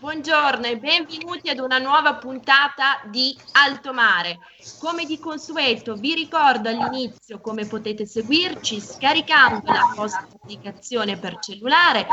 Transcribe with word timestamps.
buongiorno 0.00 0.64
e 0.64 0.78
benvenuti 0.78 1.50
ad 1.50 1.58
una 1.58 1.76
nuova 1.76 2.14
puntata 2.14 3.02
di 3.10 3.36
Alto 3.52 3.92
Mare. 3.92 4.38
Come 4.78 5.04
di 5.04 5.18
consueto 5.18 5.94
vi 5.94 6.14
ricordo 6.14 6.70
all'inizio 6.70 7.38
come 7.38 7.66
potete 7.66 8.06
seguirci 8.06 8.80
scaricando 8.80 9.70
la 9.70 9.92
vostra 9.94 10.26
applicazione 10.32 11.18
per 11.18 11.38
cellulare, 11.38 12.06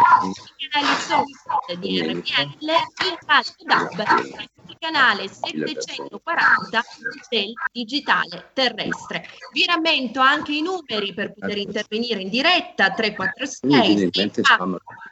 il 0.57 0.67
canale 0.69 0.97
social 0.97 1.79
di 1.79 2.01
RPL, 2.01 2.65
il 2.65 3.17
Radio 3.25 3.53
DAB 3.65 4.03
il 4.67 4.75
canale 4.79 5.29
740 5.29 6.83
del 7.29 7.53
digitale 7.71 8.49
terrestre. 8.51 9.29
Vi 9.53 9.63
rammento 9.65 10.19
anche 10.19 10.51
i 10.51 10.61
numeri 10.61 11.13
per 11.13 11.33
poter 11.33 11.57
intervenire 11.57 12.19
in 12.19 12.27
diretta 12.29 12.91
346 12.91 14.09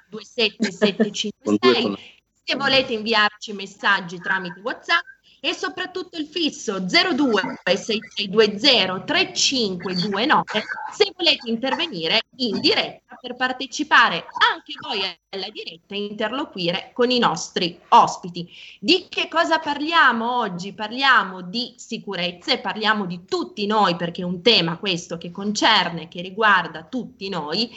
2756 0.10 2.15
se 2.46 2.56
volete 2.56 2.94
inviarci 2.94 3.54
messaggi 3.54 4.20
tramite 4.20 4.60
WhatsApp 4.60 5.04
e 5.40 5.54
soprattutto 5.54 6.18
il 6.18 6.28
fisso 6.28 6.86
026620 6.88 9.04
3529 9.04 10.64
se 10.94 11.12
volete 11.16 11.50
intervenire 11.50 12.22
in 12.38 12.60
diretta 12.60 13.16
per 13.20 13.36
partecipare 13.36 14.28
anche 14.52 14.74
voi 14.82 15.02
alla 15.30 15.50
diretta 15.50 15.96
e 15.96 16.06
interloquire 16.06 16.92
con 16.94 17.10
i 17.10 17.18
nostri 17.18 17.80
ospiti. 17.90 18.48
Di 18.80 19.08
che 19.10 19.28
cosa 19.28 19.58
parliamo 19.60 20.38
oggi? 20.38 20.74
Parliamo 20.74 21.42
di 21.42 21.74
sicurezza 21.78 22.52
e 22.52 22.60
parliamo 22.60 23.06
di 23.06 23.26
tutti 23.26 23.66
noi 23.66 23.96
perché 23.96 24.22
è 24.22 24.26
un 24.26 24.44
tema 24.44 24.78
questo 24.78 25.18
che 25.18 25.32
concerne, 25.32 26.08
che 26.08 26.22
riguarda 26.22 26.84
tutti 26.84 27.28
noi 27.30 27.72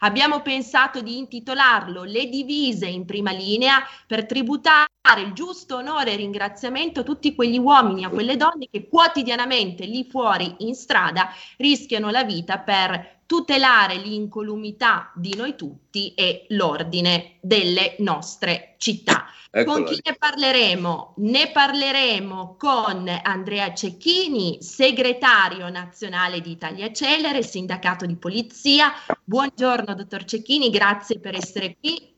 Abbiamo 0.00 0.42
pensato 0.42 1.00
di 1.00 1.18
intitolarlo 1.18 2.04
Le 2.04 2.28
divise 2.28 2.86
in 2.86 3.04
prima 3.04 3.32
linea 3.32 3.82
per 4.06 4.26
tributare 4.26 4.86
il 5.24 5.32
giusto 5.32 5.76
onore 5.76 6.12
e 6.12 6.16
ringraziamento 6.16 7.00
a 7.00 7.04
tutti 7.04 7.34
quegli 7.34 7.58
uomini 7.58 8.02
e 8.02 8.06
a 8.06 8.10
quelle 8.10 8.36
donne 8.36 8.68
che 8.70 8.88
quotidianamente 8.88 9.84
lì 9.86 10.04
fuori 10.04 10.54
in 10.58 10.74
strada 10.74 11.30
rischiano 11.58 12.10
la 12.10 12.24
vita 12.24 12.58
per 12.58 13.22
tutelare 13.26 13.96
l'incolumità 13.96 15.12
di 15.14 15.34
noi 15.36 15.56
tutti 15.56 16.14
e 16.14 16.46
l'ordine 16.50 17.38
delle 17.40 17.96
nostre 17.98 18.74
città. 18.78 19.26
Eccola 19.50 19.76
con 19.76 19.84
chi 19.84 20.00
ne 20.02 20.16
parleremo? 20.16 21.14
Ne 21.18 21.50
parleremo 21.52 22.56
con 22.58 23.08
Andrea 23.22 23.72
Cecchini, 23.72 24.62
segretario 24.62 25.68
nazionale 25.68 26.40
di 26.40 26.50
Italia 26.50 26.92
Celere, 26.92 27.42
sindacato 27.42 28.04
di 28.04 28.16
polizia. 28.16 28.92
Buongiorno, 29.22 29.94
dottor 29.94 30.24
Cecchini, 30.24 30.70
grazie 30.70 31.20
per 31.20 31.36
essere 31.36 31.76
qui. 31.78 32.12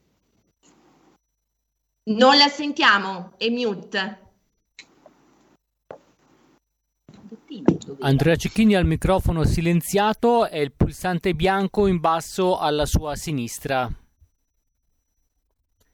Non 2.05 2.37
la 2.37 2.49
sentiamo, 2.49 3.35
è 3.37 3.49
mute. 3.51 4.26
Andrea 8.01 8.37
Cecchini 8.37 8.75
al 8.75 8.87
microfono 8.87 9.45
silenziato 9.45 10.49
e 10.49 10.61
il 10.61 10.73
pulsante 10.73 11.35
bianco 11.35 11.87
in 11.87 12.01
basso 12.01 12.59
alla 12.59 12.87
sua 12.87 13.15
sinistra. 13.15 13.91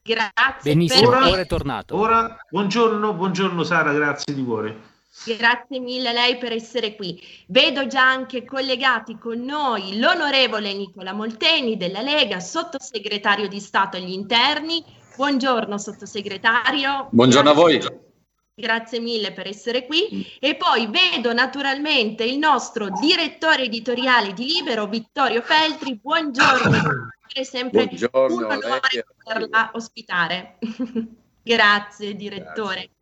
Grazie. 0.02 0.72
Benissimo, 0.72 1.08
ora, 1.08 1.28
ora 1.28 1.40
è 1.40 1.46
tornato. 1.46 1.96
Ora, 1.96 2.36
buongiorno, 2.50 3.14
buongiorno 3.14 3.62
Sara, 3.62 3.92
grazie 3.92 4.34
di 4.34 4.44
cuore. 4.44 4.90
Grazie 5.24 5.78
mille 5.78 6.08
a 6.08 6.12
lei 6.12 6.38
per 6.38 6.52
essere 6.52 6.96
qui. 6.96 7.22
Vedo 7.46 7.86
già 7.86 8.08
anche 8.08 8.44
collegati 8.44 9.16
con 9.18 9.40
noi 9.40 9.98
l'onorevole 9.98 10.72
Nicola 10.72 11.12
Molteni 11.12 11.76
della 11.76 12.00
Lega, 12.00 12.40
sottosegretario 12.40 13.46
di 13.46 13.60
Stato 13.60 13.96
agli 13.96 14.12
interni. 14.12 14.82
Buongiorno 15.14 15.78
sottosegretario. 15.78 17.08
Buongiorno 17.10 17.52
Grazie. 17.52 17.76
a 17.76 17.88
voi. 17.90 18.11
Grazie 18.54 19.00
mille 19.00 19.32
per 19.32 19.46
essere 19.46 19.86
qui. 19.86 20.26
E 20.38 20.56
poi 20.56 20.86
vedo 20.86 21.32
naturalmente 21.32 22.24
il 22.24 22.38
nostro 22.38 22.90
direttore 22.90 23.64
editoriale 23.64 24.34
di 24.34 24.44
Libero, 24.44 24.86
Vittorio 24.86 25.40
Feltri. 25.40 25.96
Buongiorno, 25.96 27.08
è 27.32 27.42
sempre 27.44 27.86
Buongiorno, 27.86 28.36
un 28.36 28.44
onore 28.44 29.06
poterla 29.16 29.70
ospitare. 29.72 30.58
Grazie, 31.42 32.14
direttore. 32.14 32.74
Grazie. 32.74 33.01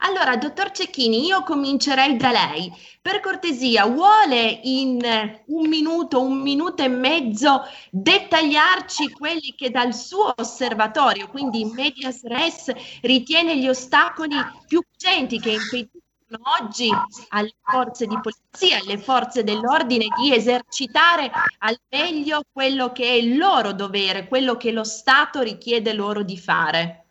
Allora, 0.00 0.36
dottor 0.36 0.70
Cecchini, 0.70 1.26
io 1.26 1.42
comincerei 1.42 2.16
da 2.16 2.30
lei. 2.30 2.72
Per 3.02 3.20
cortesia, 3.20 3.86
vuole 3.86 4.60
in 4.62 5.00
un 5.46 5.68
minuto, 5.68 6.22
un 6.22 6.40
minuto 6.40 6.82
e 6.82 6.88
mezzo 6.88 7.62
dettagliarci 7.90 9.10
quelli 9.10 9.54
che 9.56 9.70
dal 9.70 9.94
suo 9.94 10.34
osservatorio, 10.36 11.28
quindi 11.28 11.60
in 11.60 11.70
medias 11.74 12.22
res, 12.24 12.70
ritiene 13.02 13.58
gli 13.58 13.68
ostacoli 13.68 14.36
più 14.66 14.80
urgenti 14.86 15.40
che 15.40 15.50
impediscono 15.50 16.42
oggi 16.60 16.90
alle 17.28 17.54
forze 17.62 18.06
di 18.06 18.18
polizia, 18.20 18.78
alle 18.78 18.98
forze 18.98 19.42
dell'ordine 19.42 20.06
di 20.20 20.34
esercitare 20.34 21.30
al 21.58 21.80
meglio 21.88 22.42
quello 22.52 22.92
che 22.92 23.04
è 23.04 23.12
il 23.12 23.36
loro 23.36 23.72
dovere, 23.72 24.28
quello 24.28 24.56
che 24.56 24.70
lo 24.70 24.84
Stato 24.84 25.40
richiede 25.40 25.92
loro 25.92 26.22
di 26.22 26.36
fare? 26.36 27.07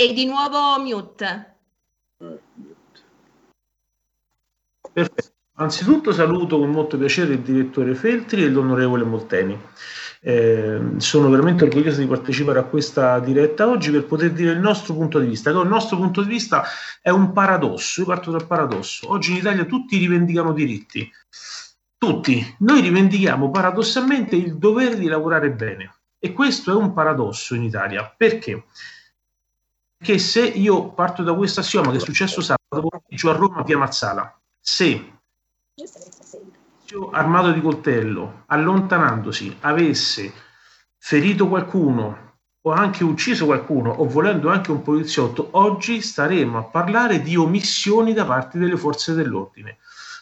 E 0.00 0.12
di 0.12 0.26
nuovo 0.26 0.78
mute. 0.80 1.56
Perfetto. 4.92 5.32
Anzitutto 5.54 6.12
saluto 6.12 6.56
con 6.56 6.70
molto 6.70 6.96
piacere 6.96 7.32
il 7.32 7.40
direttore 7.40 7.96
Feltri 7.96 8.44
e 8.44 8.48
l'onorevole 8.48 9.02
Molteni. 9.02 9.60
Eh, 10.20 10.80
sono 10.98 11.28
veramente 11.30 11.64
orgoglioso 11.64 11.98
di 11.98 12.06
partecipare 12.06 12.60
a 12.60 12.62
questa 12.62 13.18
diretta 13.18 13.66
oggi 13.66 13.90
per 13.90 14.04
poter 14.04 14.30
dire 14.30 14.52
il 14.52 14.60
nostro 14.60 14.94
punto 14.94 15.18
di 15.18 15.26
vista, 15.26 15.50
il 15.50 15.66
nostro 15.66 15.96
punto 15.96 16.22
di 16.22 16.28
vista 16.28 16.62
è 17.02 17.10
un 17.10 17.32
paradosso. 17.32 18.02
Io 18.02 18.06
parto 18.06 18.30
dal 18.30 18.46
paradosso. 18.46 19.10
Oggi 19.10 19.32
in 19.32 19.38
Italia 19.38 19.64
tutti 19.64 19.98
rivendicano 19.98 20.52
diritti. 20.52 21.10
Tutti. 21.98 22.54
Noi 22.60 22.82
rivendichiamo 22.82 23.50
paradossalmente 23.50 24.36
il 24.36 24.58
dovere 24.58 24.96
di 24.96 25.08
lavorare 25.08 25.50
bene. 25.50 25.92
E 26.20 26.32
questo 26.32 26.70
è 26.70 26.74
un 26.74 26.92
paradosso 26.92 27.56
in 27.56 27.64
Italia. 27.64 28.14
Perché? 28.16 28.62
Che 29.98 30.18
se 30.18 30.42
io 30.42 30.90
parto 30.90 31.22
da 31.22 31.34
questo 31.34 31.60
assioma 31.60 31.90
che 31.90 31.96
è 31.96 32.00
successo 32.00 32.40
sabato 32.40 32.88
pomeriggio 32.88 33.30
a 33.30 33.34
Roma 33.34 33.62
via 33.62 33.78
Mazzala, 33.78 34.40
se 34.60 35.12
armato 37.12 37.52
di 37.52 37.60
coltello, 37.60 38.44
allontanandosi, 38.46 39.58
avesse 39.60 40.32
ferito 40.96 41.48
qualcuno 41.48 42.26
o 42.62 42.70
anche 42.70 43.04
ucciso 43.04 43.46
qualcuno 43.46 43.90
o 43.90 44.06
volendo 44.06 44.50
anche 44.50 44.70
un 44.70 44.82
poliziotto, 44.82 45.48
oggi 45.52 46.00
staremo 46.00 46.58
a 46.58 46.64
parlare 46.64 47.20
di 47.20 47.36
omissioni 47.36 48.12
da 48.12 48.24
parte 48.24 48.58
delle 48.58 48.76
forze 48.76 49.14
dell'ordine. 49.14 49.78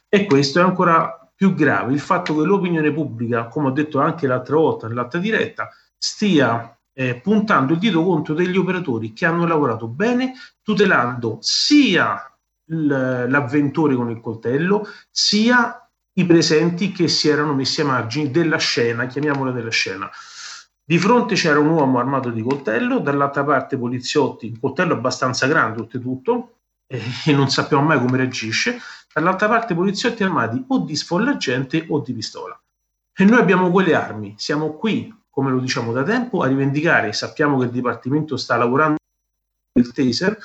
E 0.08 0.26
questo 0.26 0.60
è 0.60 0.62
ancora 0.62 1.30
più 1.34 1.54
grave, 1.54 1.92
il 1.92 2.00
fatto 2.00 2.34
che 2.34 2.44
l'opinione 2.44 2.92
pubblica, 2.92 3.46
come 3.48 3.68
ho 3.68 3.72
detto 3.72 4.00
anche 4.00 4.26
l'altra 4.26 4.56
volta 4.56 4.88
nell'altra 4.88 5.18
diretta, 5.18 5.68
stia 5.96 6.75
eh, 6.98 7.16
puntando 7.16 7.74
il 7.74 7.78
dito 7.78 8.02
contro 8.02 8.32
degli 8.32 8.56
operatori 8.56 9.12
che 9.12 9.26
hanno 9.26 9.46
lavorato 9.46 9.86
bene, 9.86 10.32
tutelando 10.62 11.36
sia 11.42 12.34
l'avventore 12.68 13.94
con 13.94 14.08
il 14.08 14.18
coltello, 14.20 14.88
sia 15.10 15.78
i 16.14 16.24
presenti 16.24 16.92
che 16.92 17.06
si 17.08 17.28
erano 17.28 17.52
messi 17.52 17.82
ai 17.82 17.88
margini 17.88 18.30
della 18.30 18.56
scena, 18.56 19.06
chiamiamola 19.06 19.50
della 19.50 19.70
scena. 19.70 20.10
Di 20.82 20.98
fronte 20.98 21.34
c'era 21.34 21.58
un 21.60 21.68
uomo 21.68 21.98
armato 21.98 22.30
di 22.30 22.40
coltello, 22.40 22.98
dall'altra 22.98 23.44
parte 23.44 23.76
poliziotti, 23.76 24.46
un 24.46 24.58
coltello 24.58 24.94
abbastanza 24.94 25.46
grande 25.46 25.80
oltretutto, 25.80 26.60
eh, 26.86 27.02
e 27.26 27.32
non 27.32 27.50
sappiamo 27.50 27.82
mai 27.82 28.00
come 28.00 28.16
reagisce, 28.16 28.80
dall'altra 29.12 29.48
parte 29.48 29.74
poliziotti 29.74 30.22
armati 30.24 30.64
o 30.68 30.78
di 30.78 30.96
sfollagente 30.96 31.84
o 31.90 32.00
di 32.00 32.14
pistola. 32.14 32.58
E 33.14 33.24
noi 33.24 33.38
abbiamo 33.38 33.70
quelle 33.70 33.94
armi, 33.94 34.34
siamo 34.38 34.76
qui 34.76 35.14
come 35.36 35.50
lo 35.50 35.58
diciamo 35.58 35.92
da 35.92 36.02
tempo, 36.02 36.40
a 36.40 36.46
rivendicare, 36.46 37.12
sappiamo 37.12 37.58
che 37.58 37.66
il 37.66 37.70
Dipartimento 37.70 38.38
sta 38.38 38.56
lavorando 38.56 38.96
il 39.74 39.92
taser, 39.92 40.38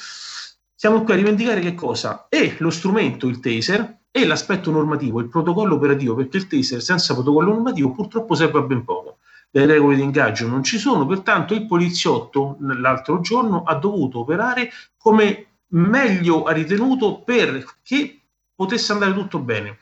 siamo 0.75 1.03
qui 1.03 1.13
a 1.13 1.15
rivendicare 1.15 1.61
che 1.61 1.73
cosa? 1.73 2.25
E 2.27 2.57
lo 2.59 2.69
strumento, 2.69 3.27
il 3.27 3.39
taser, 3.39 3.99
e 4.11 4.25
l'aspetto 4.25 4.69
normativo, 4.69 5.21
il 5.21 5.29
protocollo 5.29 5.75
operativo, 5.75 6.13
perché 6.15 6.35
il 6.35 6.47
taser 6.47 6.81
senza 6.81 7.13
protocollo 7.13 7.53
normativo 7.53 7.93
purtroppo 7.93 8.35
serve 8.35 8.59
a 8.59 8.63
ben 8.63 8.83
poco. 8.83 9.19
Le 9.51 9.65
regole 9.65 9.95
di 9.95 10.01
ingaggio 10.01 10.45
non 10.49 10.61
ci 10.61 10.77
sono, 10.77 11.05
pertanto 11.05 11.53
il 11.53 11.67
poliziotto 11.67 12.57
l'altro 12.59 13.21
giorno 13.21 13.63
ha 13.63 13.75
dovuto 13.75 14.19
operare 14.19 14.71
come 14.97 15.45
meglio 15.67 16.43
ha 16.43 16.51
ritenuto 16.51 17.21
perché 17.21 18.19
potesse 18.53 18.91
andare 18.91 19.13
tutto 19.13 19.39
bene 19.39 19.77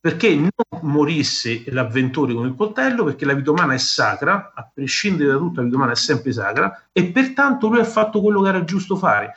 perché 0.00 0.34
non 0.34 0.50
morisse 0.82 1.62
l'avventore 1.66 2.32
con 2.32 2.46
il 2.46 2.54
coltello, 2.56 3.04
perché 3.04 3.26
la 3.26 3.34
vita 3.34 3.50
umana 3.50 3.74
è 3.74 3.78
sacra, 3.78 4.52
a 4.54 4.68
prescindere 4.72 5.32
da 5.32 5.36
tutto 5.36 5.60
la 5.60 5.66
vita 5.66 5.76
umana 5.76 5.92
è 5.92 5.96
sempre 5.96 6.32
sacra, 6.32 6.88
e 6.90 7.04
pertanto 7.10 7.68
lui 7.68 7.80
ha 7.80 7.84
fatto 7.84 8.22
quello 8.22 8.40
che 8.40 8.48
era 8.48 8.64
giusto 8.64 8.96
fare. 8.96 9.34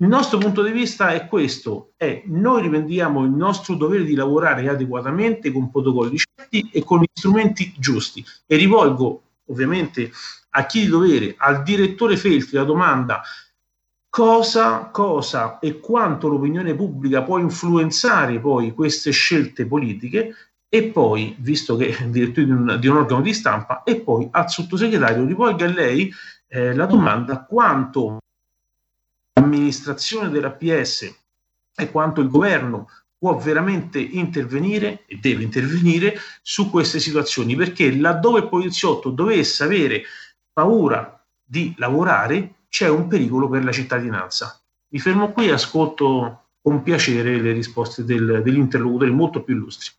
Il 0.00 0.06
nostro 0.06 0.38
punto 0.38 0.62
di 0.62 0.70
vista 0.70 1.10
è 1.10 1.26
questo, 1.26 1.92
è 1.96 2.22
noi 2.26 2.62
rivendiamo 2.62 3.24
il 3.24 3.30
nostro 3.30 3.74
dovere 3.74 4.04
di 4.04 4.14
lavorare 4.14 4.68
adeguatamente 4.68 5.50
con 5.52 5.70
protocolli 5.70 6.16
certi 6.16 6.70
e 6.72 6.84
con 6.84 7.04
strumenti 7.12 7.74
giusti. 7.76 8.24
E 8.46 8.56
rivolgo 8.56 9.22
ovviamente 9.46 10.10
a 10.50 10.66
chi 10.66 10.82
di 10.82 10.86
dovere, 10.86 11.34
al 11.36 11.62
direttore 11.62 12.16
Feltri, 12.16 12.56
la 12.56 12.64
domanda 12.64 13.22
cosa, 14.18 14.88
cosa 14.90 15.60
e 15.60 15.78
quanto 15.78 16.26
l'opinione 16.26 16.74
pubblica 16.74 17.22
può 17.22 17.38
influenzare 17.38 18.40
poi 18.40 18.74
queste 18.74 19.12
scelte 19.12 19.64
politiche 19.64 20.34
e 20.68 20.82
poi, 20.90 21.36
visto 21.38 21.76
che 21.76 21.96
è 21.96 22.04
direttore 22.06 22.46
di 22.46 22.50
un, 22.50 22.76
di 22.80 22.88
un 22.88 22.96
organo 22.96 23.20
di 23.20 23.32
stampa, 23.32 23.84
e 23.84 24.00
poi 24.00 24.26
al 24.32 24.50
sottosegretario 24.50 25.24
rivolga 25.24 25.66
a 25.66 25.70
lei 25.70 26.12
eh, 26.48 26.74
la 26.74 26.86
domanda 26.86 27.44
quanto 27.44 28.18
l'amministrazione 29.34 30.30
della 30.30 30.50
PS 30.50 31.14
e 31.76 31.90
quanto 31.92 32.20
il 32.20 32.28
governo 32.28 32.88
può 33.16 33.36
veramente 33.36 34.00
intervenire 34.00 35.04
e 35.06 35.20
deve 35.22 35.44
intervenire 35.44 36.18
su 36.42 36.70
queste 36.70 36.98
situazioni, 36.98 37.54
perché 37.54 37.96
laddove 37.96 38.40
il 38.40 38.48
poliziotto 38.48 39.10
dovesse 39.10 39.62
avere 39.62 40.02
paura 40.52 41.24
di 41.44 41.72
lavorare, 41.78 42.54
c'è 42.68 42.88
un 42.88 43.08
pericolo 43.08 43.48
per 43.48 43.64
la 43.64 43.72
cittadinanza. 43.72 44.60
Mi 44.90 44.98
fermo 44.98 45.32
qui 45.32 45.48
e 45.48 45.52
ascolto 45.52 46.50
con 46.60 46.82
piacere 46.82 47.40
le 47.40 47.52
risposte 47.52 48.04
del, 48.04 48.42
degli 48.42 48.56
interlocutori 48.56 49.10
molto 49.10 49.42
più 49.42 49.54
illustri. 49.54 49.90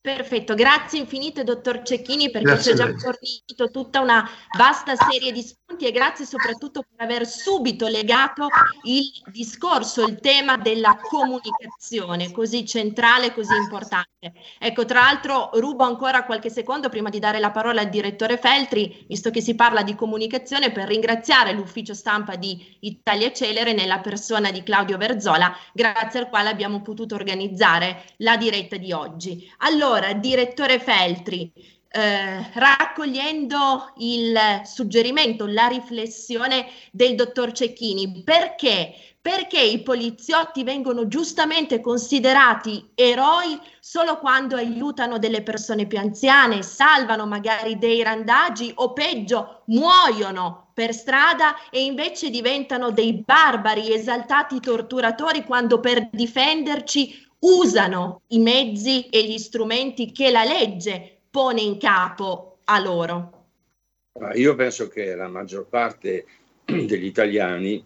Perfetto, 0.00 0.54
grazie 0.54 1.00
infinite 1.00 1.42
dottor 1.42 1.82
Cecchini 1.82 2.30
perché 2.30 2.46
grazie 2.46 2.76
ci 2.76 2.80
ha 2.80 2.86
già 2.86 2.96
fornito 2.96 3.70
tutta 3.72 4.00
una 4.00 4.28
vasta 4.56 4.94
serie 4.94 5.32
di 5.32 5.42
spunti 5.42 5.65
e 5.84 5.92
grazie 5.92 6.24
soprattutto 6.24 6.82
per 6.82 7.06
aver 7.06 7.26
subito 7.26 7.86
legato 7.88 8.48
il 8.84 9.10
discorso, 9.26 10.04
il 10.06 10.18
tema 10.20 10.56
della 10.56 10.96
comunicazione 10.96 12.32
così 12.32 12.64
centrale, 12.64 13.34
così 13.34 13.54
importante. 13.54 14.32
Ecco, 14.58 14.84
tra 14.84 15.00
l'altro 15.00 15.50
rubo 15.54 15.84
ancora 15.84 16.24
qualche 16.24 16.50
secondo 16.50 16.88
prima 16.88 17.10
di 17.10 17.18
dare 17.18 17.38
la 17.38 17.50
parola 17.50 17.80
al 17.80 17.88
direttore 17.88 18.38
Feltri, 18.38 19.04
visto 19.08 19.30
che 19.30 19.40
si 19.40 19.54
parla 19.54 19.82
di 19.82 19.94
comunicazione, 19.94 20.72
per 20.72 20.88
ringraziare 20.88 21.52
l'ufficio 21.52 21.94
stampa 21.94 22.36
di 22.36 22.76
Italia 22.80 23.32
Celere 23.32 23.72
nella 23.72 24.00
persona 24.00 24.50
di 24.50 24.62
Claudio 24.62 24.96
Verzola, 24.96 25.54
grazie 25.72 26.20
al 26.20 26.28
quale 26.28 26.48
abbiamo 26.48 26.82
potuto 26.82 27.14
organizzare 27.14 28.04
la 28.18 28.36
diretta 28.36 28.76
di 28.76 28.92
oggi. 28.92 29.50
Allora, 29.58 30.12
direttore 30.14 30.78
Feltri, 30.80 31.52
eh, 31.88 32.50
raccogliendo 32.52 33.92
il 33.98 34.38
suggerimento, 34.64 35.46
la 35.46 35.66
riflessione 35.66 36.66
del 36.90 37.14
dottor 37.14 37.52
Cecchini, 37.52 38.22
perché? 38.22 38.94
Perché 39.20 39.60
i 39.60 39.82
poliziotti 39.82 40.62
vengono 40.62 41.08
giustamente 41.08 41.80
considerati 41.80 42.90
eroi 42.94 43.58
solo 43.80 44.18
quando 44.18 44.56
aiutano 44.56 45.18
delle 45.18 45.42
persone 45.42 45.86
più 45.86 45.98
anziane, 45.98 46.62
salvano 46.62 47.26
magari 47.26 47.78
dei 47.78 48.02
randaggi 48.02 48.70
o 48.76 48.92
peggio 48.92 49.62
muoiono 49.66 50.70
per 50.74 50.92
strada 50.92 51.56
e 51.70 51.84
invece 51.84 52.30
diventano 52.30 52.90
dei 52.90 53.22
barbari 53.24 53.92
esaltati 53.92 54.60
torturatori 54.60 55.44
quando 55.44 55.80
per 55.80 56.08
difenderci 56.12 57.26
usano 57.38 58.22
i 58.28 58.38
mezzi 58.38 59.08
e 59.08 59.24
gli 59.24 59.38
strumenti 59.38 60.12
che 60.12 60.30
la 60.30 60.44
legge 60.44 61.15
pone 61.36 61.60
in 61.60 61.76
capo 61.76 62.60
a 62.64 62.80
loro? 62.80 63.44
Io 64.36 64.54
penso 64.54 64.88
che 64.88 65.14
la 65.14 65.28
maggior 65.28 65.66
parte 65.66 66.24
degli 66.64 67.04
italiani 67.04 67.84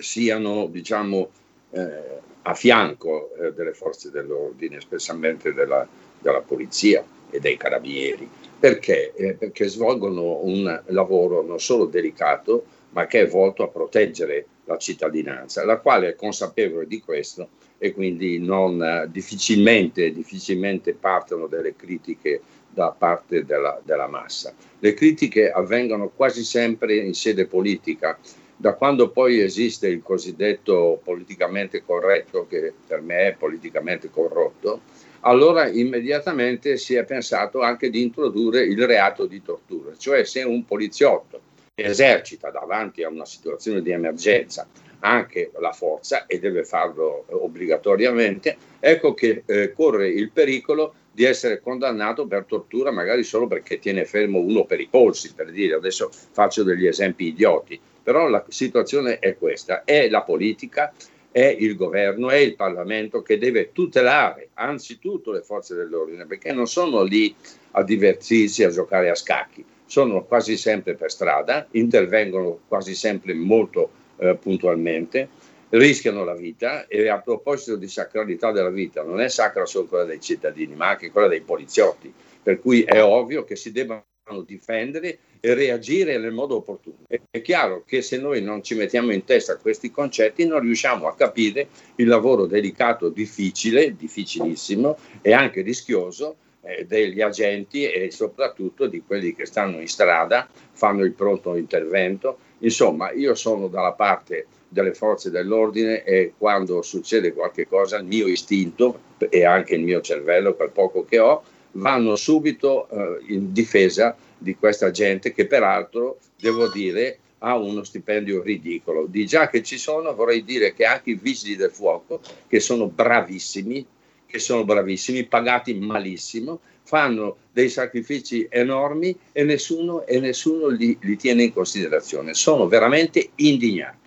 siano, 0.00 0.66
diciamo, 0.66 1.30
eh, 1.70 2.18
a 2.42 2.54
fianco 2.54 3.32
eh, 3.36 3.52
delle 3.52 3.74
forze 3.74 4.10
dell'ordine, 4.10 4.80
specialmente 4.80 5.54
della, 5.54 5.86
della, 6.18 6.40
polizia 6.40 7.04
e 7.30 7.38
dei 7.38 7.56
carabinieri. 7.56 8.28
Perché? 8.58 9.14
Eh, 9.14 9.34
perché 9.34 9.68
svolgono 9.68 10.40
un 10.42 10.82
lavoro 10.86 11.42
non 11.42 11.60
solo 11.60 11.84
delicato, 11.84 12.64
ma 12.90 13.06
che 13.06 13.20
è 13.20 13.28
volto 13.28 13.62
a 13.62 13.68
proteggere 13.68 14.46
la 14.64 14.78
cittadinanza, 14.78 15.64
la 15.64 15.78
quale 15.78 16.08
è 16.08 16.16
consapevole 16.16 16.88
di 16.88 17.00
questo 17.00 17.50
e 17.78 17.92
quindi 17.92 18.38
non, 18.38 18.82
eh, 18.82 19.08
difficilmente, 19.10 20.12
difficilmente 20.12 20.94
partono 20.94 21.46
delle 21.46 21.76
critiche 21.76 22.40
da 22.74 22.94
parte 22.96 23.44
della, 23.44 23.80
della, 23.82 24.08
massa. 24.08 24.52
Le 24.78 24.92
critiche 24.92 25.50
avvengono 25.50 26.10
quasi 26.14 26.44
sempre 26.44 26.96
in 26.96 27.14
sede 27.14 27.46
politica. 27.46 28.18
Da 28.56 28.74
quando 28.74 29.10
poi 29.10 29.40
esiste 29.40 29.88
il 29.88 30.02
cosiddetto 30.02 31.00
politicamente 31.02 31.84
corretto, 31.84 32.46
che 32.48 32.72
per 32.86 33.00
me 33.00 33.28
è 33.28 33.34
politicamente 33.34 34.10
corrotto, 34.10 34.80
allora 35.20 35.68
immediatamente 35.68 36.76
si 36.76 36.94
è 36.94 37.04
pensato 37.04 37.62
anche 37.62 37.88
di 37.88 38.02
introdurre 38.02 38.62
il 38.62 38.84
reato 38.86 39.26
di 39.26 39.42
tortura, 39.42 39.96
cioè 39.96 40.24
se 40.24 40.42
un 40.42 40.64
poliziotto 40.64 41.40
esercita 41.74 42.50
davanti 42.50 43.02
a 43.02 43.08
una 43.08 43.24
situazione 43.24 43.80
di 43.82 43.90
emergenza 43.90 44.68
anche 45.04 45.50
la 45.58 45.72
forza 45.72 46.26
e 46.26 46.38
deve 46.38 46.64
farlo 46.64 47.26
obbligatoriamente, 47.28 48.56
ecco 48.80 49.12
che 49.12 49.42
eh, 49.44 49.72
corre 49.72 50.08
il 50.08 50.30
pericolo 50.30 50.94
di 51.12 51.24
essere 51.24 51.60
condannato 51.60 52.26
per 52.26 52.44
tortura 52.44 52.90
magari 52.90 53.22
solo 53.22 53.46
perché 53.46 53.78
tiene 53.78 54.06
fermo 54.06 54.40
uno 54.40 54.64
per 54.64 54.80
i 54.80 54.88
polsi, 54.90 55.34
per 55.34 55.52
dire, 55.52 55.74
adesso 55.74 56.10
faccio 56.10 56.62
degli 56.62 56.86
esempi 56.86 57.26
idioti, 57.26 57.78
però 58.02 58.28
la 58.28 58.44
situazione 58.48 59.18
è 59.18 59.36
questa, 59.36 59.84
è 59.84 60.08
la 60.08 60.22
politica, 60.22 60.92
è 61.30 61.54
il 61.58 61.76
governo, 61.76 62.30
è 62.30 62.36
il 62.36 62.56
Parlamento 62.56 63.20
che 63.20 63.38
deve 63.38 63.72
tutelare 63.72 64.48
anzitutto 64.54 65.32
le 65.32 65.42
forze 65.42 65.74
dell'ordine, 65.74 66.26
perché 66.26 66.52
non 66.52 66.66
sono 66.66 67.02
lì 67.02 67.34
a 67.72 67.82
divertirsi, 67.82 68.64
a 68.64 68.70
giocare 68.70 69.10
a 69.10 69.14
scacchi, 69.14 69.64
sono 69.84 70.24
quasi 70.24 70.56
sempre 70.56 70.94
per 70.94 71.10
strada, 71.10 71.66
intervengono 71.72 72.60
quasi 72.66 72.94
sempre 72.94 73.34
molto 73.34 74.02
eh, 74.16 74.36
puntualmente, 74.36 75.28
rischiano 75.70 76.24
la 76.24 76.34
vita 76.34 76.86
e 76.86 77.08
a 77.08 77.20
proposito 77.20 77.76
di 77.76 77.88
sacralità 77.88 78.52
della 78.52 78.70
vita, 78.70 79.02
non 79.02 79.20
è 79.20 79.28
sacra 79.28 79.66
solo 79.66 79.86
quella 79.86 80.04
dei 80.04 80.20
cittadini, 80.20 80.74
ma 80.74 80.90
anche 80.90 81.10
quella 81.10 81.28
dei 81.28 81.40
poliziotti, 81.40 82.12
per 82.42 82.60
cui 82.60 82.82
è 82.82 83.02
ovvio 83.02 83.44
che 83.44 83.56
si 83.56 83.72
debbano 83.72 84.04
difendere 84.46 85.18
e 85.40 85.52
reagire 85.52 86.16
nel 86.16 86.32
modo 86.32 86.56
opportuno. 86.56 86.98
È 87.06 87.42
chiaro 87.42 87.82
che 87.84 88.00
se 88.00 88.18
noi 88.18 88.40
non 88.40 88.62
ci 88.62 88.74
mettiamo 88.74 89.12
in 89.12 89.24
testa 89.24 89.58
questi 89.58 89.90
concetti 89.90 90.46
non 90.46 90.60
riusciamo 90.60 91.06
a 91.06 91.14
capire 91.14 91.68
il 91.96 92.06
lavoro 92.06 92.46
delicato, 92.46 93.10
difficile, 93.10 93.94
difficilissimo 93.94 94.96
e 95.20 95.32
anche 95.32 95.60
rischioso 95.60 96.36
eh, 96.62 96.86
degli 96.86 97.20
agenti 97.20 97.84
e 97.84 98.10
soprattutto 98.10 98.86
di 98.86 99.02
quelli 99.06 99.34
che 99.34 99.44
stanno 99.44 99.80
in 99.80 99.88
strada, 99.88 100.48
fanno 100.72 101.04
il 101.04 101.12
pronto 101.12 101.56
intervento. 101.56 102.38
Insomma, 102.58 103.12
io 103.12 103.34
sono 103.34 103.68
dalla 103.68 103.92
parte 103.92 104.46
delle 104.68 104.94
forze 104.94 105.30
dell'ordine 105.30 106.02
e 106.04 106.32
quando 106.36 106.82
succede 106.82 107.32
qualche 107.32 107.68
cosa 107.68 107.98
il 107.98 108.04
mio 108.04 108.26
istinto 108.26 108.98
e 109.30 109.44
anche 109.44 109.74
il 109.74 109.82
mio 109.82 110.00
cervello, 110.00 110.54
quel 110.54 110.70
poco 110.70 111.04
che 111.04 111.18
ho, 111.18 111.42
vanno 111.72 112.16
subito 112.16 112.88
eh, 112.88 113.32
in 113.32 113.52
difesa 113.52 114.16
di 114.36 114.56
questa 114.56 114.90
gente 114.90 115.32
che 115.32 115.46
peraltro, 115.46 116.18
devo 116.36 116.68
dire, 116.68 117.18
ha 117.38 117.56
uno 117.56 117.84
stipendio 117.84 118.42
ridicolo. 118.42 119.06
Di 119.06 119.26
già 119.26 119.48
che 119.48 119.62
ci 119.62 119.78
sono, 119.78 120.14
vorrei 120.14 120.44
dire 120.44 120.72
che 120.72 120.84
anche 120.84 121.10
i 121.10 121.18
vigili 121.20 121.56
del 121.56 121.70
fuoco, 121.70 122.20
che 122.48 122.60
sono 122.60 122.88
bravissimi, 122.88 123.86
che 124.26 124.38
sono 124.38 124.64
bravissimi, 124.64 125.24
pagati 125.24 125.74
malissimo, 125.74 126.60
fanno 126.84 127.36
dei 127.52 127.68
sacrifici 127.68 128.46
enormi 128.50 129.16
e 129.32 129.42
nessuno, 129.44 130.06
e 130.06 130.20
nessuno 130.20 130.68
li, 130.68 130.96
li 131.00 131.16
tiene 131.16 131.44
in 131.44 131.52
considerazione. 131.52 132.34
Sono 132.34 132.68
veramente 132.68 133.30
indignato. 133.36 134.02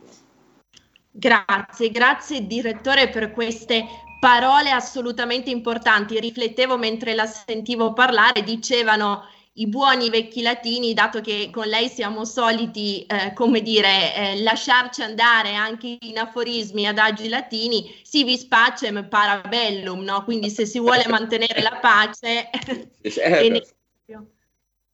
Grazie, 1.12 1.89
grazie 1.89 2.46
direttore 2.46 3.10
per 3.10 3.31
queste 3.31 3.84
parole 4.19 4.69
assolutamente 4.69 5.50
importanti. 5.50 6.19
Riflettevo 6.19 6.77
mentre 6.77 7.15
la 7.15 7.25
sentivo 7.25 7.93
parlare, 7.93 8.43
dicevano 8.43 9.24
i 9.58 9.68
buoni 9.68 10.10
vecchi 10.10 10.42
latini, 10.42 10.94
dato 10.94 11.22
che 11.22 11.50
con 11.52 11.68
lei 11.68 11.90
siamo 11.90 12.26
soliti, 12.26 13.06
eh, 13.06 13.34
come 13.34 13.62
dire, 13.62 14.16
eh, 14.16 14.42
lasciarci 14.42 15.02
andare 15.02 15.54
anche 15.56 15.98
in 16.00 16.18
aforismi 16.18 16.88
adagi 16.88 17.30
latini, 17.30 18.00
si 18.04 18.24
vis 18.24 18.46
pacem 18.46 19.08
parabellum, 19.08 20.04
no? 20.04 20.24
Quindi 20.24 20.50
se 20.50 20.66
si 20.66 20.80
vuole 20.80 21.06
mantenere 21.08 21.62
la 21.62 21.78
pace, 21.82 22.50
eh, 23.02 23.50
necessario 23.50 24.28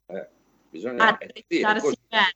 eh, 0.07 0.27
bisogna 0.69 1.09
attrezzarsi 1.09 1.97
bene. 2.07 2.33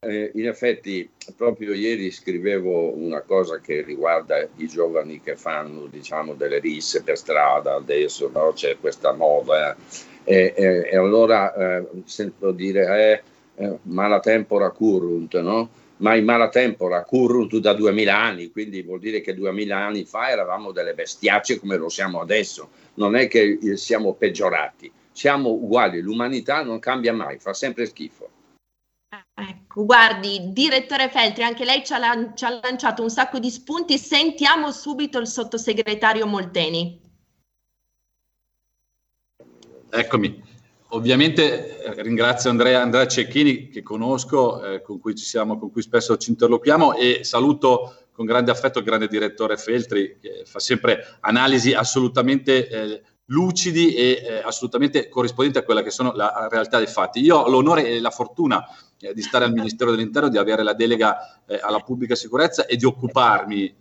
eh, 0.00 0.30
in 0.34 0.46
effetti 0.46 1.08
proprio 1.36 1.72
ieri 1.72 2.10
scrivevo 2.10 2.94
una 2.94 3.20
cosa 3.22 3.58
che 3.60 3.82
riguarda 3.82 4.46
i 4.56 4.68
giovani 4.68 5.20
che 5.20 5.36
fanno 5.36 5.86
diciamo 5.86 6.34
delle 6.34 6.58
risse 6.58 7.02
per 7.02 7.16
strada 7.16 7.74
adesso 7.74 8.30
no? 8.32 8.52
c'è 8.52 8.76
questa 8.78 9.12
moda 9.12 9.76
eh, 10.24 10.54
e, 10.56 10.88
e, 10.90 10.96
allora 10.96 11.54
eh, 11.54 11.86
sento 12.04 12.50
dire 12.50 13.22
eh, 13.56 13.64
eh, 13.64 13.78
mala 13.82 14.20
tempora 14.20 14.70
currunt 14.70 15.38
no? 15.40 15.68
ma 15.98 16.14
in 16.16 16.24
mala 16.24 16.48
tempora 16.48 17.04
currunt 17.04 17.56
da 17.58 17.72
2000 17.72 18.18
anni 18.18 18.50
quindi 18.50 18.82
vuol 18.82 18.98
dire 18.98 19.20
che 19.20 19.34
2000 19.34 19.76
anni 19.76 20.04
fa 20.04 20.30
eravamo 20.30 20.72
delle 20.72 20.94
bestiacce 20.94 21.58
come 21.58 21.76
lo 21.76 21.88
siamo 21.88 22.20
adesso 22.20 22.68
non 22.94 23.14
è 23.14 23.28
che 23.28 23.76
siamo 23.76 24.14
peggiorati 24.14 24.90
siamo 25.12 25.50
uguali 25.50 26.00
l'umanità 26.00 26.62
non 26.62 26.78
cambia 26.78 27.12
mai 27.12 27.38
fa 27.38 27.52
sempre 27.52 27.86
schifo 27.86 28.30
Ecco, 29.36 29.84
guardi, 29.84 30.52
direttore 30.52 31.08
Feltri, 31.08 31.42
anche 31.42 31.64
lei 31.64 31.84
ci 31.84 31.92
ha, 31.92 31.98
lan- 31.98 32.36
ci 32.36 32.44
ha, 32.44 32.60
lanciato 32.62 33.02
un 33.02 33.10
sacco 33.10 33.38
di 33.38 33.50
spunti. 33.50 33.98
Sentiamo 33.98 34.70
subito 34.70 35.18
il 35.18 35.26
sottosegretario 35.26 36.26
Molteni. 36.26 37.03
Eccomi. 39.96 40.42
Ovviamente 40.88 41.80
eh, 41.84 42.02
ringrazio 42.02 42.50
Andrea, 42.50 42.82
Andrea 42.82 43.06
Cecchini 43.06 43.68
che 43.68 43.84
conosco, 43.84 44.60
eh, 44.64 44.82
con, 44.82 44.98
cui 44.98 45.16
siamo, 45.16 45.56
con 45.56 45.70
cui 45.70 45.82
spesso 45.82 46.16
ci 46.16 46.30
interloquiamo 46.30 46.94
e 46.94 47.20
saluto 47.22 48.06
con 48.10 48.26
grande 48.26 48.50
affetto 48.50 48.80
il 48.80 48.84
grande 48.84 49.06
direttore 49.06 49.56
Feltri 49.56 50.18
che 50.20 50.42
fa 50.46 50.58
sempre 50.58 51.16
analisi 51.20 51.74
assolutamente 51.74 52.68
eh, 52.68 53.02
lucidi 53.26 53.94
e 53.94 54.22
eh, 54.24 54.42
assolutamente 54.44 55.08
corrispondenti 55.08 55.58
a 55.58 55.62
quella 55.62 55.82
che 55.82 55.90
sono 55.90 56.12
la 56.12 56.48
realtà 56.50 56.78
dei 56.78 56.88
fatti. 56.88 57.20
Io 57.20 57.36
ho 57.36 57.48
l'onore 57.48 57.86
e 57.86 58.00
la 58.00 58.10
fortuna 58.10 58.64
eh, 58.98 59.14
di 59.14 59.22
stare 59.22 59.44
al 59.44 59.52
Ministero 59.52 59.92
dell'Interno, 59.92 60.28
di 60.28 60.38
avere 60.38 60.64
la 60.64 60.74
delega 60.74 61.44
eh, 61.46 61.60
alla 61.62 61.78
pubblica 61.78 62.16
sicurezza 62.16 62.66
e 62.66 62.74
di 62.74 62.84
occuparmi 62.84 63.76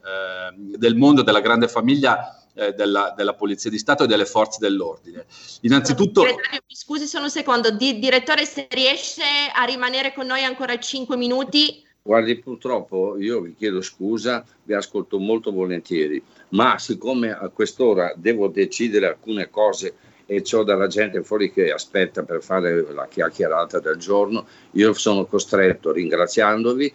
del 0.78 0.96
mondo 0.96 1.24
della 1.24 1.40
grande 1.40 1.68
famiglia 1.68 2.43
eh, 2.56 2.74
della, 2.74 3.14
della, 3.16 3.34
Polizia 3.34 3.70
di 3.70 3.78
Stato 3.78 4.04
e 4.04 4.08
delle 4.08 4.26
forze 4.26 4.58
dell'ordine. 4.60 5.26
Innanzitutto... 5.62 6.24
Mi 6.24 6.36
scusi 6.68 7.06
solo 7.06 7.26
un 7.26 7.32
secondo, 7.32 7.72
di, 7.72 8.00
direttore 8.00 8.46
se 8.46 8.68
riesce 8.70 9.24
a 9.54 9.64
rimanere 9.64 10.14
con 10.14 10.26
noi 10.26 10.44
ancora 10.44 10.78
5 10.78 11.16
minuti. 11.18 11.84
Guardi, 12.02 12.38
purtroppo 12.38 13.18
io 13.18 13.40
vi 13.40 13.56
chiedo 13.56 13.82
scusa, 13.82 14.44
vi 14.64 14.74
ascolto 14.74 15.20
molto 15.20 15.52
volentieri 15.52 16.22
ma 16.54 16.78
siccome 16.80 17.32
a 17.32 17.50
quest'ora 17.50 18.14
devo 18.16 18.48
decidere 18.48 19.08
alcune 19.08 19.50
cose 19.50 19.96
e 20.26 20.42
ho 20.54 20.64
della 20.64 20.88
gente 20.88 21.22
fuori 21.22 21.52
che 21.52 21.72
aspetta 21.72 22.24
per 22.24 22.42
fare 22.42 22.94
la 22.94 23.08
chiacchierata 23.08 23.80
del 23.80 23.98
giorno, 23.98 24.48
io 24.72 24.94
sono 24.94 25.26
costretto, 25.26 25.92
ringraziandovi, 25.92 26.86
eh, 26.86 26.94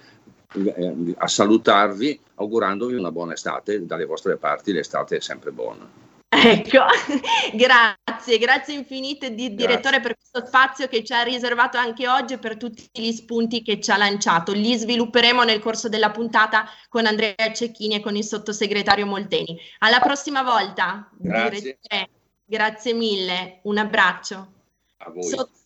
a 1.17 1.28
salutarvi, 1.28 2.19
augurandovi 2.37 2.95
una 2.95 3.12
buona 3.12 3.35
estate, 3.35 3.85
dalle 3.85 4.07
vostre 4.07 4.37
parti 4.37 4.73
l'estate 4.73 5.17
è 5.17 5.21
sempre 5.21 5.50
buona. 5.50 6.07
Ecco, 6.31 6.85
grazie, 7.55 8.38
grazie 8.38 8.75
infinite 8.75 9.35
di, 9.35 9.55
direttore 9.55 10.00
per 10.00 10.14
questo 10.14 10.47
spazio 10.47 10.87
che 10.87 11.02
ci 11.02 11.12
ha 11.12 11.23
riservato 11.23 11.78
anche 11.78 12.07
oggi 12.07 12.35
e 12.35 12.38
per 12.38 12.57
tutti 12.57 12.88
gli 12.93 13.12
spunti 13.12 13.62
che 13.62 13.81
ci 13.81 13.90
ha 13.90 13.97
lanciato. 13.97 14.52
Li 14.52 14.76
svilupperemo 14.76 15.43
nel 15.43 15.61
corso 15.61 15.88
della 15.88 16.11
puntata 16.11 16.67
con 16.88 17.07
Andrea 17.07 17.35
Cecchini 17.52 17.97
e 17.97 18.00
con 18.00 18.14
il 18.14 18.25
sottosegretario 18.25 19.07
Molteni. 19.07 19.59
Alla 19.78 20.00
prossima 20.00 20.43
volta, 20.43 21.11
grazie, 21.17 21.78
grazie 22.45 22.93
mille, 22.93 23.61
un 23.62 23.78
abbraccio. 23.78 24.52
A 24.99 25.11
voi. 25.11 25.23
Sott- 25.23 25.57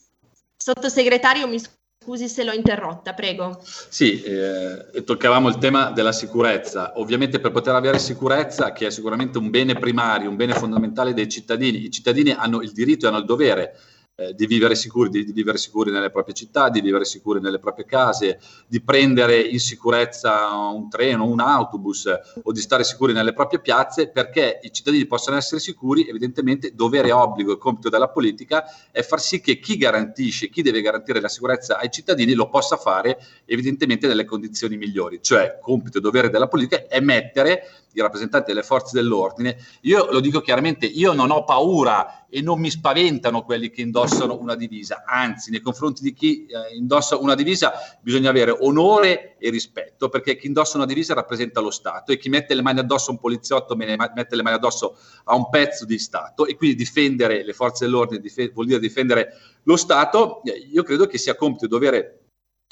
sottosegretario, 0.57 1.49
mi 1.49 1.59
scusi 1.59 1.81
Scusi 2.03 2.29
se 2.29 2.43
l'ho 2.43 2.53
interrotta, 2.53 3.13
prego. 3.13 3.61
Sì, 3.63 4.23
eh, 4.23 5.05
toccavamo 5.05 5.49
il 5.49 5.59
tema 5.59 5.93
della 5.93 6.11
sicurezza. 6.11 6.95
Ovviamente 6.97 7.39
per 7.39 7.53
poter 7.53 7.77
avere 7.77 8.01
sicurezza, 8.01 8.73
che 8.73 8.89
è 8.89 8.91
sicuramente 8.91 9.39
un 9.39 9.51
bene 9.51 9.75
primario, 9.75 10.29
un 10.29 10.35
bene 10.35 10.53
fondamentale 10.53 11.15
dei 11.15 11.29
cittadini, 11.29 11.85
i 11.85 11.91
cittadini 11.93 12.33
hanno 12.33 12.61
il 12.61 12.73
diritto 12.73 13.05
e 13.05 13.09
hanno 13.09 13.19
il 13.19 13.25
dovere 13.25 13.77
eh, 14.23 14.35
di 14.35 14.47
vivere 14.47 14.75
sicuri, 14.75 15.11
di, 15.11 15.25
di, 15.25 15.33
vivere 15.33 15.59
sicuri 15.59 15.91
nelle 15.91 16.11
proprie 16.11 16.35
città, 16.35 16.69
di 16.69 16.81
vivere 16.81 17.05
sicuri 17.05 17.41
nelle 17.41 17.59
proprie 17.59 17.85
case, 17.85 18.39
di 18.67 18.81
prendere 18.81 19.41
in 19.41 19.59
sicurezza 19.59 20.49
un 20.49 20.89
treno, 20.89 21.27
un 21.27 21.41
autobus 21.41 22.09
o 22.43 22.53
di 22.53 22.61
stare 22.61 22.85
sicuri 22.85 23.13
nelle 23.13 23.33
proprie 23.33 23.61
piazze, 23.61 24.09
perché 24.09 24.61
i 24.63 24.73
cittadini 24.73 25.07
possano 25.07 25.37
essere 25.37 25.61
sicuri, 25.61 26.09
evidentemente 26.09 26.75
dovere, 26.75 27.11
obbligo 27.11 27.53
e 27.53 27.59
compito 27.59 27.89
della 27.89 28.09
politica 28.09 28.65
è 28.91 29.03
far 29.03 29.21
sì 29.21 29.41
che 29.41 29.59
chi 29.59 29.77
garantisce, 29.77 30.49
chi 30.49 30.63
deve 30.63 30.81
garantire 30.81 31.21
la 31.21 31.29
sicurezza 31.29 31.79
ai 31.79 31.91
cittadini 31.91 32.35
lo 32.35 32.49
possa 32.49 32.77
fare 32.77 33.19
evidentemente 33.45 34.07
nelle 34.07 34.25
condizioni 34.25 34.77
migliori, 34.77 35.21
cioè 35.21 35.59
compito 35.61 35.99
e 35.99 36.01
dovere 36.01 36.31
della 36.31 36.49
politica 36.49 36.87
è 36.87 37.01
mettere 37.01 37.82
i 37.95 38.01
rappresentanti 38.01 38.53
delle 38.53 38.63
forze 38.63 38.91
dell'ordine. 38.95 39.57
Io 39.83 40.11
lo 40.11 40.21
dico 40.21 40.41
chiaramente, 40.41 40.87
io 40.87 41.13
non 41.13 41.31
ho 41.31 41.45
paura 41.45 42.27
e 42.29 42.41
non 42.41 42.59
mi 42.59 42.71
spaventano 42.71 43.45
quelli 43.45 43.69
che 43.71 43.83
indossano 43.83 44.39
una 44.41 44.55
divisa, 44.55 45.05
anzi 45.07 45.51
nei 45.51 45.61
confronti 45.61 46.03
di 46.03 46.15
chi 46.15 46.47
eh, 46.47 46.75
indossa 46.75 47.17
una 47.19 47.35
divisa 47.35 47.73
bisogna 48.01 48.31
avere 48.31 48.51
onore 48.53 49.37
e 49.39 49.51
rispetto, 49.51 50.09
perché 50.09 50.39
chi 50.39 50.47
indossa 50.47 50.79
una 50.79 50.87
divisa 50.87 51.13
rappresenta 51.13 51.61
lo 51.61 51.71
Stato 51.71 52.11
e 52.11 52.17
chi 52.17 52.31
mette 52.31 52.55
le 52.55 52.63
mani 52.63 52.79
addosso 52.79 53.11
a 53.11 53.13
un 53.13 53.21
poliziotto 53.21 53.77
mette 53.77 54.35
le 54.35 54.43
mani 54.43 54.57
addosso 54.57 54.97
a 55.25 55.35
un 55.35 55.51
pezzo 55.51 55.85
di 55.85 55.99
Stato 55.99 56.47
e 56.47 56.57
quindi 56.57 56.75
difendere 56.75 57.45
le 57.45 57.53
forze 57.53 57.85
dell'ordine 57.85 58.21
dif- 58.21 58.53
vuol 58.53 58.67
dire 58.67 58.79
difendere 58.79 59.35
lo 59.65 59.77
Stato, 59.77 60.41
io 60.73 60.83
credo 60.83 61.07
che 61.07 61.19
sia 61.19 61.37
compito 61.37 61.67
e 61.67 61.69
dovere 61.69 62.22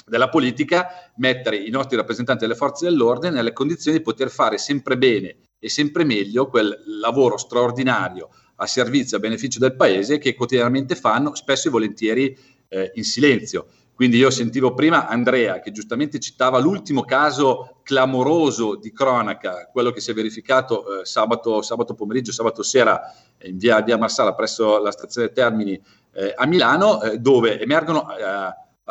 della 0.05 0.29
politica 0.29 1.11
mettere 1.17 1.57
i 1.57 1.69
nostri 1.69 1.97
rappresentanti 1.97 2.41
delle 2.41 2.57
forze 2.57 2.85
dell'ordine 2.85 3.33
nelle 3.33 3.53
condizioni 3.53 3.97
di 3.97 4.03
poter 4.03 4.29
fare 4.29 4.57
sempre 4.57 4.97
bene 4.97 5.37
e 5.59 5.69
sempre 5.69 6.03
meglio 6.03 6.47
quel 6.47 6.83
lavoro 6.99 7.37
straordinario 7.37 8.29
a 8.55 8.67
servizio, 8.67 9.17
a 9.17 9.19
beneficio 9.19 9.59
del 9.59 9.75
paese 9.75 10.17
che 10.17 10.35
quotidianamente 10.35 10.95
fanno, 10.95 11.35
spesso 11.35 11.67
e 11.67 11.71
volentieri 11.71 12.37
eh, 12.67 12.91
in 12.95 13.03
silenzio. 13.03 13.67
Quindi 13.93 14.17
io 14.17 14.31
sentivo 14.31 14.73
prima 14.73 15.07
Andrea 15.07 15.59
che 15.59 15.71
giustamente 15.71 16.19
citava 16.19 16.57
l'ultimo 16.57 17.03
caso 17.03 17.81
clamoroso 17.83 18.75
di 18.75 18.91
cronaca, 18.91 19.69
quello 19.71 19.91
che 19.91 19.99
si 19.99 20.09
è 20.09 20.13
verificato 20.15 21.01
eh, 21.01 21.05
sabato, 21.05 21.61
sabato, 21.61 21.93
pomeriggio, 21.93 22.31
sabato 22.31 22.63
sera 22.63 22.99
in 23.43 23.57
via, 23.57 23.79
via 23.81 23.97
Marsala 23.97 24.33
presso 24.33 24.79
la 24.79 24.91
stazione 24.91 25.31
Termini 25.31 25.79
eh, 26.13 26.33
a 26.35 26.47
Milano, 26.47 27.01
eh, 27.03 27.19
dove 27.19 27.59
emergono 27.59 28.07
eh, 28.15 28.23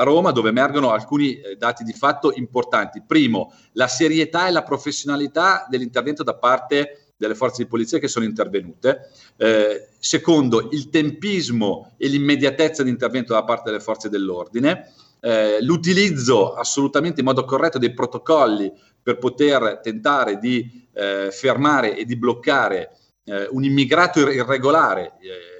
Roma 0.02 0.30
dove 0.30 0.48
emergono 0.48 0.90
alcuni 0.90 1.40
eh, 1.40 1.56
dati 1.56 1.84
di 1.84 1.92
fatto 1.92 2.32
importanti. 2.34 3.02
Primo, 3.06 3.52
la 3.72 3.88
serietà 3.88 4.48
e 4.48 4.50
la 4.50 4.62
professionalità 4.62 5.66
dell'intervento 5.68 6.22
da 6.22 6.34
parte 6.34 7.12
delle 7.20 7.34
forze 7.34 7.62
di 7.62 7.68
polizia 7.68 7.98
che 7.98 8.08
sono 8.08 8.24
intervenute. 8.24 9.10
Eh, 9.36 9.88
secondo, 9.98 10.70
il 10.72 10.88
tempismo 10.88 11.92
e 11.98 12.08
l'immediatezza 12.08 12.82
di 12.82 12.88
intervento 12.88 13.34
da 13.34 13.44
parte 13.44 13.70
delle 13.70 13.82
forze 13.82 14.08
dell'ordine. 14.08 14.92
Eh, 15.20 15.58
l'utilizzo 15.60 16.54
assolutamente 16.54 17.20
in 17.20 17.26
modo 17.26 17.44
corretto 17.44 17.78
dei 17.78 17.92
protocolli 17.92 18.72
per 19.02 19.18
poter 19.18 19.80
tentare 19.82 20.38
di 20.38 20.88
eh, 20.94 21.28
fermare 21.30 21.94
e 21.94 22.06
di 22.06 22.16
bloccare 22.16 22.96
eh, 23.24 23.48
un 23.50 23.64
immigrato 23.64 24.20
irregolare 24.20 25.16
eh, 25.20 25.59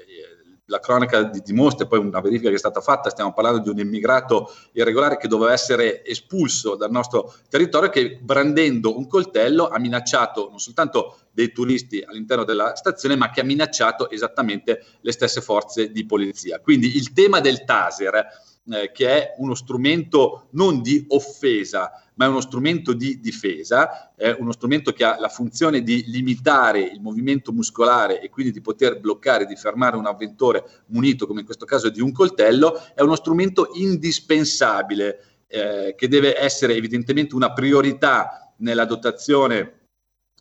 la 0.71 0.79
cronaca 0.79 1.23
dimostra, 1.23 1.85
poi 1.85 1.99
una 1.99 2.21
verifica 2.21 2.47
che 2.47 2.55
è 2.55 2.57
stata 2.57 2.79
fatta, 2.79 3.09
stiamo 3.09 3.33
parlando 3.33 3.59
di 3.59 3.69
un 3.69 3.79
immigrato 3.79 4.49
irregolare 4.71 5.17
che 5.17 5.27
doveva 5.27 5.51
essere 5.51 6.03
espulso 6.05 6.75
dal 6.75 6.89
nostro 6.89 7.33
territorio 7.49 7.89
che 7.89 8.17
brandendo 8.21 8.97
un 8.97 9.05
coltello 9.05 9.67
ha 9.67 9.77
minacciato 9.79 10.47
non 10.49 10.59
soltanto 10.59 11.17
dei 11.31 11.51
turisti 11.51 12.03
all'interno 12.05 12.43
della 12.43 12.75
stazione, 12.75 13.15
ma 13.15 13.29
che 13.29 13.41
ha 13.41 13.45
minacciato 13.45 14.09
esattamente 14.09 14.83
le 15.01 15.11
stesse 15.11 15.41
forze 15.41 15.91
di 15.91 16.05
polizia. 16.05 16.59
Quindi 16.59 16.95
il 16.97 17.13
tema 17.13 17.39
del 17.39 17.63
taser, 17.63 18.27
eh, 18.69 18.91
che 18.91 19.07
è 19.07 19.35
uno 19.37 19.55
strumento 19.55 20.47
non 20.51 20.81
di 20.81 21.05
offesa, 21.09 21.91
ma 22.15 22.25
è 22.25 22.29
uno 22.29 22.41
strumento 22.41 22.93
di 22.93 23.19
difesa, 23.19 24.13
è 24.15 24.35
uno 24.37 24.51
strumento 24.51 24.91
che 24.91 25.03
ha 25.03 25.19
la 25.19 25.29
funzione 25.29 25.81
di 25.81 26.03
limitare 26.07 26.81
il 26.81 27.01
movimento 27.01 27.51
muscolare 27.51 28.21
e 28.21 28.29
quindi 28.29 28.51
di 28.51 28.61
poter 28.61 28.99
bloccare, 28.99 29.45
di 29.45 29.55
fermare 29.55 29.97
un 29.97 30.05
avventore 30.05 30.63
munito, 30.87 31.25
come 31.25 31.39
in 31.39 31.45
questo 31.45 31.65
caso 31.65 31.89
di 31.89 32.01
un 32.01 32.11
coltello, 32.11 32.79
è 32.93 33.01
uno 33.01 33.15
strumento 33.15 33.69
indispensabile 33.73 35.23
eh, 35.47 35.95
che 35.97 36.07
deve 36.07 36.39
essere 36.39 36.75
evidentemente 36.75 37.33
una 37.33 37.53
priorità 37.53 38.53
nella 38.57 38.85
dotazione 38.85 39.79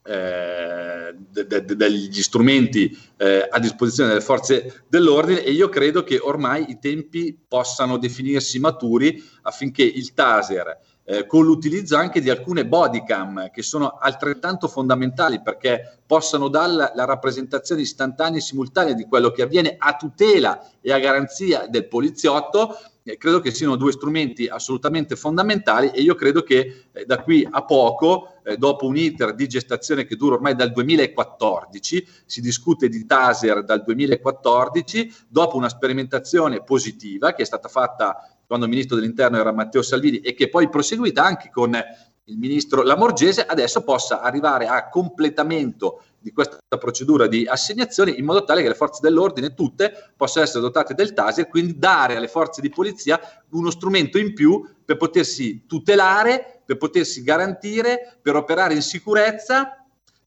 eh, 0.02 1.14
de, 1.14 1.46
de, 1.46 1.76
degli 1.76 2.22
strumenti 2.22 2.96
eh, 3.16 3.46
a 3.50 3.58
disposizione 3.58 4.10
delle 4.10 4.22
forze 4.22 4.84
dell'ordine 4.88 5.42
e 5.44 5.50
io 5.50 5.68
credo 5.68 6.02
che 6.02 6.18
ormai 6.18 6.70
i 6.70 6.78
tempi 6.78 7.38
possano 7.46 7.98
definirsi 7.98 8.58
maturi 8.58 9.22
affinché 9.42 9.82
il 9.82 10.14
taser 10.14 10.78
eh, 11.04 11.26
con 11.26 11.44
l'utilizzo 11.44 11.96
anche 11.96 12.20
di 12.20 12.30
alcune 12.30 12.66
bodycam 12.66 13.50
che 13.50 13.62
sono 13.62 13.98
altrettanto 14.00 14.68
fondamentali 14.68 15.42
perché 15.42 15.98
possano 16.06 16.48
dare 16.48 16.72
la, 16.72 16.92
la 16.94 17.04
rappresentazione 17.04 17.82
istantanea 17.82 18.38
e 18.38 18.42
simultanea 18.42 18.94
di 18.94 19.06
quello 19.06 19.30
che 19.30 19.42
avviene 19.42 19.74
a 19.76 19.96
tutela 19.96 20.64
e 20.80 20.92
a 20.92 20.98
garanzia 20.98 21.66
del 21.68 21.88
poliziotto 21.88 22.76
eh, 23.10 23.16
credo 23.16 23.40
che 23.40 23.50
siano 23.50 23.76
due 23.76 23.92
strumenti 23.92 24.46
assolutamente 24.46 25.16
fondamentali 25.16 25.90
e 25.90 26.00
io 26.00 26.14
credo 26.14 26.42
che 26.42 26.86
eh, 26.92 27.04
da 27.04 27.22
qui 27.22 27.46
a 27.48 27.64
poco, 27.64 28.40
eh, 28.44 28.56
dopo 28.56 28.86
un 28.86 28.96
iter 28.96 29.34
di 29.34 29.46
gestazione 29.48 30.04
che 30.04 30.16
dura 30.16 30.36
ormai 30.36 30.54
dal 30.54 30.70
2014, 30.70 32.06
si 32.24 32.40
discute 32.40 32.88
di 32.88 33.04
taser 33.06 33.64
dal 33.64 33.82
2014, 33.82 35.12
dopo 35.28 35.56
una 35.56 35.68
sperimentazione 35.68 36.62
positiva 36.62 37.32
che 37.32 37.42
è 37.42 37.46
stata 37.46 37.68
fatta 37.68 38.16
quando 38.46 38.66
il 38.66 38.72
ministro 38.72 38.96
dell'interno 38.96 39.38
era 39.38 39.52
Matteo 39.52 39.82
Salvini 39.82 40.18
e 40.18 40.34
che 40.34 40.48
poi 40.48 40.68
proseguita 40.68 41.24
anche 41.24 41.50
con 41.50 41.76
il 42.24 42.38
ministro 42.38 42.82
Lamorgese, 42.82 43.44
adesso 43.44 43.82
possa 43.82 44.20
arrivare 44.20 44.66
a 44.66 44.88
completamento 44.88 46.02
di 46.20 46.32
questa 46.32 46.58
procedura 46.78 47.26
di 47.26 47.46
assegnazione 47.46 48.10
in 48.10 48.24
modo 48.24 48.44
tale 48.44 48.62
che 48.62 48.68
le 48.68 48.74
forze 48.74 49.00
dell'ordine 49.02 49.54
tutte 49.54 50.12
possano 50.16 50.44
essere 50.44 50.60
dotate 50.60 50.94
del 50.94 51.14
TASER, 51.14 51.48
quindi 51.48 51.78
dare 51.78 52.16
alle 52.16 52.28
forze 52.28 52.60
di 52.60 52.68
polizia 52.68 53.18
uno 53.50 53.70
strumento 53.70 54.18
in 54.18 54.34
più 54.34 54.62
per 54.84 54.96
potersi 54.96 55.66
tutelare, 55.66 56.62
per 56.64 56.76
potersi 56.76 57.22
garantire, 57.22 58.18
per 58.20 58.36
operare 58.36 58.74
in 58.74 58.82
sicurezza 58.82 59.74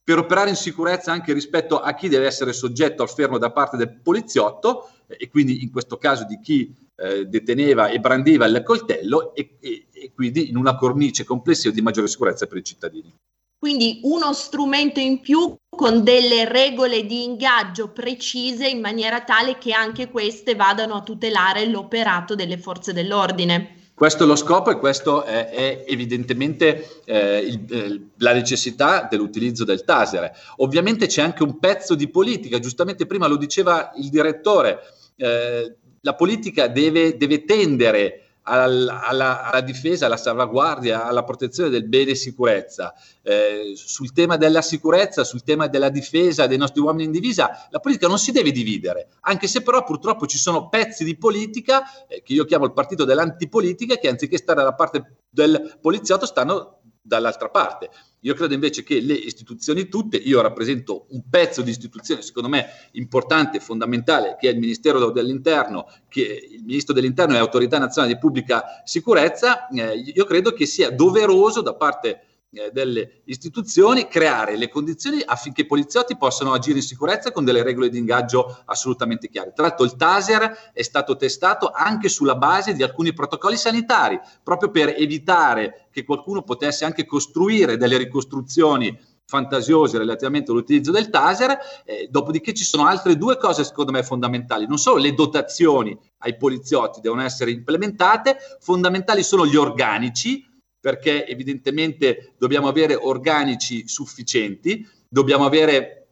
per 0.03 0.17
operare 0.17 0.49
in 0.49 0.57
sicurezza 0.57 1.13
anche 1.13 1.31
rispetto 1.31 1.79
a 1.79 1.93
chi 1.93 2.09
deve 2.09 2.25
essere 2.25 2.51
soggetto 2.51 3.03
al 3.03 3.09
fermo 3.09 3.37
da 3.37 3.51
parte 3.51 3.77
del 3.77 4.01
poliziotto 4.01 4.89
e 5.07 5.29
quindi 5.29 5.63
in 5.63 5.71
questo 5.71 5.97
caso 5.97 6.25
di 6.25 6.39
chi 6.41 6.75
eh, 6.95 7.25
deteneva 7.25 7.87
e 7.87 7.99
brandiva 7.99 8.45
il 8.45 8.61
coltello 8.63 9.33
e, 9.33 9.55
e, 9.61 9.87
e 9.91 10.11
quindi 10.13 10.49
in 10.49 10.57
una 10.57 10.75
cornice 10.75 11.23
complessiva 11.23 11.73
di 11.73 11.81
maggiore 11.81 12.07
sicurezza 12.07 12.47
per 12.47 12.57
i 12.57 12.63
cittadini. 12.63 13.13
Quindi 13.63 14.01
uno 14.03 14.33
strumento 14.33 14.99
in 14.99 15.21
più 15.21 15.55
con 15.69 16.03
delle 16.03 16.43
regole 16.43 17.05
di 17.05 17.23
ingaggio 17.23 17.93
precise 17.93 18.67
in 18.67 18.81
maniera 18.81 19.21
tale 19.21 19.57
che 19.57 19.71
anche 19.71 20.09
queste 20.09 20.53
vadano 20.53 20.95
a 20.95 21.01
tutelare 21.01 21.65
l'operato 21.67 22.35
delle 22.35 22.57
forze 22.57 22.91
dell'ordine. 22.91 23.91
Questo 23.93 24.25
è 24.25 24.27
lo 24.27 24.35
scopo 24.35 24.69
e 24.69 24.77
questo 24.77 25.23
è, 25.23 25.47
è 25.47 25.85
evidentemente 25.87 27.03
eh, 27.05 27.37
il, 27.37 27.65
eh, 27.69 28.01
la 28.17 28.33
necessità 28.33 29.07
dell'utilizzo 29.09 29.63
del 29.63 29.85
taser. 29.85 30.29
Ovviamente 30.57 31.07
c'è 31.07 31.21
anche 31.21 31.43
un 31.43 31.57
pezzo 31.57 31.95
di 31.95 32.09
politica, 32.09 32.59
giustamente 32.59 33.05
prima 33.05 33.27
lo 33.27 33.37
diceva 33.37 33.93
il 33.95 34.09
direttore, 34.09 34.79
eh, 35.15 35.73
la 36.01 36.15
politica 36.15 36.67
deve, 36.67 37.15
deve 37.15 37.45
tendere 37.45 38.22
alla, 38.43 39.01
alla, 39.03 39.61
difesa, 39.61 40.05
alla 40.05 40.17
salvaguardia, 40.17 41.05
alla 41.05 41.23
protezione 41.23 41.69
del 41.69 41.87
bene 41.87 42.11
e 42.11 42.15
sicurezza. 42.15 42.93
Eh, 43.21 43.73
sul 43.75 44.11
tema 44.11 44.37
della 44.37 44.61
sicurezza, 44.61 45.23
sul 45.23 45.43
tema 45.43 45.67
della 45.67 45.89
difesa 45.89 46.47
dei 46.47 46.57
nostri 46.57 46.81
uomini 46.81 47.05
in 47.05 47.11
divisa, 47.11 47.67
la 47.69 47.79
politica 47.79 48.07
non 48.07 48.19
si 48.19 48.31
deve 48.31 48.51
dividere, 48.51 49.07
anche 49.21 49.47
se 49.47 49.61
però 49.61 49.83
purtroppo 49.83 50.25
ci 50.25 50.37
sono 50.37 50.69
pezzi 50.69 51.03
di 51.03 51.17
politica, 51.17 51.83
eh, 52.07 52.21
che 52.21 52.33
io 52.33 52.45
chiamo 52.45 52.65
il 52.65 52.73
partito 52.73 53.05
dell'antipolitica, 53.05 53.95
che 53.95 54.09
anziché 54.09 54.37
stare 54.37 54.59
dalla 54.59 54.73
parte 54.73 55.17
del 55.29 55.77
poliziotto 55.81 56.25
stanno 56.25 56.79
dall'altra 57.03 57.49
parte. 57.49 57.89
Io 58.21 58.33
credo 58.33 58.53
invece 58.53 58.83
che 58.83 59.01
le 59.01 59.13
istituzioni 59.13 59.89
tutte, 59.89 60.15
io 60.15 60.41
rappresento 60.41 61.07
un 61.09 61.23
pezzo 61.29 61.61
di 61.61 61.69
istituzione 61.69 62.21
secondo 62.21 62.47
me 62.47 62.67
importante 62.91 63.57
e 63.57 63.59
fondamentale 63.59 64.37
che 64.39 64.47
è 64.47 64.53
il 64.53 64.59
Ministero 64.59 65.11
dell'Interno, 65.11 65.85
che 66.07 66.47
il 66.49 66.63
Ministro 66.63 66.93
dell'Interno 66.93 67.35
è 67.35 67.39
Autorità 67.39 67.77
Nazionale 67.77 68.13
di 68.13 68.19
Pubblica 68.19 68.81
Sicurezza, 68.85 69.67
eh, 69.67 69.97
io 69.97 70.23
credo 70.23 70.53
che 70.53 70.65
sia 70.65 70.89
doveroso 70.89 71.61
da 71.61 71.75
parte 71.75 72.27
eh, 72.53 72.69
delle 72.71 73.21
istituzioni, 73.25 74.07
creare 74.07 74.55
le 74.57 74.69
condizioni 74.69 75.21
affinché 75.25 75.61
i 75.61 75.65
poliziotti 75.65 76.15
possano 76.17 76.53
agire 76.53 76.77
in 76.77 76.83
sicurezza 76.83 77.31
con 77.31 77.43
delle 77.43 77.63
regole 77.63 77.89
di 77.89 77.97
ingaggio 77.97 78.61
assolutamente 78.65 79.27
chiare. 79.27 79.53
Tra 79.53 79.67
l'altro 79.67 79.85
il 79.85 79.95
TASER 79.95 80.71
è 80.73 80.81
stato 80.83 81.15
testato 81.15 81.71
anche 81.73 82.09
sulla 82.09 82.35
base 82.35 82.73
di 82.73 82.83
alcuni 82.83 83.13
protocolli 83.13 83.57
sanitari, 83.57 84.19
proprio 84.43 84.69
per 84.69 84.93
evitare 84.97 85.87
che 85.91 86.03
qualcuno 86.03 86.43
potesse 86.43 86.85
anche 86.85 87.05
costruire 87.05 87.77
delle 87.77 87.97
ricostruzioni 87.97 88.95
fantasiose 89.25 89.97
relativamente 89.97 90.51
all'utilizzo 90.51 90.91
del 90.91 91.09
taser, 91.09 91.57
eh, 91.85 92.07
dopodiché 92.11 92.53
ci 92.53 92.63
sono 92.63 92.85
altre 92.85 93.17
due 93.17 93.37
cose 93.37 93.63
secondo 93.63 93.91
me 93.91 94.03
fondamentali, 94.03 94.67
non 94.67 94.77
solo 94.77 94.97
le 94.97 95.13
dotazioni 95.13 95.97
ai 96.19 96.37
poliziotti 96.37 97.01
devono 97.01 97.23
essere 97.23 97.49
implementate, 97.49 98.37
fondamentali 98.59 99.23
sono 99.23 99.47
gli 99.47 99.55
organici, 99.55 100.45
perché 100.83 101.25
evidentemente 101.25 102.33
dobbiamo 102.37 102.67
avere 102.67 102.93
organici 102.93 103.87
sufficienti, 103.87 104.85
dobbiamo 105.07 105.45
avere 105.45 106.07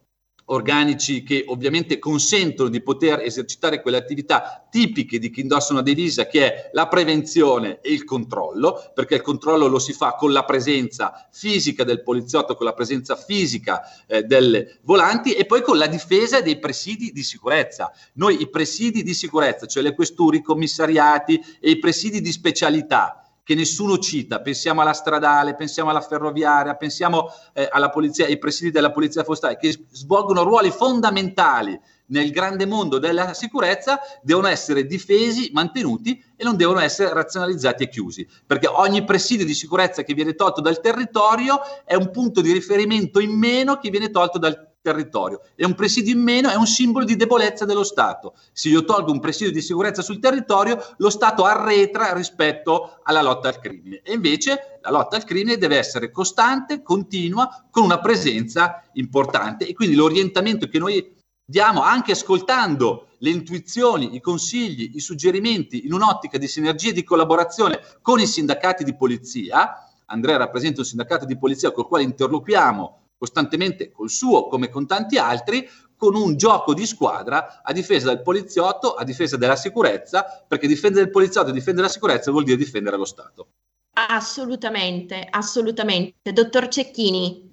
organici 0.46 1.24
che 1.24 1.44
ovviamente 1.48 2.00
consentono 2.00 2.70
di 2.70 2.82
poter 2.82 3.20
esercitare 3.20 3.82
quelle 3.82 3.98
attività 3.98 4.66
tipiche 4.70 5.20
di 5.20 5.30
chi 5.30 5.42
indossa 5.42 5.74
una 5.74 5.82
divisa 5.82 6.26
che 6.26 6.46
è 6.46 6.70
la 6.72 6.88
prevenzione 6.88 7.80
e 7.82 7.92
il 7.92 8.06
controllo, 8.06 8.92
perché 8.94 9.16
il 9.16 9.22
controllo 9.22 9.68
lo 9.68 9.78
si 9.78 9.92
fa 9.92 10.16
con 10.16 10.32
la 10.32 10.46
presenza 10.46 11.28
fisica 11.34 11.84
del 11.84 12.02
poliziotto, 12.02 12.56
con 12.56 12.66
la 12.66 12.74
presenza 12.74 13.18
fisica 13.18 13.82
eh, 14.08 14.24
delle 14.24 14.80
volanti 14.84 15.34
e 15.34 15.46
poi 15.46 15.62
con 15.62 15.78
la 15.78 15.88
difesa 15.88 16.40
dei 16.40 16.60
presidi 16.60 17.12
di 17.12 17.24
sicurezza. 17.24 17.92
Noi 18.14 18.42
i 18.42 18.50
presidi 18.50 19.04
di 19.04 19.14
sicurezza, 19.14 19.66
cioè 19.66 19.84
le 19.84 19.94
questure, 19.94 20.38
i 20.38 20.42
commissariati 20.42 21.42
e 21.60 21.72
i 21.72 21.78
presidi 21.78 22.22
di 22.22 22.32
specialità, 22.32 23.21
che 23.44 23.56
nessuno 23.56 23.98
cita, 23.98 24.42
pensiamo 24.42 24.82
alla 24.82 24.94
stradale, 24.94 25.56
pensiamo 25.56 25.90
alla 25.90 26.02
ferroviaria, 26.02 26.76
pensiamo 26.76 27.30
eh, 27.54 27.68
alla 27.72 27.90
polizia, 27.90 28.26
ai 28.26 28.38
presidi 28.38 28.72
della 28.72 28.92
polizia 28.92 29.24
postale, 29.24 29.58
che 29.58 29.86
svolgono 29.92 30.44
ruoli 30.44 30.70
fondamentali 30.70 31.80
nel 32.08 32.30
grande 32.32 32.66
mondo 32.66 33.00
della 33.00 33.34
sicurezza, 33.34 34.00
devono 34.22 34.48
essere 34.48 34.86
difesi, 34.86 35.50
mantenuti 35.54 36.22
e 36.36 36.44
non 36.44 36.58
devono 36.58 36.80
essere 36.80 37.14
razionalizzati 37.14 37.84
e 37.84 37.90
chiusi, 37.90 38.28
perché 38.46 38.68
ogni 38.68 39.04
presidio 39.04 39.46
di 39.46 39.54
sicurezza 39.54 40.04
che 40.04 40.14
viene 40.14 40.36
tolto 40.36 40.62
dal 40.62 40.82
territorio 40.82 41.60
è 41.86 41.96
un 41.96 42.12
punto 42.12 42.42
di 42.42 42.52
riferimento 42.52 43.20
in 43.20 43.38
meno 43.38 43.78
che 43.78 43.90
viene 43.90 44.10
tolto 44.12 44.38
dal 44.38 44.52
territorio 44.52 44.71
territorio 44.82 45.42
e 45.56 45.66
un 45.66 45.76
presidio 45.76 46.14
in 46.14 46.22
meno 46.22 46.50
è 46.50 46.56
un 46.56 46.66
simbolo 46.66 47.06
di 47.06 47.16
debolezza 47.16 47.66
dello 47.66 47.84
Stato. 47.84 48.34
Se 48.52 48.70
io 48.70 48.84
tolgo 48.84 49.12
un 49.12 49.20
presidio 49.20 49.52
di 49.52 49.62
sicurezza 49.62 50.02
sul 50.02 50.20
territorio, 50.20 50.78
lo 50.98 51.10
Stato 51.10 51.46
arretra 51.46 52.14
rispetto 52.14 53.00
alla 53.04 53.22
lotta 53.22 53.48
al 53.48 53.60
crimine. 53.60 54.02
E 54.04 54.14
invece 54.14 54.80
la 54.82 54.90
lotta 54.90 55.16
al 55.16 55.24
crimine 55.24 55.58
deve 55.58 55.78
essere 55.78 56.12
costante, 56.12 56.82
continua, 56.82 57.66
con 57.70 57.84
una 57.84 58.00
presenza 58.00 58.84
importante. 58.94 59.68
E 59.68 59.74
quindi 59.74 59.96
l'orientamento 59.96 60.68
che 60.68 60.80
noi 60.80 61.16
diamo, 61.46 61.82
anche 61.82 62.14
ascoltando 62.14 63.08
le 63.20 63.30
intuizioni, 63.30 64.16
i 64.16 64.20
consigli, 64.20 64.92
i 64.96 65.00
suggerimenti 65.00 65.86
in 65.86 65.94
un'ottica 65.94 66.40
di 66.40 66.48
sinergia 66.48 66.90
e 66.90 66.94
di 66.94 67.04
collaborazione 67.04 67.80
con 68.02 68.20
i 68.20 68.26
sindacati 68.26 68.84
di 68.84 68.96
polizia, 68.96 69.86
Andrea 70.06 70.38
rappresenta 70.38 70.82
un 70.82 70.86
sindacato 70.88 71.26
di 71.26 71.38
polizia 71.38 71.72
col 71.72 71.88
quale 71.88 72.04
interloquiamo 72.04 73.01
costantemente 73.22 73.92
col 73.92 74.10
suo 74.10 74.48
come 74.48 74.70
con 74.70 74.88
tanti 74.88 75.20
altri, 75.20 75.70
con 75.96 76.16
un 76.16 76.36
gioco 76.38 76.74
di 76.74 76.88
squadra 76.88 77.62
a 77.62 77.72
difesa 77.72 78.08
del 78.08 78.24
poliziotto, 78.24 78.96
a 78.96 79.04
difesa 79.04 79.38
della 79.38 79.56
sicurezza, 79.56 80.44
perché 80.48 80.66
difendere 80.66 81.06
il 81.06 81.12
poliziotto 81.12 81.50
e 81.50 81.54
difendere 81.54 81.86
la 81.86 81.94
sicurezza 81.94 82.32
vuol 82.32 82.46
dire 82.46 82.58
difendere 82.58 82.98
lo 82.98 83.06
Stato. 83.06 83.50
Assolutamente, 83.94 85.28
assolutamente. 85.30 86.34
Dottor 86.34 86.68
Cecchini, 86.68 87.51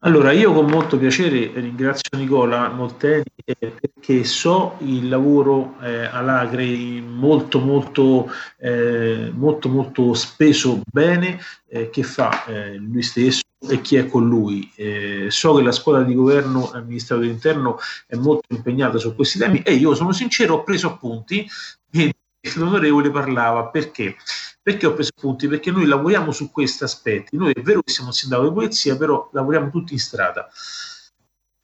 Allora, 0.00 0.30
io 0.30 0.52
con 0.52 0.66
molto 0.66 0.98
piacere 0.98 1.50
ringrazio 1.54 2.18
Nicola 2.18 2.68
Molteni 2.68 3.24
eh, 3.44 3.56
perché 3.56 4.24
so 4.24 4.76
il 4.80 5.08
lavoro 5.08 5.76
eh, 5.80 6.04
all'Agre 6.04 7.00
molto, 7.00 7.60
molto, 7.60 8.30
eh, 8.58 9.32
molto, 9.34 9.70
molto 9.70 10.12
speso 10.12 10.82
bene 10.84 11.40
eh, 11.68 11.88
che 11.88 12.02
fa 12.02 12.44
eh, 12.44 12.76
lui 12.76 13.02
stesso 13.02 13.40
e 13.66 13.80
chi 13.80 13.96
è 13.96 14.06
con 14.06 14.28
lui. 14.28 14.70
Eh, 14.76 15.26
so 15.30 15.54
che 15.54 15.62
la 15.62 15.72
scuola 15.72 16.02
di 16.02 16.14
governo 16.14 16.70
al 16.70 16.84
Ministero 16.84 17.20
dell'Interno 17.20 17.78
è 18.06 18.16
molto 18.16 18.54
impegnata 18.54 18.98
su 18.98 19.14
questi 19.14 19.38
temi 19.38 19.62
e 19.62 19.72
io 19.72 19.94
sono 19.94 20.12
sincero, 20.12 20.56
ho 20.56 20.62
preso 20.62 20.88
appunti 20.88 21.48
e 21.90 22.14
l'onorevole 22.54 23.10
parlava 23.10 23.68
perché 23.68 24.14
perché 24.66 24.86
ho 24.86 24.94
preso 24.94 25.12
punti? 25.14 25.46
Perché 25.46 25.70
noi 25.70 25.86
lavoriamo 25.86 26.32
su 26.32 26.50
questi 26.50 26.82
aspetti. 26.82 27.36
Noi 27.36 27.52
è 27.52 27.62
vero 27.62 27.82
che 27.82 27.92
siamo 27.92 28.08
un 28.08 28.14
sindaco 28.16 28.48
di 28.48 28.52
polizia, 28.52 28.96
però 28.96 29.30
lavoriamo 29.32 29.70
tutti 29.70 29.92
in 29.92 30.00
strada. 30.00 30.48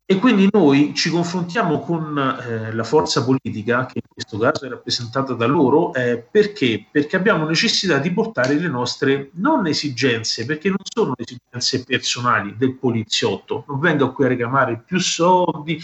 E 0.04 0.18
quindi 0.20 0.48
noi 0.52 0.94
ci 0.94 1.10
confrontiamo 1.10 1.80
con 1.80 2.16
eh, 2.16 2.72
la 2.72 2.84
forza 2.84 3.24
politica, 3.24 3.86
che 3.86 3.98
in 4.04 4.08
questo 4.08 4.38
caso 4.38 4.66
è 4.66 4.68
rappresentata 4.68 5.32
da 5.32 5.46
loro, 5.46 5.92
eh, 5.94 6.18
perché? 6.18 6.86
Perché 6.88 7.16
abbiamo 7.16 7.44
necessità 7.44 7.98
di 7.98 8.12
portare 8.12 8.54
le 8.54 8.68
nostre 8.68 9.30
non 9.32 9.66
esigenze, 9.66 10.44
perché 10.44 10.68
non 10.68 10.78
sono 10.84 11.14
esigenze 11.16 11.82
personali 11.82 12.54
del 12.56 12.76
poliziotto, 12.76 13.64
non 13.66 13.80
vengo 13.80 14.12
qui 14.12 14.26
a 14.26 14.28
reclamare 14.28 14.80
più 14.86 15.00
soldi, 15.00 15.76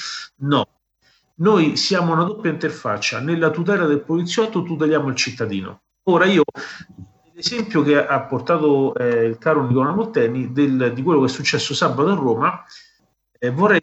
no. 0.43 0.69
Noi 1.39 1.77
siamo 1.77 2.13
una 2.13 2.23
doppia 2.23 2.53
interfaccia, 2.53 3.19
nella 3.19 3.51
tutela 3.51 3.87
del 3.87 4.03
poliziotto 4.03 4.63
tuteliamo 4.63 5.09
il 5.09 5.17
cittadino. 5.17 5.81
Ora 6.09 6.25
io 6.25 6.43
l'esempio 7.35 7.83
che 7.83 8.05
ha 8.05 8.21
portato 8.23 8.95
eh, 8.95 9.27
il 9.27 9.39
caro 9.39 9.67
Nicola 9.67 9.93
Molteni 9.93 10.53
del, 10.53 10.93
di 10.95 11.03
quello 11.03 11.21
che 11.21 11.27
è 11.27 11.29
successo 11.29 11.75
sabato 11.75 12.11
a 12.11 12.15
Roma, 12.15 12.65
eh, 13.39 13.51
vorrei 13.51 13.81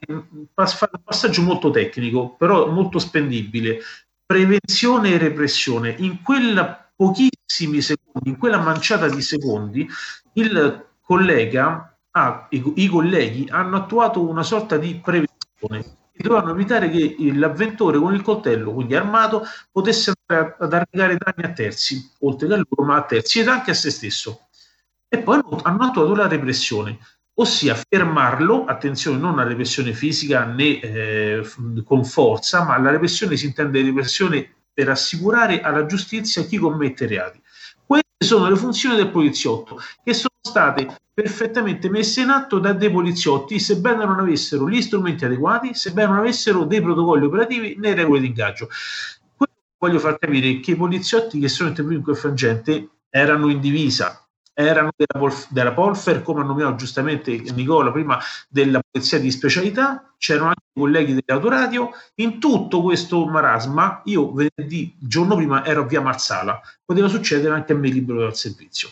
fare 0.56 0.92
un 0.94 1.04
passaggio 1.04 1.44
molto 1.44 1.70
tecnico, 1.70 2.36
però 2.36 2.68
molto 2.68 2.98
spendibile. 3.00 3.80
prevenzione 4.26 5.12
e 5.12 5.18
repressione. 5.20 5.96
In 6.00 6.24
quella 6.24 6.92
pochissimi 6.96 7.82
secondi, 7.82 8.30
in 8.30 8.38
quella 8.38 8.58
manciata 8.58 9.08
di 9.08 9.22
secondi, 9.22 9.88
il 10.34 10.86
collega, 11.02 11.96
ah, 12.12 12.48
i, 12.50 12.74
i 12.78 12.88
colleghi 12.88 13.48
hanno 13.52 13.78
attuato 13.78 14.28
una 14.28 14.44
sorta 14.44 14.78
di 14.78 14.96
prevenzione 14.96 16.05
dovevano 16.24 16.52
evitare 16.52 16.90
che 16.90 17.16
l'avventore 17.34 17.98
con 17.98 18.14
il 18.14 18.22
coltello, 18.22 18.74
quindi 18.74 18.96
armato, 18.96 19.46
potesse 19.72 20.14
andare 20.26 20.56
ad 20.60 20.74
arrecare 20.74 21.18
danni 21.18 21.52
a 21.52 21.54
terzi, 21.54 22.12
oltre 22.20 22.48
che 22.48 22.54
a 22.54 22.58
loro, 22.58 22.84
ma 22.84 22.98
a 22.98 23.04
terzi 23.04 23.40
ed 23.40 23.48
anche 23.48 23.72
a 23.72 23.74
se 23.74 23.92
stesso. 23.92 24.48
E 25.08 25.20
poi 25.20 25.42
hanno 25.64 25.84
attuato 25.84 26.16
la 26.16 26.28
repressione, 26.28 26.98
ossia 27.36 27.76
fermarlo, 27.76 28.66
attenzione, 28.66 29.18
non 29.18 29.36
la 29.36 29.44
repressione 29.44 29.94
fisica 29.94 30.46
né 30.46 30.80
eh, 30.80 31.48
con 31.84 32.06
forza, 32.06 32.64
ma 32.64 32.78
la 32.80 32.92
repressione 32.92 33.36
si 33.36 33.46
intende 33.46 33.82
repressione 33.82 34.54
per 34.74 34.90
assicurare 34.90 35.62
alla 35.62 35.86
giustizia 35.86 36.44
chi 36.44 36.58
commette 36.58 37.08
reati. 37.08 37.42
Queste 37.86 38.26
sono 38.26 38.50
le 38.50 38.56
funzioni 38.56 38.96
del 38.96 39.10
poliziotto, 39.10 39.80
che 40.04 40.14
sono 40.14 40.35
state 40.46 41.00
perfettamente 41.12 41.90
messe 41.90 42.22
in 42.22 42.30
atto 42.30 42.60
da 42.60 42.74
dei 42.74 42.92
poliziotti, 42.92 43.60
sebbene 43.60 44.06
non 44.06 44.20
avessero 44.20 44.70
gli 44.70 44.82
strumenti 44.82 45.26
adeguati, 45.26 45.74
sebbene 45.74 46.10
non 46.10 46.18
avessero 46.20 46.66
dei 46.66 46.82
protocolli 46.82 47.26
operativi 47.26 47.76
né 47.80 47.94
regole 47.94 48.20
di 48.20 48.28
ingaggio. 48.28 48.70
Quello 49.36 49.54
che 49.56 49.76
voglio 49.78 50.00
far 50.00 50.20
capire 50.20 50.52
è 50.52 50.60
che 50.60 50.72
i 50.72 50.76
poliziotti 50.76 51.40
che 51.40 51.48
sono 51.48 51.70
intervenuti 51.70 52.00
in 52.00 52.06
quel 52.06 52.18
frangente 52.18 52.90
erano 53.10 53.50
in 53.50 53.60
divisa, 53.60 54.28
erano 54.54 54.92
della, 54.96 55.20
Polf- 55.20 55.48
della 55.50 55.74
Polfer, 55.74 56.22
come 56.22 56.42
ha 56.42 56.44
nominato 56.44 56.76
giustamente 56.76 57.32
Nicola 57.54 57.92
prima, 57.92 58.20
della 58.48 58.82
polizia 58.88 59.20
di 59.20 59.32
specialità, 59.32 60.14
c'erano 60.18 60.48
anche 60.48 60.64
i 60.74 60.80
colleghi 60.80 61.14
dell'autoradio. 61.14 61.92
In 62.16 62.40
tutto 62.40 62.82
questo 62.82 63.26
marasma, 63.26 64.02
io 64.06 64.32
venerdì, 64.34 64.96
giorno 65.00 65.36
prima, 65.36 65.66
ero 65.66 65.84
a 65.84 65.86
via 65.86 66.02
Marsala, 66.02 66.62
poteva 66.84 67.08
succedere 67.08 67.54
anche 67.54 67.74
a 67.74 67.76
me 67.76 67.90
libero 67.90 68.20
dal 68.20 68.36
servizio. 68.36 68.90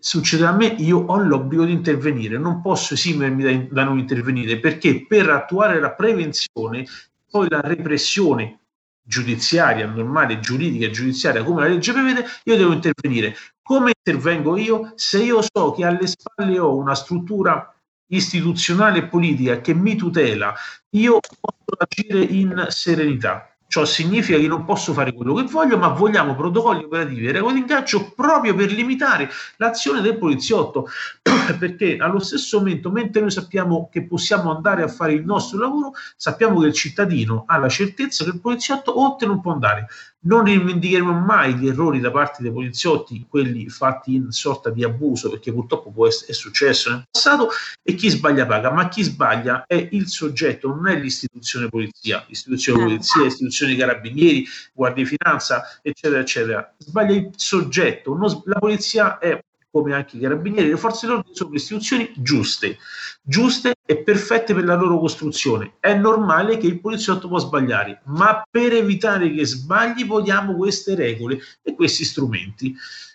Succede 0.00 0.46
a 0.46 0.52
me, 0.52 0.66
io 0.78 0.98
ho 0.98 1.18
l'obbligo 1.18 1.64
di 1.64 1.72
intervenire, 1.72 2.38
non 2.38 2.62
posso 2.62 2.94
esimermi 2.94 3.42
da, 3.42 3.66
da 3.70 3.84
non 3.84 3.98
intervenire 3.98 4.58
perché 4.58 5.06
per 5.06 5.28
attuare 5.28 5.78
la 5.78 5.92
prevenzione, 5.92 6.86
poi 7.30 7.48
la 7.50 7.60
repressione 7.60 8.60
giudiziaria, 9.02 9.86
normale, 9.86 10.40
giuridica 10.40 10.86
e 10.86 10.90
giudiziaria, 10.90 11.44
come 11.44 11.62
la 11.62 11.68
legge 11.68 11.92
prevede, 11.92 12.24
io 12.44 12.56
devo 12.56 12.72
intervenire. 12.72 13.36
Come 13.60 13.92
intervengo 13.96 14.56
io? 14.56 14.92
Se 14.94 15.22
io 15.22 15.42
so 15.42 15.72
che 15.72 15.84
alle 15.84 16.06
spalle 16.06 16.58
ho 16.58 16.76
una 16.76 16.94
struttura 16.94 17.74
istituzionale 18.06 18.98
e 19.00 19.06
politica 19.06 19.60
che 19.60 19.74
mi 19.74 19.96
tutela, 19.96 20.54
io 20.90 21.18
posso 21.20 21.76
agire 21.76 22.22
in 22.22 22.66
serenità. 22.68 23.49
Ciò 23.70 23.84
significa 23.84 24.36
che 24.36 24.48
non 24.48 24.64
posso 24.64 24.92
fare 24.92 25.12
quello 25.12 25.32
che 25.32 25.44
voglio, 25.44 25.78
ma 25.78 25.86
vogliamo 25.86 26.34
protocolli 26.34 26.82
operativi 26.82 27.28
e 27.28 27.30
regole 27.30 27.52
di 27.52 27.60
ingaggio 27.60 28.10
proprio 28.16 28.52
per 28.52 28.72
limitare 28.72 29.30
l'azione 29.58 30.00
del 30.00 30.18
poliziotto. 30.18 30.88
Perché 31.56 31.96
allo 32.00 32.18
stesso 32.18 32.58
momento, 32.58 32.90
mentre 32.90 33.20
noi 33.20 33.30
sappiamo 33.30 33.88
che 33.88 34.04
possiamo 34.06 34.52
andare 34.52 34.82
a 34.82 34.88
fare 34.88 35.12
il 35.12 35.24
nostro 35.24 35.60
lavoro, 35.60 35.92
sappiamo 36.16 36.58
che 36.58 36.66
il 36.66 36.72
cittadino 36.72 37.44
ha 37.46 37.58
la 37.58 37.68
certezza 37.68 38.24
che 38.24 38.30
il 38.30 38.40
poliziotto 38.40 39.00
oltre 39.00 39.28
non 39.28 39.40
può 39.40 39.52
andare 39.52 39.86
non 40.22 40.44
rivendicheremo 40.44 41.12
mai 41.12 41.54
gli 41.54 41.68
errori 41.68 42.00
da 42.00 42.10
parte 42.10 42.42
dei 42.42 42.52
poliziotti, 42.52 43.26
quelli 43.28 43.68
fatti 43.68 44.14
in 44.14 44.30
sorta 44.30 44.70
di 44.70 44.84
abuso, 44.84 45.30
perché 45.30 45.52
purtroppo 45.52 45.90
può 45.90 46.06
essere, 46.06 46.32
è 46.32 46.34
successo 46.34 46.90
nel 46.90 47.06
passato, 47.10 47.48
e 47.82 47.94
chi 47.94 48.08
sbaglia 48.10 48.46
paga, 48.46 48.70
ma 48.70 48.88
chi 48.88 49.02
sbaglia 49.02 49.64
è 49.66 49.88
il 49.92 50.08
soggetto, 50.08 50.68
non 50.68 50.88
è 50.88 50.98
l'istituzione 50.98 51.68
polizia, 51.68 52.24
l'istituzione 52.28 52.78
certo. 52.78 52.94
polizia, 52.94 53.22
l'istituzione 53.22 53.76
carabinieri, 53.76 54.46
guardia 54.74 55.04
di 55.04 55.08
finanza, 55.08 55.62
eccetera, 55.82 56.20
eccetera. 56.20 56.74
Sbaglia 56.76 57.14
il 57.14 57.30
soggetto, 57.36 58.14
non, 58.14 58.42
la 58.44 58.58
polizia 58.58 59.18
è 59.18 59.42
come 59.70 59.94
anche 59.94 60.16
i 60.16 60.20
carabinieri, 60.20 60.68
le 60.68 60.76
forze 60.76 61.06
dell'ordine 61.06 61.34
sono 61.34 61.54
istituzioni 61.54 62.12
giuste, 62.16 62.78
giuste 63.22 63.74
e 63.86 63.98
perfette 63.98 64.54
per 64.54 64.64
la 64.64 64.74
loro 64.74 64.98
costruzione. 64.98 65.74
È 65.78 65.94
normale 65.94 66.56
che 66.58 66.66
il 66.66 66.80
poliziotto 66.80 67.28
può 67.28 67.38
sbagliare, 67.38 68.02
ma 68.06 68.42
per 68.50 68.72
evitare 68.72 69.32
che 69.32 69.46
sbagli 69.46 70.04
vogliamo 70.04 70.56
queste 70.56 70.94
regole 70.94 71.38
e 71.62 71.74
questi 71.74 72.04
strumenti. 72.04 72.74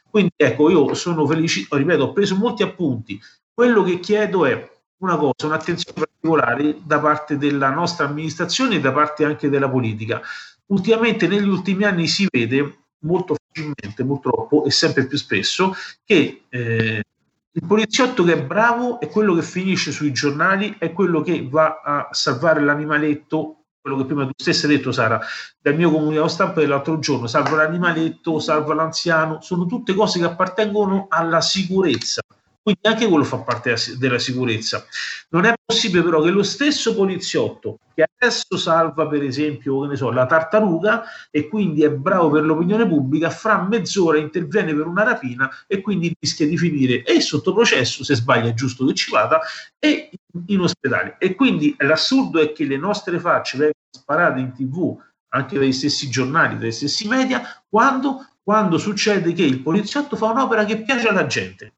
Quindi 0.10 0.32
ecco, 0.38 0.70
io 0.70 0.94
sono 0.94 1.28
felice, 1.28 1.68
ripeto, 1.70 2.04
ho 2.04 2.14
preso 2.14 2.36
molti 2.36 2.64
appunti. 2.64 3.20
Quello 3.54 3.84
che 3.84 4.00
chiedo 4.00 4.46
è 4.46 4.72
una 5.00 5.18
cosa, 5.18 5.46
un'attenzione 5.46 6.06
particolare 6.06 6.78
da 6.84 7.00
parte 7.00 7.38
della 7.38 7.70
nostra 7.70 8.06
amministrazione 8.06 8.76
e 8.76 8.80
da 8.80 8.94
parte 8.94 9.26
anche 9.26 9.50
della 9.50 9.70
politica. 9.70 10.22
Ultimamente, 10.68 11.28
negli 11.28 11.48
ultimi 11.48 11.84
anni, 11.84 12.08
si 12.08 12.26
vede 12.32 12.85
molto 13.06 13.36
facilmente, 13.36 14.04
purtroppo, 14.04 14.66
e 14.66 14.72
sempre 14.72 15.06
più 15.06 15.18
spesso, 15.18 15.74
che 16.04 16.44
eh, 16.50 17.04
il 17.52 17.66
poliziotto 17.66 18.24
che 18.24 18.34
è 18.34 18.44
bravo 18.44 19.00
è 19.00 19.08
quello 19.08 19.34
che 19.34 19.42
finisce 19.42 19.92
sui 19.92 20.12
giornali, 20.12 20.76
è 20.78 20.92
quello 20.92 21.22
che 21.22 21.48
va 21.50 21.82
a 21.84 22.10
salvare 22.12 22.62
l'animaletto, 22.62 23.62
quello 23.80 23.98
che 23.98 24.06
prima 24.06 24.26
tu 24.26 24.32
stessa 24.36 24.68
hai 24.68 24.76
detto 24.76 24.92
Sara, 24.92 25.22
dal 25.62 25.76
mio 25.76 25.92
comunicato 25.92 26.28
stampa 26.28 26.60
dell'altro 26.60 27.00
giorno, 27.00 27.28
salva 27.28 27.56
l'animaletto, 27.56 28.40
salva 28.40 28.74
l'anziano, 28.74 29.42
sono 29.42 29.66
tutte 29.68 29.94
cose 29.94 30.20
che 30.20 30.26
appartengono 30.26 31.06
alla 31.08 31.40
sicurezza 31.40 32.22
quindi 32.66 32.82
anche 32.88 33.08
quello 33.08 33.24
fa 33.24 33.38
parte 33.38 33.76
della 34.00 34.18
sicurezza. 34.18 34.84
Non 35.30 35.46
è 35.46 35.54
possibile 35.64 36.02
però 36.02 36.24
che 36.24 36.32
lo 36.32 36.42
stesso 36.42 36.96
poliziotto 36.96 37.78
che 37.94 38.08
adesso 38.18 38.58
salva 38.58 39.08
per 39.08 39.22
esempio 39.22 39.96
so, 39.96 40.10
la 40.10 40.26
tartaruga 40.26 41.04
e 41.30 41.48
quindi 41.48 41.84
è 41.84 41.92
bravo 41.92 42.32
per 42.32 42.44
l'opinione 42.44 42.88
pubblica, 42.88 43.30
fra 43.30 43.62
mezz'ora 43.62 44.18
interviene 44.18 44.74
per 44.74 44.88
una 44.88 45.04
rapina 45.04 45.48
e 45.68 45.80
quindi 45.82 46.12
rischia 46.20 46.48
di 46.48 46.58
finire 46.58 47.04
e 47.04 47.22
sotto 47.22 47.54
processo, 47.54 48.04
se 48.04 48.16
sbaglia 48.16 48.50
è 48.50 48.56
giusto 48.56 48.84
che 48.88 48.96
ci 48.96 49.12
vada, 49.12 49.40
e 49.78 50.10
in 50.48 50.60
ospedale. 50.60 51.18
E 51.20 51.36
quindi 51.36 51.76
l'assurdo 51.78 52.40
è 52.40 52.52
che 52.52 52.66
le 52.66 52.78
nostre 52.78 53.20
facce 53.20 53.58
vengono 53.58 53.78
sparate 53.92 54.40
in 54.40 54.54
tv 54.54 54.98
anche 55.30 55.60
dagli 55.60 55.72
stessi 55.72 56.10
giornali, 56.10 56.58
dagli 56.58 56.72
stessi 56.72 57.08
media, 57.08 57.44
quando, 57.70 58.26
quando 58.42 58.80
succede 58.80 59.34
che 59.34 59.44
il 59.44 59.62
poliziotto 59.62 60.16
fa 60.16 60.32
un'opera 60.32 60.66
che 60.66 60.82
piace 60.82 61.10
alla 61.10 61.28
gente 61.28 61.74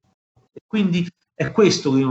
quindi 0.65 1.07
è 1.33 1.51
questo 1.51 1.91
che, 1.91 2.03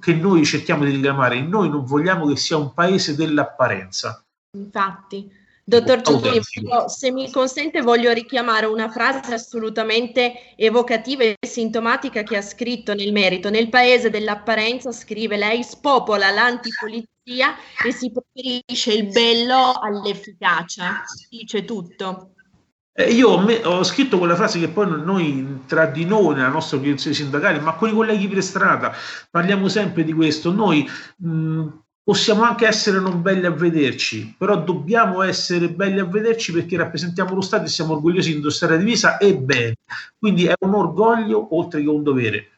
che 0.00 0.14
noi 0.14 0.44
cerchiamo 0.44 0.84
di 0.84 0.90
richiamare. 0.90 1.40
Noi 1.40 1.68
non 1.68 1.84
vogliamo 1.84 2.26
che 2.26 2.36
sia 2.36 2.56
un 2.56 2.74
paese 2.74 3.14
dell'apparenza. 3.14 4.24
Infatti. 4.56 5.40
Dottor 5.64 6.00
Giannini, 6.00 6.40
se 6.88 7.12
mi 7.12 7.30
consente 7.30 7.82
voglio 7.82 8.10
richiamare 8.12 8.66
una 8.66 8.90
frase 8.90 9.32
assolutamente 9.32 10.56
evocativa 10.56 11.22
e 11.22 11.36
sintomatica 11.40 12.24
che 12.24 12.36
ha 12.36 12.42
scritto 12.42 12.94
nel 12.94 13.12
merito. 13.12 13.48
Nel 13.48 13.68
paese 13.68 14.10
dell'apparenza, 14.10 14.90
scrive 14.90 15.36
lei, 15.36 15.62
spopola 15.62 16.30
l'antipolizia 16.30 17.54
e 17.86 17.92
si 17.92 18.10
preferisce 18.10 18.92
il 18.92 19.06
bello 19.06 19.72
all'efficacia. 19.80 21.04
Dice 21.30 21.64
tutto. 21.64 22.32
Eh, 22.94 23.10
io 23.10 23.28
ho, 23.30 23.40
me, 23.40 23.64
ho, 23.64 23.82
scritto 23.84 24.18
quella 24.18 24.36
frase 24.36 24.58
che 24.58 24.68
poi 24.68 25.02
noi 25.02 25.62
tra 25.66 25.86
di 25.86 26.04
noi, 26.04 26.34
nella 26.34 26.48
nostra 26.48 26.76
organizzazione 26.76 27.16
sindacale, 27.16 27.58
ma 27.58 27.74
con 27.74 27.88
i 27.88 27.92
colleghi 27.92 28.28
per 28.28 28.42
strada, 28.42 28.92
parliamo 29.30 29.68
sempre 29.68 30.04
di 30.04 30.12
questo. 30.12 30.52
Noi 30.52 30.86
mh, 31.16 31.68
possiamo 32.02 32.42
anche 32.42 32.66
essere 32.66 33.00
non 33.00 33.22
belli 33.22 33.46
a 33.46 33.50
vederci, 33.50 34.34
però 34.36 34.62
dobbiamo 34.62 35.22
essere 35.22 35.70
belli 35.70 36.00
a 36.00 36.04
vederci 36.04 36.52
perché 36.52 36.76
rappresentiamo 36.76 37.34
lo 37.34 37.40
Stato 37.40 37.64
e 37.64 37.68
siamo 37.68 37.94
orgogliosi 37.94 38.30
di 38.30 38.36
indossare 38.36 38.74
la 38.74 38.78
divisa 38.78 39.16
e 39.16 39.36
bene. 39.36 39.76
Quindi 40.18 40.44
è 40.44 40.54
un 40.60 40.74
orgoglio 40.74 41.56
oltre 41.56 41.80
che 41.80 41.88
un 41.88 42.02
dovere. 42.02 42.48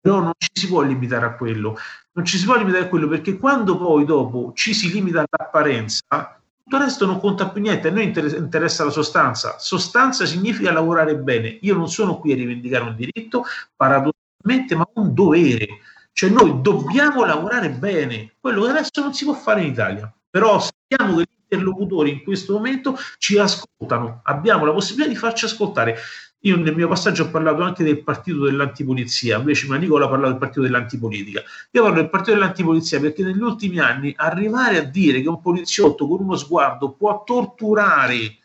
Però 0.00 0.20
non 0.20 0.32
ci 0.38 0.48
si 0.52 0.68
può 0.68 0.80
limitare 0.80 1.26
a 1.26 1.34
quello. 1.34 1.76
Non 2.12 2.24
ci 2.24 2.38
si 2.38 2.44
può 2.46 2.56
limitare 2.56 2.84
a 2.84 2.88
quello 2.88 3.08
perché 3.08 3.36
quando 3.38 3.76
poi 3.76 4.04
dopo 4.06 4.52
ci 4.54 4.72
si 4.72 4.90
limita 4.90 5.24
all'apparenza, 5.26 6.38
tutto 6.64 6.76
il 6.76 6.82
resto 6.82 7.04
non 7.04 7.20
conta 7.20 7.50
più 7.50 7.60
niente, 7.60 7.88
a 7.88 7.90
noi 7.90 8.04
interessa 8.04 8.84
la 8.84 8.90
sostanza. 8.90 9.58
Sostanza 9.58 10.24
significa 10.24 10.72
lavorare 10.72 11.16
bene. 11.16 11.58
Io 11.60 11.74
non 11.74 11.90
sono 11.90 12.18
qui 12.18 12.32
a 12.32 12.36
rivendicare 12.36 12.84
un 12.84 12.96
diritto, 12.96 13.44
paradossalmente, 13.76 14.74
ma 14.74 14.88
un 14.94 15.12
dovere. 15.12 15.80
Cioè 16.12 16.30
noi 16.30 16.62
dobbiamo 16.62 17.24
lavorare 17.24 17.68
bene, 17.68 18.34
quello 18.40 18.62
che 18.64 18.70
adesso 18.70 19.02
non 19.02 19.12
si 19.12 19.24
può 19.24 19.34
fare 19.34 19.60
in 19.60 19.72
Italia. 19.72 20.10
Però 20.30 20.58
sappiamo 20.58 21.16
che 21.16 21.22
gli 21.22 21.42
interlocutori 21.42 22.10
in 22.10 22.22
questo 22.22 22.54
momento 22.54 22.96
ci 23.18 23.36
ascoltano, 23.36 24.20
abbiamo 24.24 24.64
la 24.64 24.72
possibilità 24.72 25.10
di 25.10 25.16
farci 25.16 25.44
ascoltare. 25.44 25.98
Io 26.44 26.56
nel 26.58 26.74
mio 26.74 26.88
passaggio 26.88 27.24
ho 27.24 27.30
parlato 27.30 27.62
anche 27.62 27.84
del 27.84 28.02
partito 28.02 28.44
dell'antipolizia, 28.44 29.38
invece 29.38 29.66
Nicola 29.78 30.04
ha 30.04 30.08
parlato 30.08 30.30
del 30.30 30.38
partito 30.38 30.60
dell'antipolitica. 30.60 31.42
Io 31.70 31.82
parlo 31.82 31.96
del 31.96 32.10
partito 32.10 32.32
dell'antipolizia 32.32 33.00
perché 33.00 33.22
negli 33.22 33.40
ultimi 33.40 33.78
anni 33.78 34.12
arrivare 34.14 34.78
a 34.78 34.84
dire 34.84 35.22
che 35.22 35.28
un 35.28 35.40
poliziotto 35.40 36.06
con 36.06 36.20
uno 36.20 36.36
sguardo 36.36 36.92
può 36.92 37.24
torturare 37.24 38.38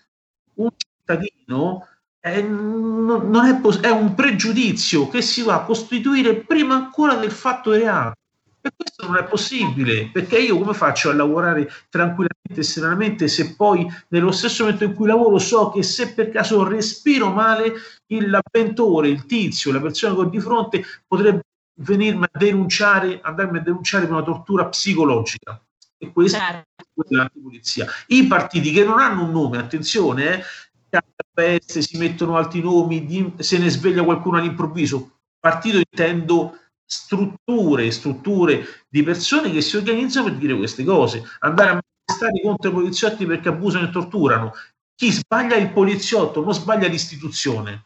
un 0.55 0.69
cittadino 0.77 1.87
è, 2.21 2.41
non 2.41 3.35
è, 3.45 3.59
è, 3.81 3.89
un 3.89 4.13
pregiudizio 4.13 5.09
che 5.09 5.21
si 5.21 5.41
va 5.41 5.55
a 5.55 5.63
costituire 5.63 6.35
prima 6.35 6.75
ancora 6.75 7.15
del 7.15 7.31
fatto 7.31 7.71
reale. 7.71 8.13
E 8.61 8.71
questo 8.75 9.07
non 9.07 9.17
è 9.17 9.23
possibile, 9.23 10.09
perché 10.11 10.37
io 10.37 10.57
come 10.57 10.73
faccio 10.73 11.09
a 11.09 11.13
lavorare 11.13 11.69
tranquillamente 11.89 12.59
e 12.59 12.63
serenamente 12.63 13.27
se 13.27 13.55
poi 13.55 13.87
nello 14.09 14.31
stesso 14.31 14.63
momento 14.63 14.83
in 14.83 14.93
cui 14.93 15.07
lavoro 15.07 15.37
so 15.37 15.69
che 15.69 15.81
se 15.81 16.13
per 16.13 16.29
caso 16.29 16.67
respiro 16.67 17.31
male 17.31 17.73
l'avventore, 18.07 19.07
il 19.07 19.25
tizio, 19.25 19.71
la 19.71 19.79
persona 19.79 20.13
che 20.13 20.19
ho 20.19 20.25
di 20.25 20.39
fronte 20.39 20.83
potrebbe 21.07 21.43
venirmi 21.81 22.25
a 22.25 22.37
denunciare, 22.37 23.19
andarmi 23.21 23.59
a 23.59 23.61
denunciare 23.61 24.05
per 24.05 24.13
una 24.13 24.23
tortura 24.23 24.67
psicologica. 24.67 25.61
E 25.97 26.11
questa 26.11 26.39
certo. 26.39 26.83
è 26.95 27.15
l'antipulizia. 27.15 27.85
I 28.07 28.25
partiti 28.27 28.71
che 28.71 28.83
non 28.83 28.99
hanno 28.99 29.23
un 29.23 29.31
nome, 29.31 29.57
attenzione, 29.57 30.43
eh, 30.89 31.61
si 31.65 31.97
mettono 31.97 32.35
altri 32.35 32.61
nomi, 32.61 33.35
se 33.37 33.57
ne 33.57 33.69
sveglia 33.69 34.03
qualcuno 34.03 34.37
all'improvviso. 34.37 35.19
Partito 35.39 35.77
intendo 35.77 36.57
strutture, 36.91 37.91
strutture 37.91 38.65
di 38.89 39.03
persone 39.03 39.51
che 39.51 39.61
si 39.61 39.77
organizzano 39.77 40.29
per 40.29 40.37
dire 40.37 40.57
queste 40.57 40.83
cose, 40.83 41.23
andare 41.39 41.69
a 41.69 41.79
manifestare 41.79 42.41
contro 42.41 42.71
i 42.71 42.73
poliziotti 42.73 43.25
perché 43.27 43.49
abusano 43.49 43.85
e 43.85 43.91
torturano. 43.91 44.53
Chi 44.95 45.11
sbaglia 45.11 45.55
il 45.55 45.71
poliziotto, 45.71 46.43
non 46.43 46.53
sbaglia 46.53 46.87
l'istituzione. 46.87 47.85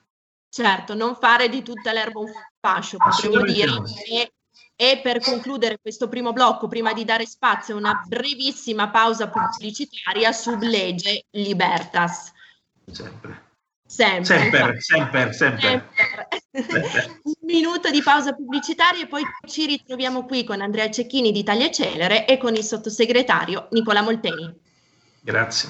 Certo, 0.49 0.95
non 0.95 1.15
fare 1.15 1.49
di 1.49 1.61
tutta 1.63 1.91
l'erba 1.91 2.19
un 2.19 2.31
fascio, 2.59 2.97
potremmo 2.97 3.43
dire. 3.43 3.71
E, 4.09 4.31
e 4.75 5.01
per 5.03 5.19
concludere 5.19 5.79
questo 5.81 6.07
primo 6.07 6.31
blocco, 6.31 6.67
prima 6.67 6.93
di 6.93 7.03
dare 7.03 7.25
spazio 7.25 7.75
a 7.75 7.79
una 7.79 8.01
brevissima 8.07 8.89
pausa 8.89 9.29
pubblicitaria, 9.29 10.31
sublegge 10.31 11.25
Libertas. 11.31 12.31
Sempre. 12.89 13.51
Sempre, 13.93 14.25
sempre, 14.25 14.81
sempre, 14.81 15.33
sempre. 15.33 15.89
sempre. 16.51 17.19
Un 17.21 17.33
minuto 17.41 17.91
di 17.91 18.01
pausa 18.01 18.33
pubblicitaria 18.33 19.03
e 19.03 19.07
poi 19.07 19.21
ci 19.47 19.67
ritroviamo 19.67 20.25
qui 20.25 20.43
con 20.43 20.61
Andrea 20.61 20.89
Cecchini 20.89 21.31
di 21.31 21.39
Italia 21.39 21.69
Celere 21.69 22.25
e 22.25 22.37
con 22.37 22.55
il 22.55 22.63
sottosegretario 22.63 23.67
Nicola 23.69 24.01
Molteni. 24.01 24.51
Grazie. 25.21 25.69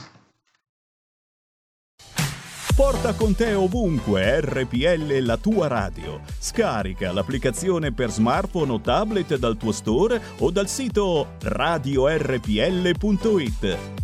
Porta 2.73 3.13
con 3.13 3.35
te 3.35 3.53
ovunque 3.53 4.39
RPL 4.39 5.19
la 5.19 5.37
tua 5.37 5.67
radio. 5.67 6.21
Scarica 6.39 7.11
l'applicazione 7.11 7.91
per 7.91 8.09
smartphone 8.09 8.71
o 8.71 8.79
tablet 8.79 9.35
dal 9.35 9.57
tuo 9.57 9.73
store 9.73 10.19
o 10.39 10.49
dal 10.49 10.69
sito 10.69 11.35
radiorpl.it. 11.41 12.17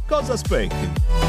Cosa 0.06 0.34
aspetti? 0.34 1.29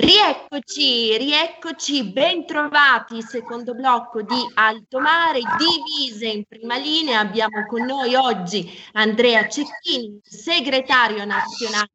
Rieccoci, 0.00 1.14
rieccoci, 1.18 2.04
bentrovati, 2.04 3.20
secondo 3.20 3.74
blocco 3.74 4.22
di 4.22 4.50
Alto 4.54 4.98
Mare, 4.98 5.40
divise 5.58 6.26
in 6.26 6.44
prima 6.48 6.78
linea. 6.78 7.20
Abbiamo 7.20 7.66
con 7.66 7.84
noi 7.84 8.14
oggi 8.14 8.66
Andrea 8.92 9.46
Cecchini, 9.46 10.18
segretario 10.22 11.22
nazionale 11.26 11.90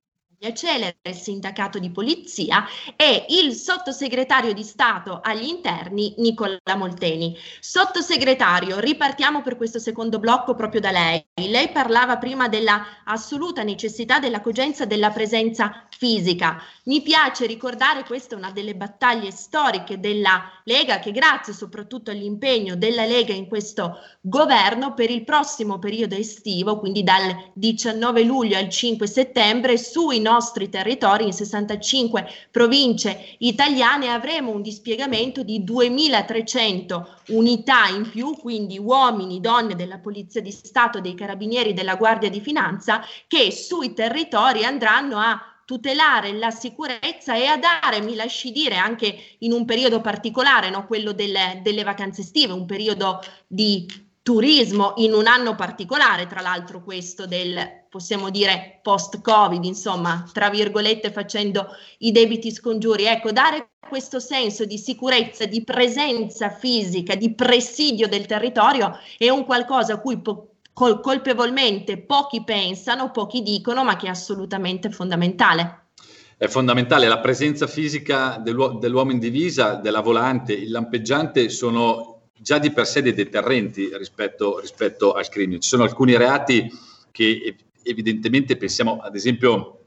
Celere, 0.53 0.97
sindacato 1.11 1.79
di 1.79 1.89
polizia, 1.89 2.65
e 2.95 3.25
il 3.29 3.53
sottosegretario 3.53 4.53
di 4.53 4.63
Stato 4.63 5.19
agli 5.21 5.47
interni 5.47 6.13
Nicola 6.17 6.59
Molteni. 6.75 7.35
Sottosegretario, 7.59 8.79
ripartiamo 8.79 9.41
per 9.41 9.57
questo 9.57 9.79
secondo 9.79 10.19
blocco 10.19 10.55
proprio 10.55 10.81
da 10.81 10.91
lei. 10.91 11.25
Lei 11.33 11.69
parlava 11.69 12.17
prima 12.17 12.47
della 12.47 13.03
assoluta 13.03 13.63
necessità 13.63 14.19
della 14.19 14.41
cogenza 14.41 14.85
della 14.85 15.09
presenza 15.09 15.87
fisica. 15.89 16.61
Mi 16.85 17.01
piace 17.01 17.45
ricordare, 17.45 18.03
questa 18.03 18.35
è 18.35 18.37
una 18.37 18.51
delle 18.51 18.75
battaglie 18.75 19.31
storiche 19.31 19.99
della 19.99 20.51
Lega, 20.65 20.99
che 20.99 21.11
grazie 21.11 21.53
soprattutto 21.53 22.11
all'impegno 22.11 22.75
della 22.75 23.05
Lega 23.05 23.33
in 23.33 23.47
questo 23.47 23.99
governo 24.21 24.93
per 24.93 25.09
il 25.09 25.23
prossimo 25.23 25.79
periodo 25.79 26.15
estivo, 26.15 26.79
quindi 26.79 27.03
dal 27.03 27.51
19 27.53 28.23
luglio 28.23 28.57
al 28.57 28.69
5 28.69 29.07
settembre, 29.07 29.77
sui 29.77 30.21
nostri 30.25 30.69
territori, 30.69 31.25
in 31.25 31.33
65 31.33 32.27
province 32.49 33.35
italiane, 33.39 34.09
avremo 34.09 34.51
un 34.51 34.63
dispiegamento 34.63 35.43
di 35.43 35.63
2300 35.63 37.19
unità 37.27 37.87
in 37.87 38.09
più, 38.09 38.35
quindi 38.35 38.79
uomini, 38.79 39.39
donne 39.39 39.75
della 39.75 39.99
Polizia 39.99 40.41
di 40.41 40.51
Stato, 40.51 40.99
dei 40.99 41.13
Carabinieri, 41.13 41.73
della 41.73 41.95
Guardia 41.95 42.29
di 42.29 42.41
Finanza, 42.41 43.03
che 43.27 43.51
sui 43.51 43.93
territori 43.93 44.65
andranno 44.65 45.19
a 45.19 45.39
tutelare 45.65 46.31
la 46.33 46.51
sicurezza 46.51 47.35
e 47.35 47.45
a 47.45 47.57
dare, 47.57 48.01
mi 48.01 48.15
lasci 48.15 48.51
dire, 48.51 48.75
anche 48.75 49.17
in 49.39 49.51
un 49.51 49.65
periodo 49.65 49.99
particolare, 49.99 50.69
no? 50.69 50.85
quello 50.85 51.11
delle, 51.11 51.59
delle 51.63 51.83
vacanze 51.83 52.21
estive, 52.21 52.53
un 52.53 52.65
periodo 52.65 53.19
di 53.47 53.85
turismo 54.25 54.93
in 54.95 55.13
un 55.13 55.27
anno 55.27 55.53
particolare, 55.53 56.25
tra 56.25 56.41
l'altro 56.41 56.81
questo 56.81 57.27
del, 57.27 57.85
possiamo 57.87 58.31
dire, 58.31 58.79
post-Covid, 58.81 59.63
insomma, 59.63 60.27
tra 60.33 60.49
virgolette 60.49 61.11
facendo 61.11 61.67
i 61.99 62.11
debiti 62.11 62.49
scongiuri. 62.49 63.03
Ecco, 63.03 63.31
dare 63.31 63.73
questo 63.87 64.19
senso 64.19 64.65
di 64.65 64.79
sicurezza, 64.79 65.45
di 65.45 65.63
presenza 65.63 66.49
fisica, 66.49 67.13
di 67.13 67.35
presidio 67.35 68.07
del 68.07 68.25
territorio 68.25 68.97
è 69.19 69.29
un 69.29 69.45
qualcosa 69.45 69.93
a 69.93 69.99
cui 69.99 70.19
po- 70.19 70.55
col- 70.73 71.01
colpevolmente 71.01 71.99
pochi 71.99 72.43
pensano, 72.43 73.11
pochi 73.11 73.43
dicono, 73.43 73.83
ma 73.83 73.95
che 73.95 74.07
è 74.07 74.09
assolutamente 74.09 74.89
fondamentale. 74.89 75.89
È 76.35 76.47
fondamentale 76.47 77.07
la 77.07 77.19
presenza 77.19 77.67
fisica 77.67 78.39
dell'u- 78.43 78.79
dell'uomo 78.79 79.11
in 79.11 79.19
divisa, 79.19 79.75
della 79.75 80.01
volante, 80.01 80.53
il 80.53 80.71
lampeggiante 80.71 81.47
sono 81.49 82.14
già 82.37 82.59
di 82.59 82.71
per 82.71 82.85
sé 82.85 83.01
dei 83.01 83.13
deterrenti 83.13 83.89
rispetto, 83.95 84.59
rispetto 84.59 85.13
al 85.13 85.27
crimine. 85.29 85.59
Ci 85.59 85.69
sono 85.69 85.83
alcuni 85.83 86.17
reati 86.17 86.69
che 87.11 87.55
evidentemente 87.83 88.57
pensiamo 88.57 88.99
ad 89.01 89.15
esempio 89.15 89.85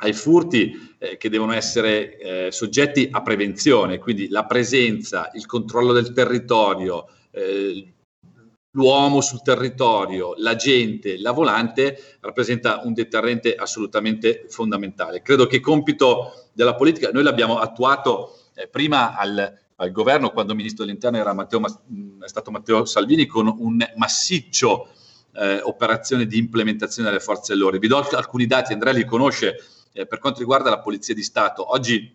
ai 0.00 0.12
furti 0.12 0.94
eh, 0.98 1.16
che 1.16 1.28
devono 1.28 1.52
essere 1.52 2.18
eh, 2.18 2.52
soggetti 2.52 3.08
a 3.10 3.22
prevenzione, 3.22 3.98
quindi 3.98 4.28
la 4.28 4.44
presenza, 4.44 5.30
il 5.34 5.46
controllo 5.46 5.92
del 5.92 6.12
territorio, 6.12 7.08
eh, 7.30 7.92
l'uomo 8.72 9.20
sul 9.20 9.42
territorio, 9.42 10.34
la 10.36 10.54
gente, 10.54 11.18
la 11.18 11.32
volante 11.32 12.16
rappresenta 12.20 12.82
un 12.84 12.92
deterrente 12.92 13.56
assolutamente 13.56 14.44
fondamentale. 14.48 15.22
Credo 15.22 15.46
che 15.46 15.58
compito 15.58 16.48
della 16.52 16.74
politica, 16.76 17.10
noi 17.10 17.24
l'abbiamo 17.24 17.58
attuato 17.58 18.38
eh, 18.54 18.68
prima 18.68 19.16
al, 19.16 19.52
al 19.80 19.92
governo 19.92 20.30
quando 20.30 20.54
ministro 20.54 20.84
dell'interno 20.84 21.18
era 21.18 21.32
Matteo, 21.32 21.60
è 21.64 22.28
stato 22.28 22.50
Matteo 22.50 22.84
Salvini 22.84 23.26
con 23.26 23.46
un 23.46 23.78
massiccio 23.96 24.88
eh, 25.34 25.60
operazione 25.62 26.26
di 26.26 26.36
implementazione 26.38 27.08
delle 27.08 27.20
forze 27.20 27.52
dell'ordine. 27.52 27.80
Vi 27.80 27.88
do 27.88 27.98
alcuni 27.98 28.46
dati, 28.46 28.72
Andrea 28.72 28.92
li 28.92 29.04
conosce 29.04 29.56
eh, 29.92 30.06
per 30.06 30.18
quanto 30.18 30.40
riguarda 30.40 30.70
la 30.70 30.80
Polizia 30.80 31.14
di 31.14 31.22
Stato. 31.22 31.70
Oggi 31.72 32.12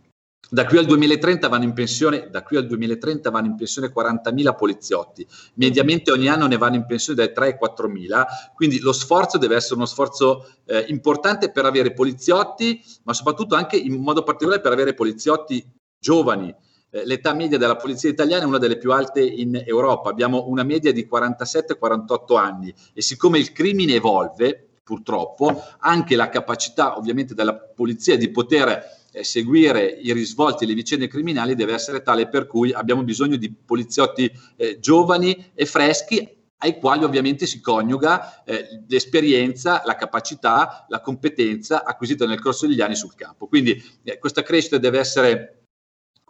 da 0.53 0.65
qui 0.65 0.77
al 0.77 0.85
2030 0.85 1.47
vanno 1.47 1.63
in 1.63 1.71
pensione, 1.71 2.27
da 2.29 2.43
qui 2.43 2.57
al 2.57 2.67
2030 2.67 3.29
vanno 3.29 3.47
in 3.47 3.55
pensione 3.55 3.89
40.000 3.89 4.53
poliziotti. 4.57 5.25
Mediamente 5.53 6.11
ogni 6.11 6.27
anno 6.27 6.45
ne 6.45 6.57
vanno 6.57 6.75
in 6.75 6.85
pensione 6.85 7.23
dai 7.23 7.33
3 7.33 7.45
ai 7.45 7.57
4.000, 7.57 8.23
quindi 8.53 8.79
lo 8.79 8.91
sforzo 8.91 9.37
deve 9.37 9.55
essere 9.55 9.75
uno 9.75 9.85
sforzo 9.85 10.45
eh, 10.65 10.83
importante 10.89 11.51
per 11.51 11.63
avere 11.63 11.93
poliziotti, 11.93 12.83
ma 13.03 13.13
soprattutto 13.13 13.55
anche 13.55 13.77
in 13.77 14.01
modo 14.01 14.23
particolare 14.23 14.59
per 14.59 14.73
avere 14.73 14.93
poliziotti 14.93 15.65
giovani. 15.97 16.53
Eh, 16.89 17.05
l'età 17.05 17.33
media 17.33 17.57
della 17.57 17.77
polizia 17.77 18.09
italiana 18.09 18.43
è 18.43 18.47
una 18.47 18.57
delle 18.57 18.77
più 18.77 18.91
alte 18.91 19.21
in 19.21 19.63
Europa, 19.65 20.09
abbiamo 20.09 20.49
una 20.49 20.63
media 20.63 20.91
di 20.91 21.07
47-48 21.09 22.37
anni 22.37 22.75
e 22.93 23.01
siccome 23.01 23.39
il 23.39 23.53
crimine 23.53 23.93
evolve, 23.93 24.71
purtroppo, 24.83 25.63
anche 25.79 26.17
la 26.17 26.27
capacità 26.27 26.97
ovviamente 26.97 27.33
della 27.33 27.55
polizia 27.55 28.17
di 28.17 28.29
poter 28.29 28.99
eh, 29.11 29.23
seguire 29.23 29.85
i 29.85 30.13
risvolti 30.13 30.63
e 30.63 30.67
le 30.67 30.73
vicende 30.73 31.07
criminali 31.07 31.55
deve 31.55 31.73
essere 31.73 32.01
tale 32.01 32.27
per 32.27 32.47
cui 32.47 32.71
abbiamo 32.71 33.03
bisogno 33.03 33.35
di 33.35 33.53
poliziotti 33.53 34.31
eh, 34.55 34.79
giovani 34.79 35.51
e 35.53 35.65
freschi 35.65 36.39
ai 36.63 36.77
quali 36.77 37.03
ovviamente 37.03 37.45
si 37.45 37.59
coniuga 37.59 38.43
eh, 38.43 38.83
l'esperienza, 38.87 39.81
la 39.85 39.95
capacità, 39.95 40.85
la 40.89 41.01
competenza 41.01 41.83
acquisita 41.83 42.25
nel 42.25 42.39
corso 42.39 42.67
degli 42.67 42.81
anni 42.81 42.95
sul 42.95 43.15
campo. 43.15 43.47
Quindi 43.47 43.81
eh, 44.03 44.19
questa 44.19 44.43
crescita 44.43 44.77
deve 44.77 44.99
essere 44.99 45.60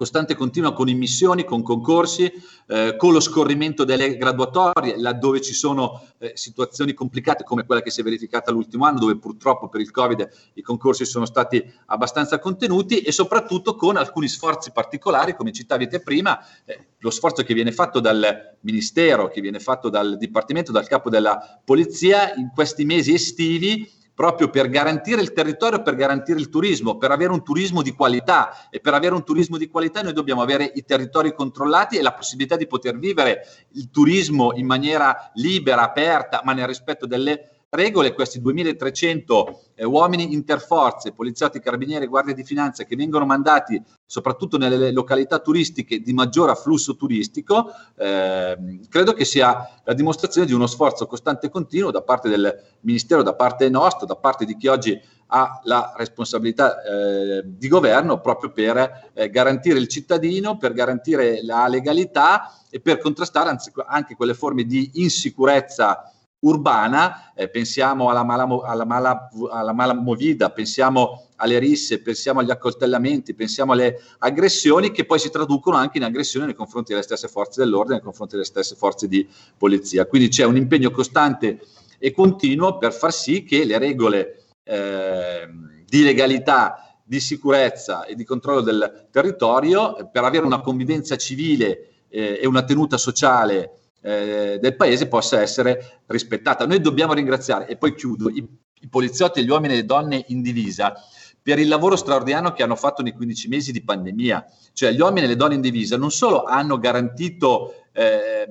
costante 0.02 0.34
e 0.34 0.36
continua 0.36 0.74
con 0.74 0.90
immissioni, 0.90 1.46
con 1.46 1.62
concorsi, 1.62 2.32
eh, 2.66 2.96
con 2.98 3.14
lo 3.14 3.20
scorrimento 3.20 3.84
delle 3.84 4.18
graduatorie, 4.18 5.00
laddove 5.00 5.42
ci 5.42 5.54
sono 5.54 6.02
eh, 6.18 6.32
situazioni 6.34 6.96
complicate 6.96 7.44
come 7.44 7.68
quella 7.68 7.84
che 7.84 7.92
si 7.92 8.02
è 8.02 8.04
verificata 8.04 8.50
l'ultimo 8.50 8.86
anno, 8.86 8.98
dove 8.98 9.20
purtroppo 9.20 9.70
per 9.70 9.80
il 9.80 9.92
Covid 9.92 10.28
i 10.56 10.64
concorsi 10.64 11.06
sono 11.06 11.26
stati 11.26 11.64
abbastanza 11.86 12.40
contenuti 12.40 13.02
e 13.02 13.12
soprattutto 13.12 13.76
con 13.76 13.96
alcuni 13.96 14.28
sforzi 14.28 14.72
particolari, 14.72 15.36
come 15.36 15.52
citavi 15.52 15.88
te 15.88 16.00
prima, 16.00 16.40
eh, 16.66 16.88
lo 16.98 17.12
sforzo 17.12 17.44
che 17.44 17.54
viene 17.54 17.72
fatto 17.72 18.00
dal 18.00 18.58
Ministero, 18.62 19.30
che 19.30 19.40
viene 19.40 19.60
fatto 19.60 19.90
dal 19.90 20.18
Dipartimento, 20.18 20.72
dal 20.72 20.88
capo 20.88 21.12
della 21.12 21.62
Polizia 21.64 22.34
in 22.34 22.50
questi 22.56 22.86
mesi 22.86 23.14
estivi 23.14 23.88
proprio 24.14 24.50
per 24.50 24.70
garantire 24.70 25.22
il 25.22 25.34
territorio, 25.34 25.82
per 25.82 25.96
garantire 25.96 26.40
il 26.40 26.50
turismo, 26.50 26.98
per 26.98 27.12
avere 27.12 27.32
un 27.32 27.44
turismo 27.44 27.82
di 27.82 27.92
qualità. 27.92 28.70
E 28.70 28.80
per 28.80 28.94
avere 28.94 29.16
un 29.16 29.24
turismo 29.24 29.58
di 29.58 29.68
qualità 29.68 30.02
noi 30.02 30.14
dobbiamo 30.14 30.42
avere 30.42 30.72
i 30.76 30.84
territori 30.84 31.34
controllati 31.34 31.98
e 31.98 32.02
la 32.02 32.14
possibilità 32.14 32.56
di 32.56 32.68
poter 32.68 32.98
vivere 32.98 33.42
il 33.74 33.90
turismo 33.90 34.54
in 34.54 34.66
maniera 34.66 35.32
libera, 35.36 35.84
aperta, 35.84 36.42
ma 36.44 36.54
nel 36.54 36.68
rispetto 36.68 37.06
delle 37.06 37.61
regole, 37.74 38.14
questi 38.14 38.42
2300 38.42 39.62
eh, 39.76 39.86
uomini 39.86 40.34
interforze, 40.34 41.14
poliziotti, 41.14 41.62
carabinieri, 41.62 42.06
guardie 42.06 42.34
di 42.34 42.44
finanza 42.44 42.84
che 42.84 42.98
vengono 42.98 43.26
mandati 43.26 43.82
soprattutto 44.06 44.58
nelle 44.58 44.92
località 44.92 45.40
turistiche 45.40 46.02
di 46.02 46.12
maggior 46.12 46.50
afflusso 46.50 46.98
turistico, 46.98 47.72
eh, 47.98 48.80
credo 48.90 49.14
che 49.14 49.24
sia 49.24 49.82
la 49.86 49.94
dimostrazione 49.94 50.48
di 50.48 50.54
uno 50.54 50.68
sforzo 50.68 51.08
costante 51.08 51.48
e 51.48 51.50
continuo 51.50 51.92
da 51.92 52.02
parte 52.02 52.28
del 52.28 52.62
Ministero, 52.82 53.24
da 53.24 53.36
parte 53.36 53.70
nostra, 53.70 54.06
da 54.06 54.18
parte 54.18 54.44
di 54.44 54.58
chi 54.58 54.68
oggi 54.68 55.00
ha 55.34 55.62
la 55.64 55.94
responsabilità 55.96 56.82
eh, 56.82 57.44
di 57.46 57.70
governo 57.70 58.20
proprio 58.20 58.52
per 58.52 59.12
eh, 59.14 59.30
garantire 59.30 59.80
il 59.80 59.88
cittadino, 59.88 60.58
per 60.58 60.74
garantire 60.74 61.42
la 61.46 61.68
legalità 61.68 62.54
e 62.70 62.82
per 62.82 62.98
contrastare 62.98 63.56
anche 63.88 64.16
quelle 64.16 64.34
forme 64.34 64.66
di 64.66 64.92
insicurezza 64.96 66.12
urbana, 66.42 67.34
eh, 67.36 67.50
pensiamo 67.50 68.10
alla 68.10 68.24
mala, 68.24 68.48
alla, 68.64 68.86
mala, 68.86 69.30
alla 69.52 69.74
mala 69.74 69.94
movida, 69.94 70.50
pensiamo 70.52 71.28
alle 71.38 71.60
risse, 71.60 72.02
pensiamo 72.02 72.40
agli 72.40 72.52
accoltellamenti, 72.52 73.34
pensiamo 73.34 73.74
alle 73.74 74.00
aggressioni 74.20 74.92
che 74.92 75.06
poi 75.06 75.20
si 75.20 75.30
traducono 75.30 75.78
anche 75.78 75.98
in 75.98 76.04
aggressioni 76.04 76.46
nei 76.46 76.56
confronti 76.56 76.92
delle 76.92 77.04
stesse 77.04 77.28
forze 77.28 77.62
dell'ordine, 77.62 77.96
nei 77.96 78.04
confronti 78.04 78.34
delle 78.34 78.46
stesse 78.46 78.76
forze 78.76 79.08
di 79.08 79.28
polizia. 79.58 80.06
Quindi 80.06 80.30
c'è 80.30 80.46
un 80.46 80.56
impegno 80.56 80.92
costante 80.92 81.60
e 81.98 82.12
continuo 82.12 82.78
per 82.78 82.94
far 82.94 83.14
sì 83.14 83.44
che 83.44 83.64
le 83.64 83.78
regole 83.78 84.46
eh, 84.64 85.48
di 85.86 86.04
legalità, 86.04 86.96
di 87.04 87.20
sicurezza 87.20 88.06
e 88.06 88.16
di 88.16 88.24
controllo 88.24 88.62
del 88.62 89.08
territorio, 89.12 90.10
per 90.12 90.24
avere 90.24 90.46
una 90.46 90.62
convivenza 90.62 91.18
civile 91.18 92.06
eh, 92.10 92.40
e 92.42 92.48
una 92.48 92.64
tenuta 92.64 92.98
sociale 92.98 93.81
eh, 94.02 94.58
del 94.60 94.76
paese 94.76 95.08
possa 95.08 95.42
essere 95.42 96.02
rispettata. 96.08 96.66
Noi 96.66 96.82
dobbiamo 96.82 97.14
ringraziare, 97.14 97.68
e 97.68 97.78
poi 97.78 97.96
chiudo, 97.96 98.30
i, 98.30 98.48
i 98.82 98.88
poliziotti, 98.90 99.44
gli 99.44 99.50
uomini 99.50 99.74
e 99.74 99.78
le 99.78 99.86
donne 99.86 100.24
in 100.28 100.42
divisa 100.42 100.94
per 101.42 101.58
il 101.58 101.68
lavoro 101.68 101.96
straordinario 101.96 102.54
che 102.54 102.64
hanno 102.64 102.76
fatto 102.76 103.02
nei 103.02 103.14
15 103.14 103.48
mesi 103.48 103.72
di 103.72 103.84
pandemia. 103.84 104.46
Cioè 104.74 104.92
gli 104.92 105.00
uomini 105.00 105.26
e 105.26 105.30
le 105.30 105.36
donne 105.36 105.56
in 105.56 105.62
divisa 105.62 105.98
non 105.98 106.12
solo 106.12 106.44
hanno 106.44 106.78
garantito 106.78 107.74
eh, 107.94 108.48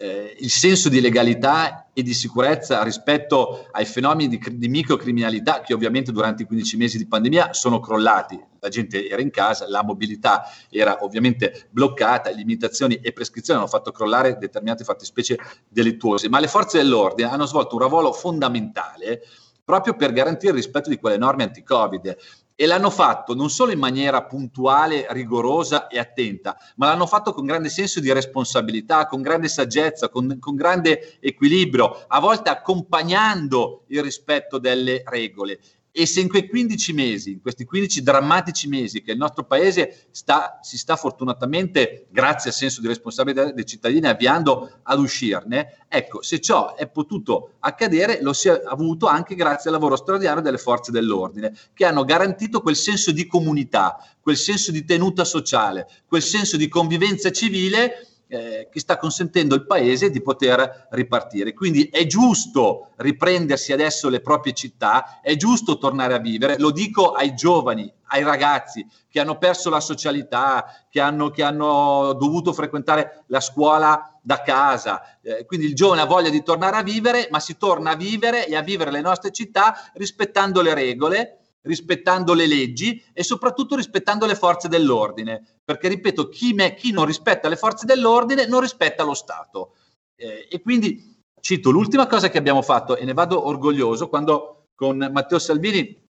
eh, 0.00 0.36
il 0.38 0.50
senso 0.50 0.88
di 0.88 1.00
legalità 1.00 1.88
e 1.92 2.02
di 2.02 2.14
sicurezza 2.14 2.82
rispetto 2.84 3.66
ai 3.72 3.84
fenomeni 3.84 4.28
di, 4.28 4.56
di, 4.56 4.68
microcriminalità 4.68 5.60
che 5.60 5.74
ovviamente 5.74 6.12
durante 6.12 6.44
i 6.44 6.46
15 6.46 6.76
mesi 6.76 6.98
di 6.98 7.06
pandemia 7.06 7.52
sono 7.52 7.80
crollati. 7.80 8.40
La 8.60 8.68
gente 8.68 9.08
era 9.08 9.20
in 9.20 9.30
casa, 9.30 9.68
la 9.68 9.82
mobilità 9.82 10.44
era 10.70 10.98
ovviamente 11.04 11.66
bloccata, 11.70 12.30
limitazioni 12.30 12.94
e 12.96 13.12
prescrizioni 13.12 13.58
hanno 13.58 13.68
fatto 13.68 13.90
crollare 13.90 14.38
determinate 14.38 14.84
fattispecie 14.84 15.36
delittuose, 15.68 16.28
ma 16.28 16.38
le 16.38 16.48
forze 16.48 16.78
dell'ordine 16.78 17.28
hanno 17.28 17.46
svolto 17.46 17.74
un 17.74 17.88
ruolo 17.88 18.12
fondamentale 18.12 19.22
proprio 19.68 19.96
per 19.96 20.12
garantire 20.12 20.52
il 20.52 20.56
rispetto 20.56 20.88
di 20.88 20.96
quelle 20.96 21.18
norme 21.18 21.42
anti-Covid 21.42 22.16
e 22.60 22.66
l'hanno 22.66 22.90
fatto 22.90 23.36
non 23.36 23.50
solo 23.50 23.70
in 23.70 23.78
maniera 23.78 24.24
puntuale, 24.24 25.06
rigorosa 25.10 25.86
e 25.86 25.96
attenta, 25.96 26.58
ma 26.74 26.88
l'hanno 26.88 27.06
fatto 27.06 27.32
con 27.32 27.46
grande 27.46 27.68
senso 27.68 28.00
di 28.00 28.12
responsabilità, 28.12 29.06
con 29.06 29.22
grande 29.22 29.46
saggezza, 29.46 30.08
con, 30.08 30.38
con 30.40 30.56
grande 30.56 31.18
equilibrio, 31.20 32.04
a 32.08 32.18
volte 32.18 32.50
accompagnando 32.50 33.84
il 33.86 34.02
rispetto 34.02 34.58
delle 34.58 35.04
regole. 35.06 35.60
E 35.98 36.06
se 36.06 36.20
in 36.20 36.28
quei 36.28 36.48
15 36.48 36.92
mesi, 36.92 37.32
in 37.32 37.40
questi 37.40 37.64
15 37.64 38.04
drammatici 38.04 38.68
mesi 38.68 39.02
che 39.02 39.10
il 39.10 39.18
nostro 39.18 39.42
paese 39.42 40.06
sta, 40.12 40.60
si 40.62 40.78
sta 40.78 40.94
fortunatamente, 40.94 42.06
grazie 42.12 42.50
al 42.50 42.54
senso 42.54 42.80
di 42.80 42.86
responsabilità 42.86 43.50
dei 43.50 43.66
cittadini, 43.66 44.06
avviando 44.06 44.78
ad 44.84 45.00
uscirne, 45.00 45.86
ecco, 45.88 46.22
se 46.22 46.40
ciò 46.40 46.76
è 46.76 46.88
potuto 46.88 47.54
accadere, 47.58 48.22
lo 48.22 48.32
si 48.32 48.46
è 48.46 48.62
avuto 48.64 49.08
anche 49.08 49.34
grazie 49.34 49.70
al 49.70 49.74
lavoro 49.74 49.96
straordinario 49.96 50.40
delle 50.40 50.58
forze 50.58 50.92
dell'ordine, 50.92 51.52
che 51.74 51.84
hanno 51.84 52.04
garantito 52.04 52.60
quel 52.60 52.76
senso 52.76 53.10
di 53.10 53.26
comunità, 53.26 53.96
quel 54.20 54.36
senso 54.36 54.70
di 54.70 54.84
tenuta 54.84 55.24
sociale, 55.24 55.88
quel 56.06 56.22
senso 56.22 56.56
di 56.56 56.68
convivenza 56.68 57.32
civile 57.32 58.17
eh, 58.28 58.68
che 58.70 58.80
sta 58.80 58.96
consentendo 58.96 59.54
al 59.54 59.66
paese 59.66 60.10
di 60.10 60.22
poter 60.22 60.86
ripartire. 60.90 61.54
Quindi 61.54 61.88
è 61.90 62.06
giusto 62.06 62.90
riprendersi 62.96 63.72
adesso 63.72 64.08
le 64.08 64.20
proprie 64.20 64.52
città, 64.52 65.20
è 65.20 65.34
giusto 65.36 65.78
tornare 65.78 66.14
a 66.14 66.18
vivere, 66.18 66.58
lo 66.58 66.70
dico 66.70 67.12
ai 67.12 67.34
giovani, 67.34 67.92
ai 68.10 68.22
ragazzi 68.22 68.86
che 69.08 69.20
hanno 69.20 69.38
perso 69.38 69.70
la 69.70 69.80
socialità, 69.80 70.66
che 70.88 71.00
hanno, 71.00 71.30
che 71.30 71.42
hanno 71.42 72.12
dovuto 72.14 72.52
frequentare 72.52 73.24
la 73.26 73.40
scuola 73.40 74.18
da 74.22 74.42
casa. 74.42 75.18
Eh, 75.22 75.44
quindi 75.46 75.66
il 75.66 75.74
giovane 75.74 76.02
ha 76.02 76.06
voglia 76.06 76.30
di 76.30 76.42
tornare 76.42 76.76
a 76.76 76.82
vivere, 76.82 77.28
ma 77.30 77.40
si 77.40 77.56
torna 77.56 77.92
a 77.92 77.96
vivere 77.96 78.46
e 78.46 78.56
a 78.56 78.62
vivere 78.62 78.90
le 78.90 79.00
nostre 79.00 79.32
città 79.32 79.90
rispettando 79.94 80.60
le 80.60 80.74
regole, 80.74 81.38
rispettando 81.68 82.32
le 82.34 82.46
leggi 82.46 83.00
e 83.12 83.22
soprattutto 83.22 83.76
rispettando 83.76 84.26
le 84.26 84.34
forze 84.34 84.68
dell'ordine. 84.68 85.58
Perché, 85.62 85.88
ripeto, 85.88 86.28
chi, 86.28 86.54
me, 86.54 86.74
chi 86.74 86.90
non 86.90 87.04
rispetta 87.04 87.48
le 87.48 87.56
forze 87.56 87.86
dell'ordine 87.86 88.46
non 88.46 88.60
rispetta 88.60 89.04
lo 89.04 89.14
Stato. 89.14 89.74
Eh, 90.16 90.48
e 90.50 90.60
quindi 90.60 91.16
cito 91.40 91.70
l'ultima 91.70 92.06
cosa 92.06 92.28
che 92.30 92.38
abbiamo 92.38 92.62
fatto 92.62 92.96
e 92.96 93.04
ne 93.04 93.12
vado 93.12 93.46
orgoglioso 93.46 94.08
quando 94.08 94.64
con 94.74 94.96
Matteo 95.12 95.38
Salvini 95.38 96.07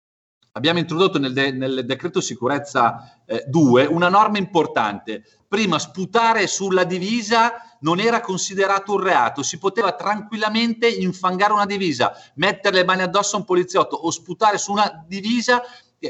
abbiamo 0.52 0.78
introdotto 0.78 1.18
nel, 1.18 1.32
de- 1.32 1.52
nel 1.52 1.84
decreto 1.84 2.20
sicurezza 2.20 3.22
eh, 3.26 3.44
2 3.46 3.86
una 3.86 4.08
norma 4.08 4.38
importante. 4.38 5.24
Prima 5.48 5.78
sputare 5.78 6.46
sulla 6.46 6.84
divisa 6.84 7.52
non 7.80 8.00
era 8.00 8.20
considerato 8.20 8.94
un 8.94 9.00
reato, 9.00 9.42
si 9.42 9.58
poteva 9.58 9.92
tranquillamente 9.92 10.88
infangare 10.88 11.52
una 11.52 11.66
divisa, 11.66 12.12
mettere 12.36 12.76
le 12.76 12.84
mani 12.84 13.02
addosso 13.02 13.36
a 13.36 13.40
un 13.40 13.44
poliziotto 13.44 13.96
o 13.96 14.10
sputare 14.10 14.56
su 14.56 14.72
una 14.72 15.04
divisa, 15.06 15.62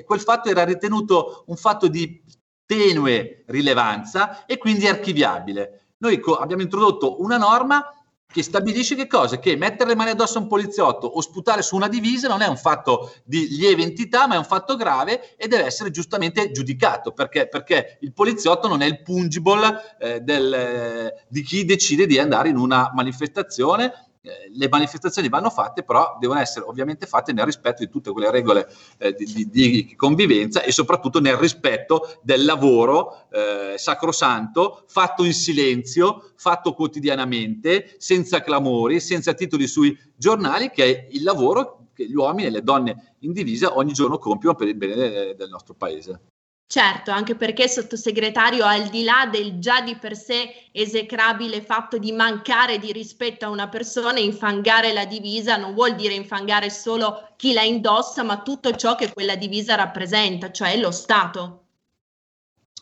quel 0.04 0.20
fatto 0.20 0.48
era 0.48 0.64
ritenuto 0.64 1.44
un 1.46 1.56
fatto 1.56 1.88
di 1.88 2.22
tenue 2.64 3.44
rilevanza 3.48 4.44
e 4.46 4.58
quindi 4.58 4.86
archiviabile. 4.86 5.94
Noi 5.98 6.18
co- 6.20 6.36
abbiamo 6.36 6.62
introdotto 6.62 7.20
una 7.22 7.36
norma 7.36 7.84
che 8.32 8.42
stabilisce 8.42 8.96
che 8.96 9.06
cosa? 9.06 9.38
Che 9.38 9.56
mettere 9.56 9.90
le 9.90 9.96
mani 9.96 10.10
addosso 10.10 10.38
a 10.38 10.40
un 10.40 10.48
poliziotto 10.48 11.06
o 11.06 11.20
sputare 11.20 11.62
su 11.62 11.76
una 11.76 11.88
divisa 11.88 12.28
non 12.28 12.40
è 12.40 12.48
un 12.48 12.56
fatto 12.56 13.12
di 13.24 13.46
lieve 13.50 13.82
entità, 13.82 14.26
ma 14.26 14.34
è 14.34 14.38
un 14.38 14.44
fatto 14.44 14.74
grave 14.74 15.36
e 15.36 15.46
deve 15.46 15.64
essere 15.64 15.90
giustamente 15.90 16.50
giudicato, 16.50 17.12
perché, 17.12 17.46
perché 17.46 17.98
il 18.00 18.12
poliziotto 18.12 18.66
non 18.66 18.80
è 18.80 18.86
il 18.86 19.02
pungible 19.02 19.96
eh, 20.00 20.20
del, 20.20 20.52
eh, 20.52 21.24
di 21.28 21.42
chi 21.42 21.64
decide 21.64 22.06
di 22.06 22.18
andare 22.18 22.48
in 22.48 22.56
una 22.56 22.90
manifestazione 22.94 23.92
eh, 24.24 24.50
le 24.54 24.68
manifestazioni 24.68 25.28
vanno 25.28 25.50
fatte, 25.50 25.82
però 25.82 26.16
devono 26.20 26.38
essere 26.38 26.64
ovviamente 26.64 27.06
fatte 27.06 27.32
nel 27.32 27.44
rispetto 27.44 27.82
di 27.82 27.90
tutte 27.90 28.12
quelle 28.12 28.30
regole 28.30 28.68
eh, 28.98 29.14
di, 29.14 29.48
di, 29.50 29.94
convivenza 29.96 30.62
e 30.62 30.70
soprattutto 30.70 31.20
nel 31.20 31.36
rispetto 31.36 32.20
del 32.22 32.44
lavoro 32.44 33.28
eh, 33.30 33.74
sacrosanto, 33.76 34.84
fatto 34.86 35.24
in 35.24 35.34
silenzio, 35.34 36.30
fatto 36.36 36.72
quotidianamente, 36.72 37.96
senza 37.98 38.42
clamori, 38.42 39.00
senza 39.00 39.34
titoli 39.34 39.66
sui 39.66 39.98
giornali, 40.14 40.70
che 40.70 40.84
è 40.84 41.08
il 41.10 41.24
lavoro 41.24 41.88
che 41.92 42.06
gli 42.06 42.14
uomini 42.14 42.46
e 42.46 42.50
le 42.50 42.62
donne 42.62 43.16
in 43.20 43.32
divisa 43.32 43.76
ogni 43.76 43.92
giorno 43.92 44.18
compiono 44.18 44.54
per 44.54 44.68
il 44.68 44.76
bene 44.76 45.34
del 45.34 45.48
nostro 45.50 45.74
paese. 45.74 46.31
Certo, 46.72 47.10
anche 47.10 47.34
perché 47.34 47.68
sottosegretario, 47.68 48.64
al 48.64 48.88
di 48.88 49.04
là 49.04 49.28
del 49.30 49.58
già 49.58 49.82
di 49.82 49.94
per 49.94 50.16
sé 50.16 50.70
esecrabile 50.72 51.60
fatto 51.60 51.98
di 51.98 52.12
mancare 52.12 52.78
di 52.78 52.92
rispetto 52.92 53.44
a 53.44 53.50
una 53.50 53.68
persona, 53.68 54.18
infangare 54.18 54.94
la 54.94 55.04
divisa 55.04 55.58
non 55.58 55.74
vuol 55.74 55.94
dire 55.94 56.14
infangare 56.14 56.70
solo 56.70 57.28
chi 57.36 57.52
la 57.52 57.60
indossa, 57.60 58.22
ma 58.22 58.40
tutto 58.40 58.74
ciò 58.74 58.94
che 58.94 59.12
quella 59.12 59.36
divisa 59.36 59.74
rappresenta, 59.74 60.50
cioè 60.50 60.74
lo 60.78 60.92
Stato. 60.92 61.64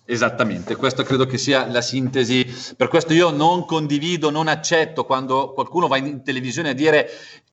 Esattamente, 0.04 0.76
questa 0.76 1.02
credo 1.02 1.26
che 1.26 1.36
sia 1.36 1.66
la 1.66 1.80
sintesi. 1.80 2.74
Per 2.76 2.86
questo 2.86 3.12
io 3.12 3.30
non 3.30 3.64
condivido, 3.64 4.30
non 4.30 4.46
accetto 4.46 5.04
quando 5.04 5.52
qualcuno 5.52 5.88
va 5.88 5.96
in 5.96 6.22
televisione 6.22 6.68
a 6.68 6.74
dire 6.74 7.10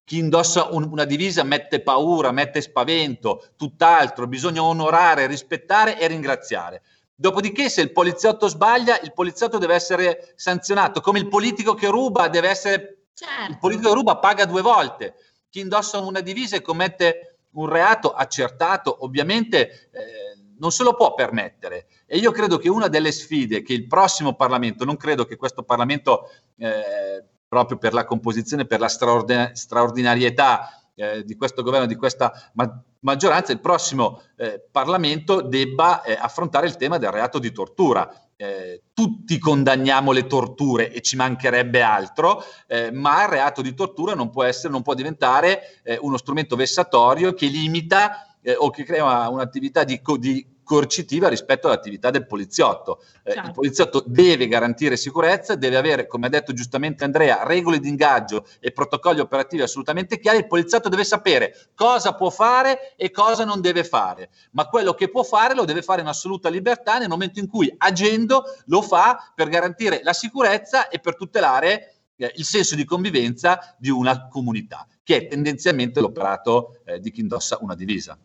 chi 0.08 0.20
indossa 0.20 0.70
un, 0.72 0.88
una 0.90 1.04
divisa 1.04 1.44
mette 1.44 1.82
paura, 1.82 2.32
mette 2.32 2.62
spavento, 2.62 3.50
tutt'altro, 3.58 4.26
bisogna 4.26 4.64
onorare, 4.64 5.28
rispettare 5.28 6.00
e 6.00 6.08
ringraziare. 6.08 6.82
Dopodiché, 7.14 7.68
se 7.68 7.82
il 7.82 7.92
poliziotto 7.92 8.48
sbaglia, 8.48 9.02
il 9.02 9.12
poliziotto 9.12 9.58
deve 9.58 9.74
essere 9.76 10.32
sanzionato, 10.38 11.02
come 11.02 11.20
il 11.20 11.28
politico 11.28 11.74
che 11.74 11.88
ruba 11.90 12.30
deve 12.30 12.48
essere. 12.48 13.08
Certo. 13.14 13.52
Il 13.52 13.58
politico 13.58 13.90
che 13.90 13.96
ruba 13.96 14.16
paga 14.16 14.46
due 14.46 14.62
volte. 14.62 15.16
Chi 15.50 15.60
indossa 15.60 15.98
una 15.98 16.22
divisa 16.22 16.56
e 16.56 16.62
commette 16.62 17.40
un 17.56 17.68
reato 17.68 18.14
accertato, 18.14 19.04
ovviamente 19.04 19.90
eh, 19.92 20.54
non 20.58 20.72
se 20.72 20.84
lo 20.84 20.96
può 20.96 21.16
permettere. 21.16 21.88
E 22.06 22.18
io 22.18 22.32
credo 22.32 22.58
che 22.58 22.70
una 22.70 22.88
delle 22.88 23.12
sfide 23.12 23.62
che 23.62 23.74
il 23.74 23.88
prossimo 23.88 24.36
Parlamento, 24.36 24.86
non 24.86 24.96
credo 24.96 25.26
che 25.26 25.36
questo 25.36 25.64
Parlamento. 25.64 26.32
Eh, 26.56 27.26
proprio 27.48 27.78
per 27.78 27.94
la 27.94 28.06
composizione, 28.06 28.66
per 28.66 28.80
la 28.80 28.88
straordin- 28.88 29.52
straordinarietà 29.54 30.70
eh, 30.96 31.24
di 31.24 31.36
questo 31.36 31.64
governo, 31.64 31.86
di 31.86 31.96
questa 31.96 32.34
ma- 32.54 32.84
maggioranza, 33.02 33.52
il 33.52 33.60
prossimo 33.60 34.22
eh, 34.36 34.64
Parlamento 34.72 35.42
debba 35.42 36.02
eh, 36.02 36.18
affrontare 36.20 36.68
il 36.68 36.76
tema 36.76 36.98
del 36.98 37.12
reato 37.12 37.40
di 37.40 37.52
tortura. 37.52 38.12
Eh, 38.36 38.84
tutti 38.94 39.40
condanniamo 39.40 40.12
le 40.12 40.28
torture 40.28 40.92
e 40.92 41.02
ci 41.02 41.16
mancherebbe 41.16 41.82
altro, 41.82 42.44
eh, 42.68 42.92
ma 42.92 43.24
il 43.24 43.30
reato 43.30 43.62
di 43.62 43.74
tortura 43.74 44.14
non 44.14 44.30
può, 44.30 44.44
essere, 44.44 44.72
non 44.72 44.84
può 44.84 44.94
diventare 44.94 45.82
eh, 45.84 45.98
uno 46.02 46.18
strumento 46.18 46.56
vessatorio 46.56 47.34
che 47.34 47.48
limita 47.48 48.22
o 48.60 48.70
che 48.70 48.86
crea 48.86 49.28
un'attività 49.28 49.84
di, 49.84 50.02
co- 50.02 50.16
di 50.16 50.57
coercitiva 50.68 51.30
rispetto 51.30 51.68
all'attività 51.68 52.12
del 52.12 52.28
poliziotto. 52.28 53.02
Eh, 53.24 53.32
certo. 53.32 53.48
Il 53.48 53.54
poliziotto 53.54 54.04
deve 54.06 54.48
garantire 54.48 54.98
sicurezza, 54.98 55.56
deve 55.56 55.78
avere, 55.78 56.06
come 56.06 56.28
ha 56.28 56.30
detto 56.30 56.52
giustamente 56.52 57.06
Andrea, 57.06 57.44
regole 57.46 57.80
di 57.80 57.88
ingaggio 57.88 58.46
e 58.60 58.72
protocolli 58.72 59.22
operativi 59.22 59.64
assolutamente 59.64 60.20
chiari. 60.20 60.40
Il 60.40 60.48
poliziotto 60.48 60.90
deve 60.90 61.06
sapere 61.06 61.70
cosa 61.74 62.14
può 62.14 62.30
fare 62.30 62.96
e 62.98 63.10
cosa 63.10 63.46
non 63.46 63.62
deve 63.62 63.86
fare, 63.86 64.30
ma 64.52 64.68
quello 64.68 64.94
che 64.94 65.10
può 65.10 65.24
fare 65.24 65.56
lo 65.56 65.64
deve 65.64 65.82
fare 65.82 66.02
in 66.02 66.08
assoluta 66.08 66.50
libertà 66.50 66.98
nel 66.98 67.08
momento 67.08 67.40
in 67.40 67.48
cui 67.48 67.74
agendo 67.78 68.44
lo 68.66 68.82
fa 68.82 69.32
per 69.34 69.48
garantire 69.48 70.02
la 70.04 70.14
sicurezza 70.14 70.90
e 70.90 71.00
per 71.00 71.16
tutelare 71.16 71.94
eh, 72.18 72.34
il 72.36 72.44
senso 72.44 72.76
di 72.76 72.84
convivenza 72.84 73.74
di 73.80 73.90
una 73.90 74.28
comunità, 74.28 74.86
che 75.02 75.16
è 75.16 75.28
tendenzialmente 75.28 76.02
l'operato 76.02 76.82
eh, 76.84 77.00
di 77.00 77.10
chi 77.10 77.22
indossa 77.22 77.58
una 77.62 77.76
divisa. 77.76 78.18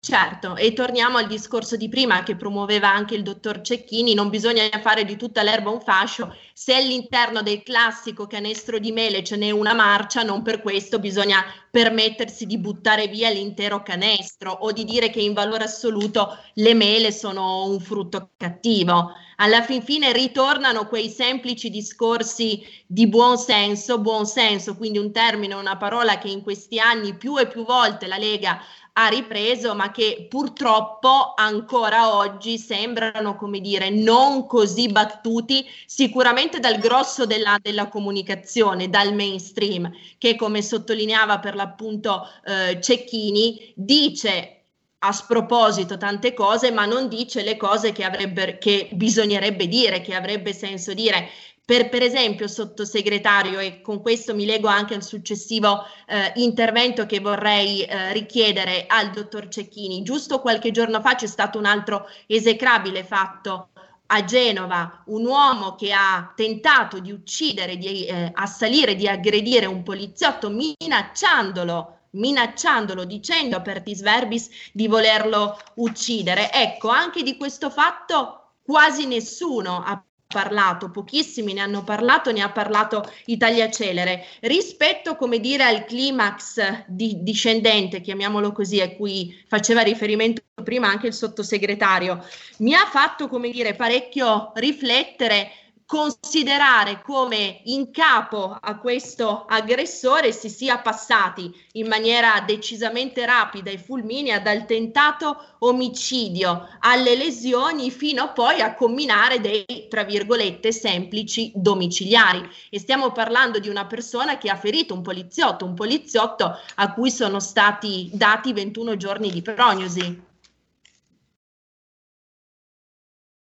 Certo, 0.00 0.54
e 0.54 0.72
torniamo 0.74 1.18
al 1.18 1.26
discorso 1.26 1.76
di 1.76 1.88
prima 1.88 2.22
che 2.22 2.36
promuoveva 2.36 2.88
anche 2.88 3.16
il 3.16 3.24
dottor 3.24 3.60
Cecchini, 3.60 4.14
non 4.14 4.30
bisogna 4.30 4.62
fare 4.80 5.04
di 5.04 5.16
tutta 5.16 5.42
l'erba 5.42 5.70
un 5.70 5.80
fascio, 5.80 6.34
se 6.54 6.72
all'interno 6.74 7.42
del 7.42 7.64
classico 7.64 8.28
canestro 8.28 8.78
di 8.78 8.92
mele 8.92 9.24
ce 9.24 9.36
n'è 9.36 9.50
una 9.50 9.74
marcia, 9.74 10.22
non 10.22 10.42
per 10.42 10.62
questo 10.62 11.00
bisogna 11.00 11.44
permettersi 11.70 12.46
di 12.46 12.58
buttare 12.58 13.08
via 13.08 13.28
l'intero 13.28 13.82
canestro 13.82 14.52
o 14.52 14.70
di 14.70 14.84
dire 14.84 15.10
che 15.10 15.20
in 15.20 15.32
valore 15.32 15.64
assoluto 15.64 16.38
le 16.54 16.74
mele 16.74 17.10
sono 17.10 17.64
un 17.64 17.80
frutto 17.80 18.30
cattivo. 18.36 19.12
Alla 19.40 19.62
fin 19.62 19.82
fine 19.82 20.12
ritornano 20.12 20.86
quei 20.86 21.10
semplici 21.10 21.70
discorsi 21.70 22.62
di 22.86 23.08
buon 23.08 23.36
senso, 23.36 24.00
buon 24.00 24.26
senso, 24.26 24.76
quindi 24.76 24.98
un 24.98 25.12
termine, 25.12 25.54
una 25.54 25.76
parola 25.76 26.18
che 26.18 26.28
in 26.28 26.42
questi 26.42 26.78
anni 26.78 27.16
più 27.16 27.38
e 27.38 27.46
più 27.46 27.64
volte 27.64 28.06
la 28.06 28.16
Lega 28.16 28.60
ha 29.00 29.06
ripreso, 29.06 29.76
ma 29.76 29.92
che 29.92 30.26
purtroppo 30.28 31.32
ancora 31.36 32.16
oggi 32.16 32.58
sembrano, 32.58 33.36
come 33.36 33.60
dire, 33.60 33.90
non 33.90 34.44
così 34.46 34.88
battuti 34.88 35.64
sicuramente 35.86 36.58
dal 36.58 36.78
grosso 36.78 37.24
della, 37.24 37.58
della 37.62 37.88
comunicazione, 37.88 38.90
dal 38.90 39.14
mainstream, 39.14 39.88
che 40.18 40.34
come 40.34 40.62
sottolineava 40.62 41.38
per 41.38 41.54
l'appunto 41.54 42.26
eh, 42.44 42.80
Cecchini, 42.80 43.72
dice 43.76 44.54
a 45.00 45.12
sproposito 45.12 45.96
tante 45.96 46.34
cose, 46.34 46.72
ma 46.72 46.84
non 46.84 47.08
dice 47.08 47.44
le 47.44 47.56
cose 47.56 47.92
che, 47.92 48.02
avrebbe, 48.02 48.58
che 48.58 48.88
bisognerebbe 48.92 49.68
dire, 49.68 50.00
che 50.00 50.14
avrebbe 50.14 50.52
senso 50.52 50.92
dire. 50.92 51.28
Per, 51.68 51.90
per, 51.90 52.02
esempio, 52.02 52.48
sottosegretario, 52.48 53.58
e 53.58 53.82
con 53.82 54.00
questo 54.00 54.34
mi 54.34 54.46
lego 54.46 54.68
anche 54.68 54.94
al 54.94 55.02
successivo 55.02 55.84
eh, 56.06 56.32
intervento 56.36 57.04
che 57.04 57.20
vorrei 57.20 57.82
eh, 57.82 58.14
richiedere 58.14 58.86
al 58.88 59.10
dottor 59.10 59.48
Cecchini, 59.48 60.02
giusto 60.02 60.40
qualche 60.40 60.70
giorno 60.70 61.02
fa 61.02 61.14
c'è 61.14 61.26
stato 61.26 61.58
un 61.58 61.66
altro 61.66 62.08
esecrabile 62.26 63.04
fatto 63.04 63.68
a 64.06 64.24
Genova, 64.24 65.02
un 65.08 65.26
uomo 65.26 65.74
che 65.74 65.92
ha 65.92 66.32
tentato 66.34 67.00
di 67.00 67.12
uccidere, 67.12 67.76
di 67.76 68.06
eh, 68.06 68.30
assalire, 68.32 68.94
di 68.94 69.06
aggredire 69.06 69.66
un 69.66 69.82
poliziotto 69.82 70.48
minacciandolo 70.48 71.96
minacciandolo, 72.12 73.04
dicendo 73.04 73.56
a 73.56 73.60
Pertis 73.60 74.00
Verbis 74.00 74.48
di 74.72 74.88
volerlo 74.88 75.60
uccidere. 75.74 76.50
Ecco, 76.50 76.88
anche 76.88 77.22
di 77.22 77.36
questo 77.36 77.68
fatto 77.68 78.54
quasi 78.62 79.06
nessuno 79.06 79.82
ha 79.84 80.02
parlato, 80.28 80.90
pochissimi 80.90 81.54
ne 81.54 81.60
hanno 81.60 81.82
parlato, 81.82 82.30
ne 82.32 82.42
ha 82.42 82.50
parlato 82.50 83.02
Italia 83.26 83.70
Celere. 83.70 84.26
Rispetto, 84.40 85.16
come 85.16 85.40
dire, 85.40 85.64
al 85.64 85.86
climax 85.86 86.84
di, 86.86 87.22
discendente, 87.22 88.02
chiamiamolo 88.02 88.52
così, 88.52 88.82
a 88.82 88.94
cui 88.94 89.34
faceva 89.48 89.80
riferimento 89.80 90.42
prima 90.62 90.86
anche 90.88 91.06
il 91.06 91.14
sottosegretario, 91.14 92.22
mi 92.58 92.74
ha 92.74 92.84
fatto, 92.84 93.26
come 93.26 93.50
dire, 93.50 93.74
parecchio 93.74 94.52
riflettere 94.56 95.50
considerare 95.88 97.00
come 97.00 97.62
in 97.64 97.90
capo 97.90 98.54
a 98.60 98.76
questo 98.76 99.46
aggressore 99.48 100.32
si 100.32 100.50
sia 100.50 100.80
passati 100.80 101.50
in 101.72 101.88
maniera 101.88 102.44
decisamente 102.46 103.24
rapida 103.24 103.70
e 103.70 103.78
fulminea 103.78 104.38
dal 104.38 104.66
tentato 104.66 105.56
omicidio 105.60 106.68
alle 106.80 107.16
lesioni 107.16 107.90
fino 107.90 108.34
poi 108.34 108.60
a 108.60 108.74
combinare 108.74 109.40
dei, 109.40 109.86
tra 109.88 110.04
virgolette, 110.04 110.72
semplici 110.72 111.52
domiciliari. 111.54 112.46
E 112.68 112.78
stiamo 112.78 113.10
parlando 113.10 113.58
di 113.58 113.70
una 113.70 113.86
persona 113.86 114.36
che 114.36 114.50
ha 114.50 114.56
ferito 114.56 114.92
un 114.92 115.00
poliziotto, 115.00 115.64
un 115.64 115.72
poliziotto 115.72 116.54
a 116.74 116.92
cui 116.92 117.10
sono 117.10 117.40
stati 117.40 118.10
dati 118.12 118.52
21 118.52 118.94
giorni 118.98 119.30
di 119.30 119.40
prognosi. 119.40 120.22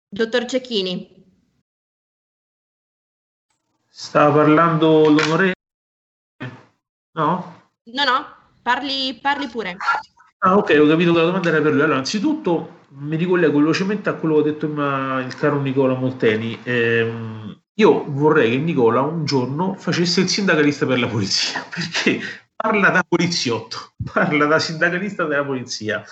Dottor 0.09 0.47
Cecchini. 0.47 1.24
Stava 3.97 4.43
parlando 4.43 5.09
l'onorevole? 5.09 5.55
No? 7.13 7.63
No, 7.85 8.05
no, 8.05 8.27
parli, 8.61 9.17
parli 9.23 9.47
pure. 9.47 9.77
Ah, 10.39 10.57
ok, 10.57 10.77
ho 10.81 10.89
capito 10.89 11.13
che 11.13 11.19
la 11.19 11.27
domanda 11.27 11.49
era 11.49 11.61
per 11.61 11.73
lui. 11.75 11.83
Allora, 11.83 11.99
anzitutto 11.99 12.87
mi 12.97 13.15
ricollego 13.15 13.59
velocemente 13.59 14.09
a 14.09 14.15
quello 14.15 14.43
che 14.43 14.49
ha 14.49 14.53
detto 14.53 14.67
il 14.67 15.37
caro 15.37 15.61
Nicola 15.61 15.95
Molteni. 15.95 16.59
Eh, 16.65 17.57
io 17.73 18.05
vorrei 18.09 18.51
che 18.51 18.57
Nicola 18.57 19.01
un 19.01 19.25
giorno 19.25 19.75
facesse 19.75 20.23
il 20.23 20.29
sindacalista 20.29 20.87
per 20.87 20.99
la 20.99 21.07
polizia, 21.07 21.65
perché 21.73 22.21
parla 22.57 22.91
da 22.91 23.05
poliziotto, 23.07 23.95
parla 24.13 24.47
da 24.47 24.59
sindacalista 24.59 25.25
della 25.25 25.45
polizia. 25.45 26.05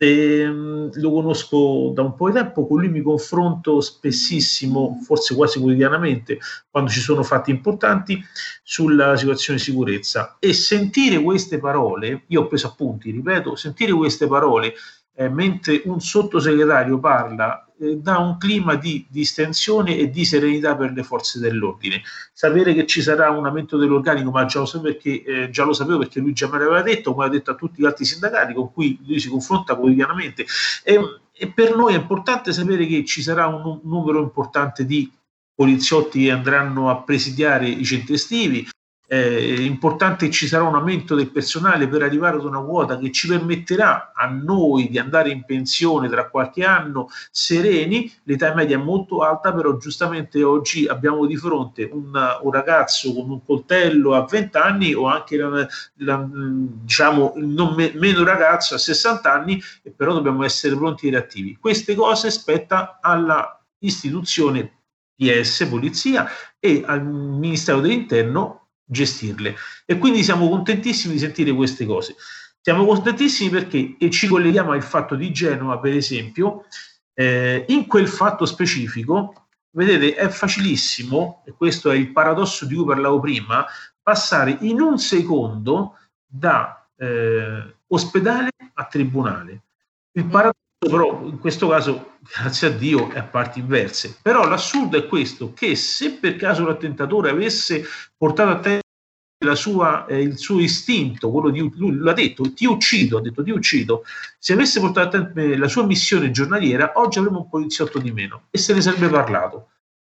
E, 0.00 0.44
lo 0.46 1.10
conosco 1.10 1.90
da 1.92 2.02
un 2.02 2.14
po' 2.14 2.28
di 2.28 2.34
tempo, 2.34 2.68
con 2.68 2.78
lui 2.78 2.88
mi 2.88 3.02
confronto 3.02 3.80
spessissimo, 3.80 5.00
forse 5.02 5.34
quasi 5.34 5.58
quotidianamente, 5.58 6.38
quando 6.70 6.88
ci 6.88 7.00
sono 7.00 7.24
fatti 7.24 7.50
importanti 7.50 8.22
sulla 8.62 9.16
situazione 9.16 9.58
di 9.58 9.64
sicurezza. 9.64 10.36
E 10.38 10.52
sentire 10.52 11.20
queste 11.20 11.58
parole, 11.58 12.22
io 12.28 12.42
ho 12.42 12.46
preso 12.46 12.68
appunti, 12.68 13.10
ripeto, 13.10 13.56
sentire 13.56 13.92
queste 13.92 14.28
parole 14.28 14.74
eh, 15.18 15.28
mentre 15.28 15.82
un 15.86 16.00
sottosegretario 16.00 17.00
parla 17.00 17.68
eh, 17.80 17.96
dà 17.96 18.18
un 18.18 18.38
clima 18.38 18.76
di 18.76 19.04
distensione 19.10 19.96
e 19.96 20.10
di 20.10 20.24
serenità 20.24 20.76
per 20.76 20.92
le 20.92 21.02
forze 21.02 21.40
dell'ordine. 21.40 22.02
Sapere 22.32 22.72
che 22.72 22.86
ci 22.86 23.02
sarà 23.02 23.28
un 23.30 23.44
aumento 23.44 23.76
dell'organico, 23.76 24.30
ma 24.30 24.44
già 24.44 24.60
lo, 24.60 24.66
sapevo 24.66 24.92
perché, 24.92 25.24
eh, 25.24 25.50
già 25.50 25.64
lo 25.64 25.72
sapevo 25.72 25.98
perché 25.98 26.20
lui 26.20 26.32
già 26.34 26.48
me 26.48 26.58
l'aveva 26.58 26.82
detto, 26.82 27.12
come 27.14 27.26
ha 27.26 27.28
detto 27.28 27.50
a 27.50 27.56
tutti 27.56 27.82
gli 27.82 27.84
altri 27.86 28.04
sindacati 28.04 28.54
con 28.54 28.72
cui 28.72 28.96
lui 29.04 29.18
si 29.18 29.28
confronta 29.28 29.74
quotidianamente. 29.74 30.46
E, 30.84 31.00
e 31.32 31.50
per 31.50 31.74
noi 31.74 31.94
è 31.94 31.98
importante 31.98 32.52
sapere 32.52 32.86
che 32.86 33.04
ci 33.04 33.20
sarà 33.20 33.48
un, 33.48 33.64
un 33.64 33.80
numero 33.82 34.20
importante 34.20 34.84
di 34.84 35.10
poliziotti 35.52 36.22
che 36.22 36.30
andranno 36.30 36.90
a 36.90 37.02
presidiare 37.02 37.68
i 37.68 37.84
centri 37.84 38.14
estivi, 38.14 38.68
eh, 39.10 39.56
è 39.56 39.60
importante 39.60 40.26
che 40.26 40.32
ci 40.32 40.46
sarà 40.46 40.64
un 40.64 40.74
aumento 40.74 41.14
del 41.14 41.30
personale 41.30 41.88
per 41.88 42.02
arrivare 42.02 42.36
ad 42.36 42.44
una 42.44 42.60
quota 42.60 42.98
che 42.98 43.10
ci 43.10 43.26
permetterà 43.26 44.12
a 44.14 44.26
noi 44.26 44.90
di 44.90 44.98
andare 44.98 45.30
in 45.30 45.44
pensione 45.44 46.10
tra 46.10 46.28
qualche 46.28 46.64
anno 46.64 47.08
sereni. 47.30 48.12
L'età 48.24 48.54
media 48.54 48.76
è 48.76 48.82
molto 48.82 49.22
alta, 49.22 49.54
però 49.54 49.78
giustamente 49.78 50.42
oggi 50.42 50.86
abbiamo 50.86 51.24
di 51.24 51.36
fronte 51.38 51.88
un, 51.90 52.10
un 52.42 52.52
ragazzo 52.52 53.14
con 53.14 53.30
un 53.30 53.42
coltello 53.42 54.14
a 54.14 54.26
20 54.26 54.56
anni 54.58 54.92
o 54.92 55.06
anche 55.06 55.36
la, 55.38 55.66
la, 55.96 56.28
diciamo 56.30 57.32
non 57.36 57.74
me, 57.74 57.92
meno 57.94 58.24
ragazzo 58.24 58.74
a 58.74 58.78
60 58.78 59.32
anni, 59.32 59.58
però 59.96 60.12
dobbiamo 60.12 60.44
essere 60.44 60.76
pronti 60.76 61.08
e 61.08 61.12
reattivi. 61.12 61.56
Queste 61.58 61.94
cose 61.94 62.30
spetta 62.30 62.98
alla 63.00 63.58
istituzione 63.78 64.72
PS, 65.16 65.66
Polizia 65.68 66.28
e 66.58 66.82
al 66.86 67.04
Ministero 67.04 67.80
dell'Interno 67.80 68.57
gestirle. 68.88 69.54
E 69.84 69.98
quindi 69.98 70.24
siamo 70.24 70.48
contentissimi 70.48 71.14
di 71.14 71.20
sentire 71.20 71.52
queste 71.52 71.86
cose. 71.86 72.16
Siamo 72.60 72.84
contentissimi 72.84 73.50
perché, 73.50 73.96
e 73.98 74.10
ci 74.10 74.26
colleghiamo 74.26 74.72
al 74.72 74.82
fatto 74.82 75.14
di 75.14 75.30
Genova, 75.30 75.78
per 75.78 75.94
esempio, 75.94 76.64
eh, 77.14 77.64
in 77.68 77.86
quel 77.86 78.08
fatto 78.08 78.44
specifico, 78.46 79.48
vedete, 79.70 80.14
è 80.14 80.28
facilissimo, 80.28 81.42
e 81.46 81.52
questo 81.52 81.90
è 81.90 81.96
il 81.96 82.12
paradosso 82.12 82.66
di 82.66 82.74
cui 82.74 82.84
parlavo 82.84 83.20
prima, 83.20 83.64
passare 84.02 84.56
in 84.60 84.80
un 84.80 84.98
secondo 84.98 85.96
da 86.26 86.86
eh, 86.96 87.74
ospedale 87.86 88.50
a 88.74 88.84
tribunale. 88.84 89.62
Il 90.12 90.24
paradosso 90.26 90.67
però 90.78 91.24
in 91.24 91.38
questo 91.38 91.68
caso, 91.68 92.18
grazie 92.20 92.68
a 92.68 92.70
Dio, 92.70 93.10
è 93.10 93.18
a 93.18 93.24
parti 93.24 93.58
inverse. 93.58 94.16
Però 94.22 94.46
l'assurdo 94.46 94.96
è 94.96 95.06
questo, 95.06 95.52
che 95.52 95.74
se 95.74 96.12
per 96.12 96.36
caso 96.36 96.64
l'attentatore 96.64 97.30
avesse 97.30 97.84
portato 98.16 98.50
a 98.50 98.60
terra 98.60 99.54
sua, 99.54 100.06
eh, 100.06 100.20
il 100.20 100.38
suo 100.38 100.60
istinto, 100.60 101.30
quello 101.30 101.50
di 101.50 101.70
lui 101.74 101.96
l'ha 101.96 102.12
detto, 102.12 102.52
ti 102.54 102.64
uccido, 102.64 103.18
ha 103.18 103.20
detto 103.20 103.42
ti 103.42 103.50
uccido, 103.50 104.04
se 104.38 104.52
avesse 104.52 104.78
portato 104.80 105.16
a 105.16 105.20
termine 105.20 105.56
la 105.56 105.68
sua 105.68 105.84
missione 105.84 106.30
giornaliera, 106.30 106.92
oggi 106.94 107.18
avremmo 107.18 107.40
un 107.40 107.48
poliziotto 107.48 107.98
di 107.98 108.12
meno 108.12 108.46
e 108.50 108.58
se 108.58 108.72
ne 108.72 108.80
sarebbe 108.80 109.08
parlato. 109.08 109.70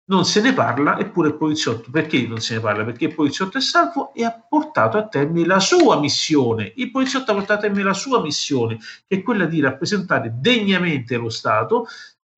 Non 0.09 0.25
se 0.25 0.41
ne 0.41 0.55
parla, 0.55 0.99
eppure 0.99 1.29
il 1.29 1.37
poliziotto, 1.37 1.91
perché 1.91 2.27
non 2.27 2.41
se 2.41 2.55
ne 2.55 2.61
parla? 2.61 2.83
Perché 2.83 3.07
il 3.07 3.15
poliziotto 3.15 3.59
è 3.59 3.61
salvo 3.61 4.15
e 4.15 4.25
ha 4.25 4.33
portato 4.33 4.97
a 4.97 5.07
termine 5.07 5.47
la 5.47 5.61
sua 5.61 6.01
missione. 6.01 6.73
Il 6.77 6.91
poliziotto 6.91 7.31
ha 7.31 7.35
portato 7.35 7.59
a 7.59 7.63
termine 7.63 7.85
la 7.85 7.93
sua 7.93 8.23
missione, 8.23 8.79
che 9.07 9.17
è 9.17 9.23
quella 9.23 9.45
di 9.45 9.61
rappresentare 9.61 10.33
degnamente 10.39 11.17
lo 11.17 11.29
Stato 11.29 11.87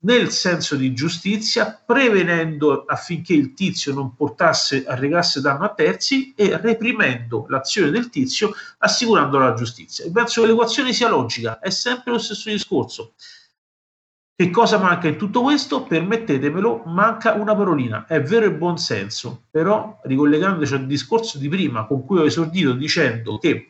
nel 0.03 0.31
senso 0.31 0.77
di 0.77 0.95
giustizia, 0.95 1.81
prevenendo 1.85 2.85
affinché 2.87 3.35
il 3.35 3.53
tizio 3.53 3.93
non 3.93 4.14
portasse, 4.14 4.85
arrecasse 4.87 5.41
danno 5.41 5.64
a 5.64 5.75
terzi 5.75 6.33
e 6.35 6.57
reprimendo 6.57 7.45
l'azione 7.49 7.91
del 7.91 8.09
tizio, 8.09 8.53
assicurando 8.79 9.39
la 9.39 9.53
giustizia. 9.53 10.05
E 10.05 10.11
penso 10.11 10.41
che 10.41 10.49
l'equazione 10.49 10.93
sia 10.93 11.09
logica, 11.09 11.59
è 11.59 11.71
sempre 11.71 12.12
lo 12.12 12.18
stesso 12.18 12.49
discorso. 12.51 13.12
Che 14.41 14.49
cosa 14.49 14.78
manca 14.78 15.07
in 15.07 15.18
tutto 15.18 15.43
questo? 15.43 15.82
Permettetemelo, 15.82 16.84
manca 16.86 17.34
una 17.34 17.55
parolina, 17.55 18.07
è 18.07 18.22
vero 18.22 18.47
e 18.47 18.53
buon 18.55 18.78
senso, 18.78 19.43
però 19.51 20.01
ricollegandoci 20.03 20.72
al 20.72 20.86
discorso 20.86 21.36
di 21.36 21.47
prima 21.47 21.84
con 21.84 22.07
cui 22.07 22.20
ho 22.20 22.24
esordito 22.24 22.72
dicendo 22.72 23.36
che 23.36 23.68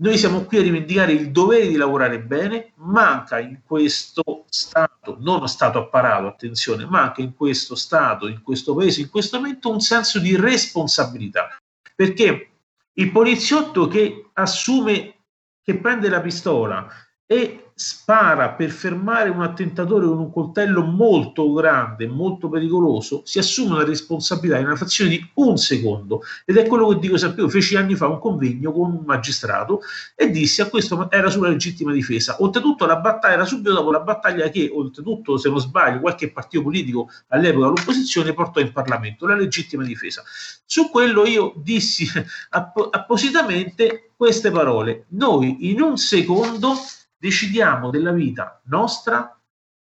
noi 0.00 0.18
siamo 0.18 0.40
qui 0.42 0.58
a 0.58 0.62
rivendicare 0.62 1.12
il 1.12 1.30
dovere 1.30 1.68
di 1.68 1.76
lavorare 1.76 2.20
bene, 2.20 2.72
manca 2.78 3.38
in 3.38 3.60
questo 3.64 4.46
Stato, 4.48 5.18
non 5.20 5.46
Stato 5.46 5.78
apparato, 5.78 6.26
attenzione, 6.26 6.84
manca 6.84 7.22
in 7.22 7.36
questo 7.36 7.76
Stato, 7.76 8.26
in 8.26 8.42
questo 8.42 8.74
Paese, 8.74 9.02
in 9.02 9.08
questo 9.08 9.36
momento 9.36 9.70
un 9.70 9.78
senso 9.78 10.18
di 10.18 10.34
responsabilità. 10.34 11.56
Perché 11.94 12.50
il 12.92 13.12
poliziotto 13.12 13.86
che 13.86 14.30
assume, 14.32 15.14
che 15.62 15.76
prende 15.76 16.08
la 16.08 16.20
pistola 16.20 16.88
e 17.26 17.66
spara 17.78 18.52
per 18.52 18.70
fermare 18.70 19.28
un 19.28 19.42
attentatore 19.42 20.06
con 20.06 20.18
un 20.18 20.32
coltello 20.32 20.82
molto 20.82 21.52
grande, 21.52 22.06
molto 22.06 22.48
pericoloso, 22.48 23.20
si 23.26 23.38
assume 23.38 23.74
una 23.74 23.84
responsabilità 23.84 24.58
in 24.58 24.64
una 24.64 24.76
frazione 24.76 25.10
di 25.10 25.30
un 25.34 25.58
secondo. 25.58 26.22
Ed 26.46 26.56
è 26.56 26.66
quello 26.66 26.88
che 26.88 26.98
dico 27.00 27.18
sempre 27.18 27.42
io. 27.42 27.50
Feci 27.50 27.76
anni 27.76 27.94
fa 27.94 28.06
un 28.06 28.18
convegno 28.18 28.72
con 28.72 28.92
un 28.92 29.02
magistrato 29.04 29.80
e 30.14 30.30
dissi 30.30 30.62
a 30.62 30.70
questo 30.70 31.10
era 31.10 31.28
sulla 31.28 31.48
legittima 31.48 31.92
difesa. 31.92 32.36
Oltretutto 32.38 32.86
la 32.86 32.96
battaglia 32.96 33.34
era 33.34 33.44
subito 33.44 33.74
dopo 33.74 33.90
la 33.90 34.00
battaglia 34.00 34.48
che, 34.48 34.70
oltretutto, 34.72 35.36
se 35.36 35.50
non 35.50 35.60
sbaglio, 35.60 36.00
qualche 36.00 36.30
partito 36.30 36.62
politico 36.62 37.10
all'epoca 37.28 37.66
l'opposizione 37.66 38.32
portò 38.32 38.60
in 38.60 38.72
Parlamento, 38.72 39.26
la 39.26 39.34
legittima 39.34 39.84
difesa. 39.84 40.22
Su 40.64 40.88
quello 40.88 41.26
io 41.26 41.52
dissi 41.56 42.06
app- 42.50 42.88
appositamente 42.90 44.12
queste 44.16 44.50
parole. 44.50 45.04
Noi 45.08 45.68
in 45.68 45.82
un 45.82 45.98
secondo 45.98 46.74
decidiamo 47.16 47.90
della 47.90 48.12
vita 48.12 48.60
nostra 48.66 49.40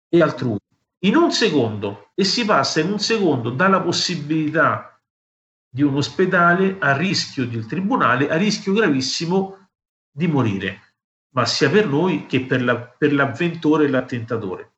e 0.07 0.21
altrui. 0.21 0.57
In 1.05 1.15
un 1.15 1.31
secondo, 1.31 2.11
e 2.15 2.23
si 2.23 2.45
passa 2.45 2.79
in 2.79 2.91
un 2.91 2.99
secondo 2.99 3.49
dalla 3.49 3.81
possibilità 3.81 4.99
di 5.69 5.83
un 5.83 5.95
ospedale 5.95 6.77
a 6.79 6.95
rischio 6.95 7.45
del 7.45 7.65
tribunale, 7.65 8.29
a 8.29 8.37
rischio 8.37 8.73
gravissimo 8.73 9.67
di 10.09 10.27
morire, 10.27 10.93
ma 11.35 11.45
sia 11.45 11.69
per 11.69 11.87
noi 11.87 12.25
che 12.25 12.45
per, 12.45 12.63
la, 12.63 12.77
per 12.77 13.13
l'avventore 13.13 13.85
e 13.85 13.89
l'attentatore. 13.89 14.71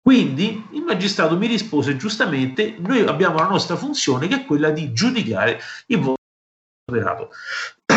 Quindi 0.00 0.66
il 0.72 0.82
magistrato 0.82 1.36
mi 1.36 1.46
rispose 1.46 1.96
giustamente, 1.96 2.76
noi 2.78 3.00
abbiamo 3.00 3.36
la 3.36 3.48
nostra 3.48 3.76
funzione 3.76 4.26
che 4.26 4.34
è 4.36 4.44
quella 4.44 4.70
di 4.70 4.92
giudicare 4.92 5.60
il 5.86 5.98
vostro 5.98 6.22
reato 6.90 7.30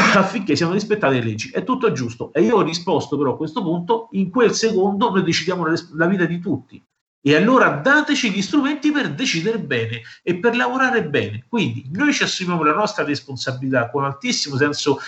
affinché 0.15 0.55
siano 0.55 0.73
rispettate 0.73 1.15
le 1.15 1.23
leggi. 1.23 1.49
È 1.49 1.63
tutto 1.63 1.91
giusto. 1.91 2.31
E 2.33 2.41
io 2.41 2.57
ho 2.57 2.61
risposto 2.61 3.17
però 3.17 3.33
a 3.33 3.37
questo 3.37 3.61
punto, 3.61 4.09
in 4.11 4.29
quel 4.29 4.53
secondo 4.53 5.09
noi 5.09 5.23
decidiamo 5.23 5.65
la 5.93 6.07
vita 6.07 6.25
di 6.25 6.39
tutti. 6.39 6.83
E 7.21 7.35
allora 7.35 7.69
dateci 7.69 8.31
gli 8.31 8.41
strumenti 8.41 8.91
per 8.91 9.13
decidere 9.13 9.59
bene 9.59 10.01
e 10.23 10.37
per 10.37 10.55
lavorare 10.55 11.05
bene. 11.05 11.45
Quindi 11.47 11.89
noi 11.91 12.13
ci 12.13 12.23
assumiamo 12.23 12.63
la 12.63 12.73
nostra 12.73 13.03
responsabilità 13.03 13.89
con 13.89 14.05
altissimo 14.05 14.55
senso, 14.55 14.99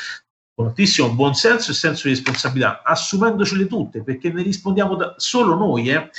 con 0.54 0.68
altissimo 0.68 1.14
buon 1.14 1.34
senso 1.34 1.72
e 1.72 1.76
senso 1.76 2.08
di 2.08 2.14
responsabilità, 2.16 2.82
assumendocele 2.84 3.68
tutte, 3.68 4.04
perché 4.04 4.32
ne 4.34 4.42
rispondiamo 4.42 4.96
da, 4.96 5.14
solo 5.18 5.56
noi. 5.56 5.90
Eh 5.90 6.10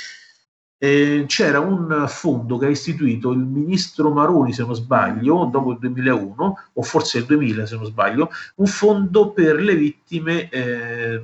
eh, 0.83 1.25
c'era 1.27 1.59
un 1.59 2.05
fondo 2.07 2.57
che 2.57 2.65
ha 2.65 2.69
istituito 2.69 3.29
il 3.29 3.37
ministro 3.37 4.09
Maroni, 4.09 4.51
se 4.51 4.63
non 4.63 4.73
sbaglio, 4.73 5.45
dopo 5.45 5.73
il 5.73 5.77
2001, 5.77 6.57
o 6.73 6.81
forse 6.81 7.19
il 7.19 7.25
2000, 7.25 7.67
se 7.67 7.75
non 7.75 7.85
sbaglio, 7.85 8.31
un 8.55 8.65
fondo 8.65 9.31
per 9.31 9.57
le 9.61 9.75
vittime 9.75 10.49
eh, 10.49 11.23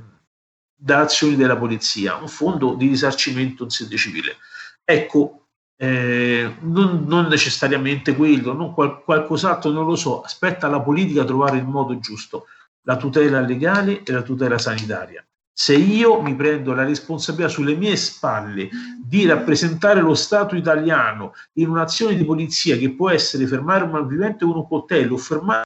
da 0.75 0.99
azioni 0.99 1.35
della 1.35 1.57
polizia, 1.57 2.17
un 2.17 2.27
fondo 2.27 2.75
di 2.75 2.87
risarcimento 2.87 3.63
in 3.63 3.71
sede 3.71 3.97
civile. 3.97 4.35
Ecco, 4.83 5.47
eh, 5.75 6.57
non, 6.59 7.05
non, 7.07 7.25
necessariamente 7.25 8.15
quello, 8.15 8.53
non 8.53 8.75
qual, 8.75 9.03
qualcos'altro, 9.03 9.71
non 9.71 9.87
lo 9.87 9.95
so, 9.95 10.21
aspetta 10.21 10.67
la 10.67 10.81
politica 10.81 11.23
a 11.23 11.25
trovare 11.25 11.57
il 11.57 11.65
modo 11.65 11.97
giusto, 11.97 12.45
la 12.83 12.95
tutela 12.95 13.39
legale 13.39 14.03
e 14.03 14.11
la 14.11 14.21
tutela 14.21 14.59
sanitaria. 14.59 15.25
Se 15.59 15.75
io 15.75 16.21
mi 16.21 16.35
prendo 16.35 16.71
la 16.75 16.83
responsabilità 16.83 17.49
sulle 17.49 17.73
mie 17.73 17.95
spalle 17.95 18.69
di 19.03 19.25
rappresentare 19.25 20.01
lo 20.01 20.13
Stato 20.13 20.55
italiano 20.55 21.33
in 21.53 21.69
un'azione 21.69 22.15
di 22.15 22.23
polizia 22.23 22.77
che 22.77 22.93
può 22.93 23.09
essere 23.09 23.47
fermare 23.47 23.83
un 23.83 23.89
malvivente 23.89 24.45
con 24.45 24.55
un 24.55 24.67
coltello 24.67 25.15
o 25.15 25.17
fermare 25.17 25.63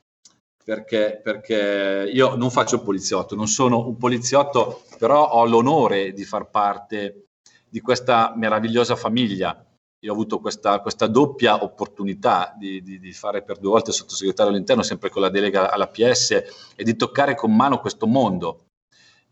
perché, 0.62 1.18
perché 1.22 2.10
io 2.12 2.36
non 2.36 2.50
faccio 2.50 2.82
poliziotto, 2.82 3.34
non 3.34 3.48
sono 3.48 3.86
un 3.86 3.96
poliziotto, 3.96 4.82
però 4.98 5.30
ho 5.30 5.46
l'onore 5.46 6.12
di 6.12 6.24
far 6.24 6.50
parte 6.50 7.28
di 7.66 7.80
questa 7.80 8.34
meravigliosa 8.36 8.96
famiglia 8.96 9.65
io 10.06 10.12
ho 10.12 10.14
avuto 10.14 10.38
questa, 10.38 10.80
questa 10.80 11.08
doppia 11.08 11.62
opportunità 11.62 12.54
di, 12.56 12.80
di, 12.80 13.00
di, 13.00 13.12
fare 13.12 13.42
per 13.42 13.58
due 13.58 13.70
volte 13.70 13.90
sottosegretario 13.90 14.52
all'interno, 14.52 14.82
sempre 14.82 15.10
con 15.10 15.20
la 15.20 15.28
delega 15.28 15.70
alla 15.70 15.88
PS, 15.88 16.30
e 16.76 16.84
di 16.84 16.94
toccare 16.94 17.34
con 17.34 17.54
mano 17.54 17.80
questo 17.80 18.06
mondo, 18.06 18.66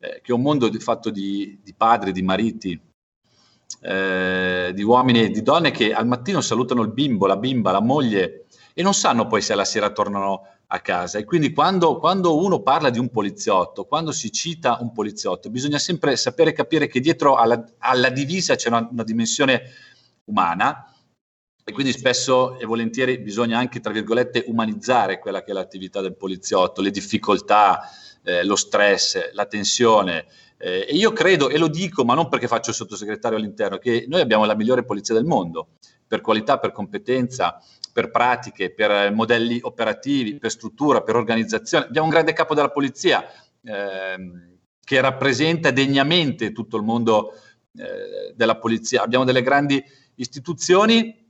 eh, 0.01 0.21
che 0.21 0.33
è 0.33 0.35
un 0.35 0.43
mondo 0.43 0.69
di, 0.69 0.81
fatto 0.81 1.11
di, 1.11 1.61
di 1.63 1.75
padri, 1.75 2.11
di 2.11 2.23
mariti, 2.23 2.81
eh, 3.81 4.73
di 4.75 4.83
uomini 4.83 5.23
e 5.23 5.31
di 5.31 5.43
donne 5.43 5.71
che 5.71 5.93
al 5.93 6.07
mattino 6.07 6.41
salutano 6.41 6.83
il 6.83 6.91
bimbo, 6.91 7.27
la 7.27 7.37
bimba, 7.37 7.71
la 7.71 7.81
moglie 7.81 8.47
e 8.75 8.83
non 8.83 8.95
sanno 8.95 9.29
poi 9.29 9.41
se 9.41 9.53
alla 9.53 9.65
sera 9.65 9.91
tornano 9.91 10.49
a 10.67 10.81
casa. 10.81 11.19
E 11.19 11.25
quindi 11.25 11.53
quando, 11.53 11.99
quando 11.99 12.37
uno 12.37 12.61
parla 12.61 12.91
di 12.91 12.99
un 12.99 13.11
poliziotto, 13.11 13.85
quando 13.85 14.11
si 14.11 14.33
cita 14.33 14.79
un 14.81 14.93
poliziotto, 14.93 15.51
bisogna 15.51 15.79
sempre 15.79 16.17
sapere 16.17 16.53
capire 16.53 16.89
che 16.89 16.99
dietro 16.99 17.37
alla, 17.37 17.65
alla 17.79 18.11
divisa 18.11 18.57
c'è 18.57 18.69
una, 18.69 18.89
una 18.91 19.05
dimensione 19.05 19.63
umana 20.27 20.89
e 21.67 21.73
quindi 21.73 21.93
spesso 21.93 22.59
e 22.59 22.67
volentieri 22.67 23.19
bisogna 23.19 23.59
anche, 23.59 23.81
tra 23.81 23.91
virgolette, 23.91 24.45
umanizzare 24.49 25.19
quella 25.19 25.43
che 25.43 25.53
è 25.53 25.55
l'attività 25.55 26.03
del 26.03 26.15
poliziotto, 26.15 26.83
le 26.83 26.91
difficoltà, 26.91 27.89
eh, 28.23 28.45
lo 28.45 28.55
stress, 28.55 29.33
la 29.33 29.47
tensione. 29.47 30.27
Eh, 30.59 30.87
e 30.91 30.95
io 30.95 31.13
credo, 31.13 31.49
e 31.49 31.57
lo 31.57 31.69
dico, 31.69 32.05
ma 32.05 32.13
non 32.13 32.29
perché 32.29 32.49
faccio 32.49 32.69
il 32.69 32.77
sottosegretario 32.77 33.39
all'interno, 33.39 33.79
che 33.79 34.05
noi 34.07 34.21
abbiamo 34.21 34.45
la 34.45 34.55
migliore 34.55 34.85
polizia 34.85 35.15
del 35.15 35.25
mondo, 35.25 35.69
per 36.07 36.21
qualità, 36.21 36.59
per 36.59 36.73
competenza, 36.73 37.59
per 37.91 38.11
pratiche, 38.11 38.71
per 38.71 39.11
modelli 39.13 39.59
operativi, 39.63 40.37
per 40.37 40.51
struttura, 40.51 41.01
per 41.01 41.17
organizzazione. 41.17 41.87
Abbiamo 41.87 42.09
un 42.09 42.13
grande 42.13 42.35
capo 42.35 42.55
della 42.55 42.71
polizia 42.71 43.25
eh, 43.63 44.17
che 44.85 45.01
rappresenta 45.01 45.71
degnamente 45.71 46.53
tutto 46.53 46.77
il 46.77 46.83
mondo 46.83 47.33
eh, 47.77 48.35
della 48.35 48.59
polizia. 48.59 49.03
Abbiamo 49.03 49.25
delle 49.25 49.43
grandi 49.43 49.83
istituzioni 50.17 51.25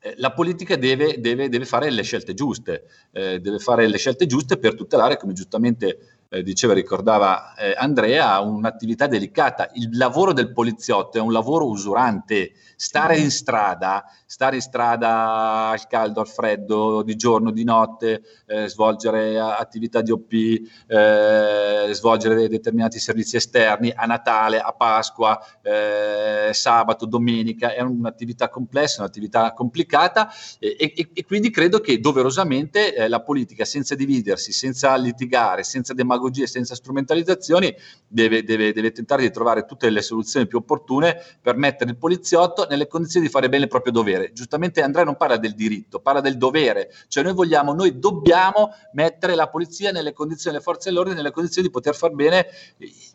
eh, 0.00 0.14
la 0.18 0.32
politica 0.32 0.76
deve, 0.76 1.18
deve, 1.18 1.48
deve, 1.48 1.64
fare 1.64 1.90
le 1.90 2.02
scelte 2.02 2.34
giuste, 2.34 2.84
eh, 3.12 3.40
deve 3.40 3.58
fare 3.58 3.88
le 3.88 3.96
scelte 3.96 4.26
giuste 4.26 4.58
per 4.58 4.74
tutelare, 4.74 5.16
come 5.16 5.32
giustamente 5.32 6.13
eh, 6.34 6.42
diceva 6.42 6.74
ricordava 6.74 7.54
eh, 7.54 7.74
Andrea, 7.76 8.40
un'attività 8.40 9.06
delicata. 9.06 9.70
Il 9.74 9.96
lavoro 9.96 10.32
del 10.32 10.52
poliziotto 10.52 11.18
è 11.18 11.20
un 11.20 11.32
lavoro 11.32 11.68
usurante. 11.68 12.52
Stare 12.76 13.16
in 13.16 13.30
strada, 13.30 14.04
stare 14.26 14.56
in 14.56 14.62
strada 14.62 15.68
al 15.68 15.86
caldo, 15.86 16.20
al 16.20 16.26
freddo, 16.26 17.02
di 17.02 17.14
giorno, 17.14 17.52
di 17.52 17.62
notte, 17.62 18.22
eh, 18.46 18.68
svolgere 18.68 19.38
attività 19.38 20.02
di 20.02 20.10
OP, 20.10 20.32
eh, 20.32 21.88
svolgere 21.92 22.48
determinati 22.48 22.98
servizi 22.98 23.36
esterni 23.36 23.92
a 23.94 24.06
Natale, 24.06 24.58
a 24.58 24.72
Pasqua, 24.72 25.40
eh, 25.62 26.50
sabato, 26.52 27.06
domenica, 27.06 27.72
è 27.74 27.80
un'attività 27.80 28.48
complessa, 28.48 29.02
un'attività 29.02 29.52
complicata 29.52 30.28
e, 30.58 30.76
e, 30.78 31.10
e 31.12 31.24
quindi 31.24 31.50
credo 31.50 31.78
che 31.78 32.00
doverosamente 32.00 32.92
eh, 32.92 33.08
la 33.08 33.20
politica, 33.22 33.64
senza 33.64 33.94
dividersi, 33.94 34.52
senza 34.52 34.96
litigare, 34.96 35.62
senza 35.62 35.94
demagogia, 35.94 36.22
demagogie, 36.24 36.46
senza 36.46 36.74
strumentalizzazioni, 36.74 37.74
deve, 38.06 38.44
deve, 38.44 38.72
deve, 38.72 38.92
tentare 38.92 39.22
di 39.22 39.30
trovare 39.30 39.64
tutte 39.64 39.90
le 39.90 40.02
soluzioni 40.02 40.46
più 40.46 40.58
opportune 40.58 41.20
per 41.40 41.56
mettere 41.56 41.90
il 41.90 41.96
poliziotto 41.96 42.66
nelle 42.68 42.86
condizioni 42.86 43.26
di 43.26 43.32
fare 43.32 43.48
bene 43.48 43.64
il 43.64 43.68
proprio 43.68 43.92
dovere. 43.92 44.32
Giustamente 44.32 44.82
Andrea 44.82 45.04
non 45.04 45.16
parla 45.16 45.36
del 45.36 45.54
diritto, 45.54 46.00
parla 46.00 46.20
del 46.20 46.36
dovere, 46.36 46.92
cioè 47.08 47.22
noi 47.22 47.34
vogliamo, 47.34 47.74
noi 47.74 47.98
dobbiamo 47.98 48.70
mettere 48.92 49.34
la 49.34 49.48
polizia 49.48 49.90
nelle 49.90 50.12
condizioni, 50.12 50.56
le 50.56 50.62
forze 50.62 50.88
dell'ordine 50.88 51.16
nelle 51.16 51.30
condizioni 51.30 51.66
di 51.66 51.72
poter 51.72 51.94
far 51.94 52.12
bene 52.12 52.46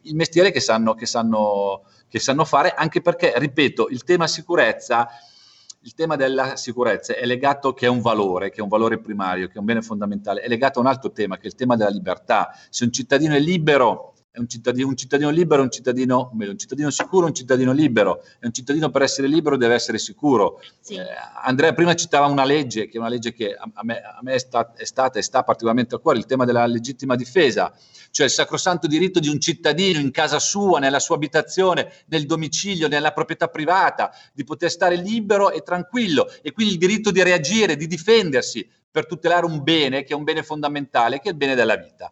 il 0.04 0.16
mestiere 0.16 0.52
che 0.52 0.60
sanno, 0.60 0.94
che 0.94 1.06
sanno, 1.06 1.84
che 2.08 2.20
sanno 2.20 2.46
fare, 2.46 2.74
anche 2.74 3.02
perché, 3.02 3.34
ripeto, 3.36 3.88
il 3.90 4.04
tema 4.04 4.28
sicurezza 4.28 5.08
il 5.82 5.94
tema 5.94 6.16
della 6.16 6.56
sicurezza 6.58 7.16
è 7.16 7.26
legato 7.26 7.74
che 7.74 7.86
è 7.86 7.90
un 7.90 8.02
valore, 8.02 8.50
che 8.50 8.60
è 8.60 8.62
un 8.62 8.68
valore 8.68 9.00
primario, 9.00 9.48
che 9.48 9.54
è 9.54 9.60
un 9.60 9.66
bene 9.66 9.82
fondamentale, 9.82 10.42
è 10.42 10.48
legato 10.48 10.80
a 10.80 10.82
un 10.82 10.88
altro 10.88 11.12
tema, 11.12 11.38
che 11.38 11.44
è 11.44 11.48
il 11.48 11.56
tema 11.56 11.76
della 11.76 11.90
libertà. 11.90 12.54
Se 12.70 12.84
un 12.84 12.92
cittadino 12.92 13.34
è 13.34 13.40
libero, 13.40 14.16
un 14.38 14.48
cittadino, 14.48 14.88
un 14.88 14.96
cittadino 14.96 15.30
libero, 15.30 15.62
un 15.62 15.72
cittadino, 15.72 16.32
meglio, 16.34 16.52
un 16.52 16.58
cittadino 16.58 16.90
sicuro, 16.92 17.26
un 17.26 17.34
cittadino 17.34 17.72
libero. 17.72 18.24
E 18.40 18.46
un 18.46 18.54
cittadino 18.54 18.90
per 18.90 19.02
essere 19.02 19.28
libero 19.28 19.58
deve 19.58 19.74
essere 19.74 19.98
sicuro. 19.98 20.62
Sì. 20.80 20.96
Eh, 20.96 21.06
Andrea 21.44 21.74
prima 21.74 21.96
citava 21.96 22.28
una 22.28 22.46
legge, 22.46 22.88
che 22.88 22.98
è 22.98 23.00
una 23.00 23.10
legge 23.10 23.34
che 23.34 23.54
a, 23.56 23.70
a 23.74 23.84
me, 23.84 24.02
a 24.02 24.20
me 24.22 24.34
è, 24.34 24.38
sta, 24.38 24.74
è, 24.74 24.86
stata 24.86 25.18
e 25.20 25.24
sta 25.24 25.44
particolarmente 25.44 25.96
a 25.96 25.98
cuore, 25.98 26.20
il 26.20 26.26
tema 26.26 26.46
della 26.46 26.66
legittima 26.66 27.16
difesa, 27.16 27.74
cioè 28.12 28.28
il 28.28 28.32
sacrosanto 28.32 28.88
diritto 28.88 29.20
di 29.20 29.30
un 29.30 29.40
cittadino 29.40 30.00
in 30.00 30.12
casa 30.12 30.40
sua, 30.40 30.80
nella 30.80 31.00
sua 31.00 31.16
abitazione, 31.16 31.92
nel 32.08 32.26
domicilio, 32.26 32.88
nella 32.88 33.12
proprietà 33.12 33.48
privata, 33.48 34.12
di 34.32 34.44
poter 34.44 34.70
stare 34.70 34.96
libero 34.96 35.52
e 35.52 35.62
tranquillo. 35.62 36.30
E 36.42 36.52
quindi 36.52 36.74
il 36.74 36.80
diritto 36.80 37.12
di 37.12 37.24
reagire, 37.24 37.76
di 37.76 37.88
difendersi 37.88 38.68
per 38.92 39.06
tutelare 39.06 39.46
un 39.46 39.62
bene 39.64 40.04
che 40.04 40.14
è 40.14 40.16
un 40.16 40.24
bene 40.24 40.44
fondamentale, 40.44 41.20
che 41.20 41.30
è 41.30 41.32
il 41.32 41.38
bene 41.38 41.56
della 41.56 41.76
vita. 41.76 42.12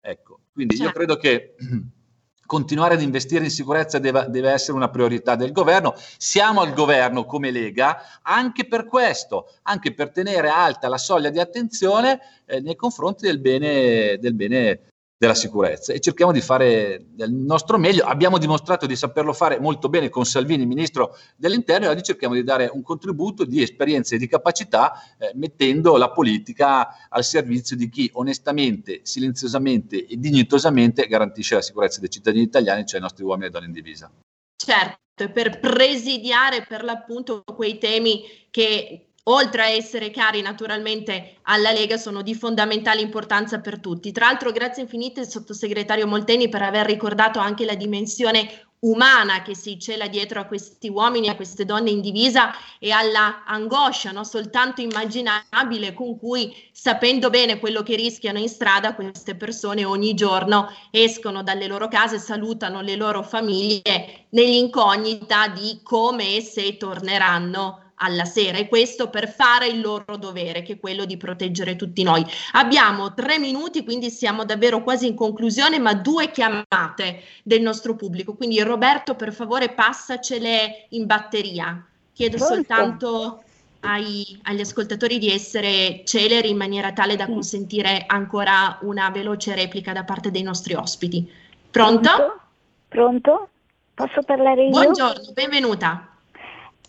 Ecco, 0.00 0.40
quindi 0.58 0.74
certo. 0.74 0.90
io 0.90 0.92
credo 0.92 1.16
che 1.20 1.54
continuare 2.44 2.94
ad 2.94 3.02
investire 3.02 3.44
in 3.44 3.50
sicurezza 3.50 4.00
deve, 4.00 4.26
deve, 4.28 4.50
essere 4.50 4.76
una 4.76 4.90
priorità 4.90 5.36
del 5.36 5.52
governo. 5.52 5.94
Siamo 6.16 6.62
al 6.62 6.72
governo 6.72 7.26
come 7.26 7.52
Lega 7.52 8.20
anche 8.22 8.66
per 8.66 8.86
questo, 8.86 9.52
anche 9.62 9.94
per 9.94 10.10
tenere 10.10 10.48
alta 10.48 10.88
la 10.88 10.98
soglia 10.98 11.30
di 11.30 11.38
attenzione 11.38 12.18
eh, 12.44 12.58
nei 12.58 12.74
confronti 12.74 13.24
del 13.26 13.38
bene, 13.38 14.18
del 14.18 14.34
bene 14.34 14.80
della 15.18 15.34
sicurezza 15.34 15.92
e 15.92 15.98
cerchiamo 15.98 16.30
di 16.30 16.40
fare 16.40 17.06
del 17.10 17.32
nostro 17.32 17.76
meglio. 17.76 18.04
Abbiamo 18.04 18.38
dimostrato 18.38 18.86
di 18.86 18.94
saperlo 18.94 19.32
fare 19.32 19.58
molto 19.58 19.88
bene 19.88 20.08
con 20.08 20.24
Salvini, 20.24 20.64
ministro 20.64 21.16
dell'interno, 21.34 21.86
e 21.86 21.88
oggi 21.88 22.04
cerchiamo 22.04 22.34
di 22.34 22.44
dare 22.44 22.70
un 22.72 22.82
contributo 22.82 23.44
di 23.44 23.60
esperienza 23.60 24.14
e 24.14 24.18
di 24.18 24.28
capacità, 24.28 24.92
eh, 25.18 25.32
mettendo 25.34 25.96
la 25.96 26.10
politica 26.10 27.08
al 27.08 27.24
servizio 27.24 27.74
di 27.74 27.88
chi 27.88 28.08
onestamente, 28.14 29.00
silenziosamente 29.02 30.06
e 30.06 30.16
dignitosamente 30.16 31.08
garantisce 31.08 31.56
la 31.56 31.62
sicurezza 31.62 31.98
dei 31.98 32.10
cittadini 32.10 32.44
italiani, 32.44 32.86
cioè 32.86 33.00
i 33.00 33.02
nostri 33.02 33.24
uomini 33.24 33.48
e 33.48 33.50
donne 33.50 33.66
in 33.66 33.72
divisa. 33.72 34.08
Certo, 34.54 35.32
per 35.32 35.58
presidiare 35.58 36.64
per 36.64 36.84
l'appunto 36.84 37.42
quei 37.42 37.78
temi 37.78 38.22
che 38.50 39.07
oltre 39.28 39.62
a 39.62 39.68
essere 39.68 40.10
cari 40.10 40.42
naturalmente 40.42 41.36
alla 41.42 41.72
Lega, 41.72 41.96
sono 41.96 42.22
di 42.22 42.34
fondamentale 42.34 43.00
importanza 43.00 43.60
per 43.60 43.80
tutti. 43.80 44.12
Tra 44.12 44.26
l'altro, 44.26 44.52
grazie 44.52 44.82
infinite 44.82 45.24
sottosegretario 45.24 46.06
Molteni 46.06 46.48
per 46.48 46.62
aver 46.62 46.86
ricordato 46.86 47.38
anche 47.38 47.64
la 47.64 47.74
dimensione 47.74 48.66
umana 48.80 49.42
che 49.42 49.56
si 49.56 49.78
cela 49.78 50.06
dietro 50.06 50.40
a 50.40 50.44
questi 50.44 50.88
uomini, 50.88 51.28
a 51.28 51.34
queste 51.34 51.64
donne 51.64 51.90
in 51.90 52.00
divisa 52.00 52.52
e 52.78 52.92
alla 52.92 53.42
angoscia 53.44 54.12
non 54.12 54.24
soltanto 54.24 54.80
immaginabile 54.80 55.92
con 55.94 56.16
cui, 56.16 56.54
sapendo 56.70 57.28
bene 57.28 57.58
quello 57.58 57.82
che 57.82 57.96
rischiano 57.96 58.38
in 58.38 58.48
strada, 58.48 58.94
queste 58.94 59.34
persone 59.34 59.84
ogni 59.84 60.14
giorno 60.14 60.72
escono 60.92 61.42
dalle 61.42 61.66
loro 61.66 61.88
case, 61.88 62.18
salutano 62.18 62.80
le 62.80 62.94
loro 62.94 63.22
famiglie 63.22 64.26
nell'incognita 64.30 65.48
di 65.48 65.80
come 65.82 66.36
e 66.36 66.40
se 66.40 66.76
torneranno 66.76 67.87
alla 67.98 68.24
sera 68.24 68.58
e 68.58 68.68
questo 68.68 69.10
per 69.10 69.28
fare 69.28 69.66
il 69.66 69.80
loro 69.80 70.16
dovere 70.16 70.62
che 70.62 70.74
è 70.74 70.80
quello 70.80 71.04
di 71.04 71.16
proteggere 71.16 71.76
tutti 71.76 72.02
noi. 72.02 72.24
Abbiamo 72.52 73.14
tre 73.14 73.38
minuti 73.38 73.84
quindi 73.84 74.10
siamo 74.10 74.44
davvero 74.44 74.82
quasi 74.82 75.06
in 75.06 75.14
conclusione 75.14 75.78
ma 75.78 75.94
due 75.94 76.30
chiamate 76.30 77.22
del 77.42 77.60
nostro 77.60 77.94
pubblico 77.94 78.34
quindi 78.34 78.60
Roberto 78.62 79.14
per 79.14 79.32
favore 79.32 79.70
passacele 79.70 80.86
in 80.90 81.06
batteria. 81.06 81.84
Chiedo 82.12 82.36
Pronto? 82.36 82.54
soltanto 82.54 83.42
ai, 83.80 84.38
agli 84.42 84.60
ascoltatori 84.60 85.18
di 85.18 85.30
essere 85.30 86.02
celeri 86.04 86.50
in 86.50 86.56
maniera 86.56 86.92
tale 86.92 87.16
da 87.16 87.26
consentire 87.26 88.04
ancora 88.06 88.78
una 88.82 89.10
veloce 89.10 89.54
replica 89.54 89.92
da 89.92 90.04
parte 90.04 90.30
dei 90.30 90.42
nostri 90.42 90.74
ospiti. 90.74 91.30
Pronto? 91.70 92.10
Pronto? 92.10 92.40
Pronto? 92.88 93.48
Posso 93.94 94.22
parlare 94.22 94.64
io? 94.64 94.70
Buongiorno, 94.70 95.32
benvenuta. 95.32 96.17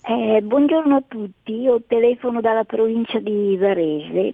Eh, 0.01 0.41
buongiorno 0.41 0.95
a 0.95 1.03
tutti, 1.07 1.53
io 1.59 1.81
telefono 1.85 2.41
dalla 2.41 2.63
provincia 2.63 3.19
di 3.19 3.57
Varese. 3.57 4.33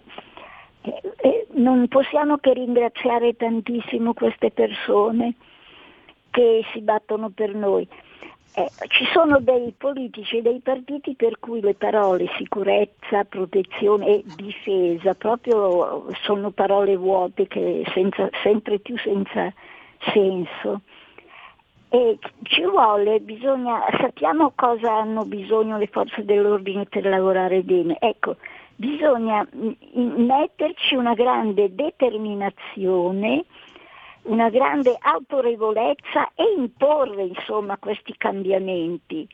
Eh, 0.81 1.01
eh, 1.17 1.47
non 1.53 1.87
possiamo 1.87 2.37
che 2.37 2.53
ringraziare 2.53 3.35
tantissimo 3.35 4.13
queste 4.13 4.51
persone 4.51 5.33
che 6.29 6.63
si 6.71 6.81
battono 6.81 7.29
per 7.29 7.55
noi. 7.55 7.87
Eh, 8.57 8.69
ci 8.87 9.05
sono 9.11 9.39
dei 9.39 9.73
politici 9.75 10.37
e 10.37 10.41
dei 10.41 10.59
partiti 10.59 11.15
per 11.15 11.39
cui 11.39 11.59
le 11.59 11.73
parole 11.73 12.29
sicurezza, 12.37 13.25
protezione 13.25 14.07
e 14.07 14.23
difesa 14.35 15.13
proprio 15.15 16.07
sono 16.23 16.51
parole 16.51 16.95
vuote 16.95 17.47
che 17.47 17.83
senza, 17.93 18.29
sempre 18.43 18.79
più 18.79 18.97
senza 18.97 19.51
senso. 20.13 20.81
E 21.89 22.17
ci 22.43 22.63
vuole, 22.63 23.19
bisogna, 23.19 23.81
sappiamo 23.99 24.51
cosa 24.55 24.91
hanno 24.91 25.23
bisogno 25.23 25.77
le 25.77 25.87
forze 25.87 26.25
dell'ordine 26.25 26.85
per 26.85 27.05
lavorare 27.05 27.61
bene. 27.61 27.97
Ecco, 27.99 28.37
bisogna 28.75 29.47
metterci 29.93 30.95
una 30.95 31.13
grande 31.13 31.73
determinazione, 31.73 33.45
una 34.23 34.49
grande 34.49 34.97
autorevolezza 34.99 36.31
e 36.33 36.55
imporre 36.57 37.23
insomma 37.23 37.77
questi 37.77 38.15
cambiamenti. 38.17 39.27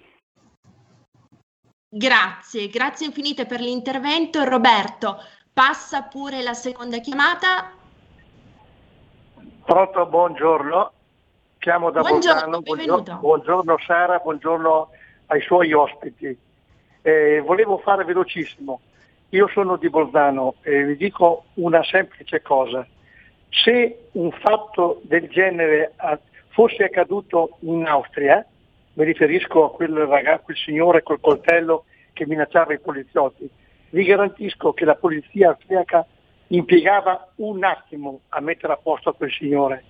Grazie, 1.87 2.67
grazie 2.67 3.07
infinite 3.07 3.45
per 3.45 3.59
l'intervento. 3.59 4.43
Roberto, 4.43 5.17
passa 5.53 6.03
pure 6.03 6.41
la 6.41 6.53
seconda 6.53 6.99
chiamata. 6.99 7.73
Pronto, 9.63 10.05
buongiorno 10.05 10.91
chiamo 11.61 11.91
da 11.91 12.01
buongiorno, 12.01 12.61
Buongiorno, 12.61 13.19
buongiorno, 13.19 13.77
Sara, 13.85 14.17
buongiorno 14.17 14.89
ai 15.27 15.41
suoi 15.41 15.71
ospiti. 15.73 16.35
Eh, 17.03 17.39
volevo 17.45 17.77
fare 17.77 18.03
velocissimo. 18.03 18.81
Io 19.29 19.47
sono 19.49 19.75
di 19.77 19.87
Bolzano 19.87 20.55
e 20.63 20.83
vi 20.85 20.97
dico 20.97 21.45
una 21.55 21.83
semplice 21.83 22.41
cosa. 22.41 22.85
Se 23.49 24.07
un 24.13 24.31
fatto 24.31 25.01
del 25.03 25.29
genere 25.29 25.93
fosse 26.47 26.85
accaduto 26.85 27.57
in 27.59 27.85
Austria, 27.85 28.43
mi 28.93 29.05
riferisco 29.05 29.65
a 29.65 29.71
quel, 29.71 29.93
ragazzo, 29.93 30.45
quel 30.45 30.57
signore 30.57 31.03
col 31.03 31.19
coltello 31.19 31.85
che 32.13 32.25
minacciava 32.25 32.73
i 32.73 32.79
poliziotti, 32.79 33.47
vi 33.89 34.03
garantisco 34.03 34.73
che 34.73 34.85
la 34.85 34.95
polizia 34.95 35.49
austriaca 35.49 36.07
impiegava 36.47 37.33
un 37.35 37.63
attimo 37.63 38.21
a 38.29 38.41
mettere 38.41 38.73
a 38.73 38.77
posto 38.77 39.13
quel 39.13 39.31
signore 39.31 39.83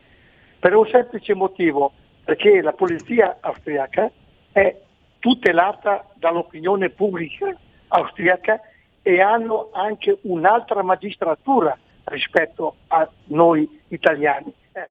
per 0.61 0.75
un 0.75 0.85
semplice 0.85 1.33
motivo, 1.33 1.91
perché 2.23 2.61
la 2.61 2.73
polizia 2.73 3.37
austriaca 3.39 4.11
è 4.51 4.79
tutelata 5.17 6.05
dall'opinione 6.13 6.91
pubblica 6.91 7.57
austriaca 7.87 8.61
e 9.01 9.21
hanno 9.21 9.69
anche 9.73 10.19
un'altra 10.21 10.83
magistratura 10.83 11.75
rispetto 12.03 12.75
a 12.89 13.09
noi 13.25 13.81
italiani. 13.87 14.53
Eh, 14.73 14.87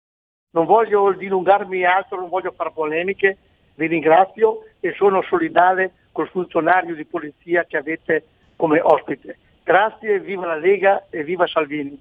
non 0.51 0.67
voglio 0.67 1.13
dilungarmi 1.13 1.85
altro, 1.85 2.19
non 2.19 2.29
voglio 2.29 2.51
fare 2.51 2.73
polemiche, 2.73 3.37
vi 3.77 3.87
ringrazio 3.87 4.65
e 4.81 4.93
sono 4.97 5.23
solidale 5.23 5.93
col 6.11 6.29
funzionario 6.31 6.97
di 6.97 7.05
polizia 7.05 7.65
che 7.65 7.77
avete 7.77 8.25
come 8.57 8.81
ospite. 8.81 9.39
Grazie, 9.63 10.19
viva 10.19 10.47
la 10.47 10.57
Lega 10.57 11.07
e 11.11 11.23
viva 11.23 11.47
Salvini. 11.47 11.97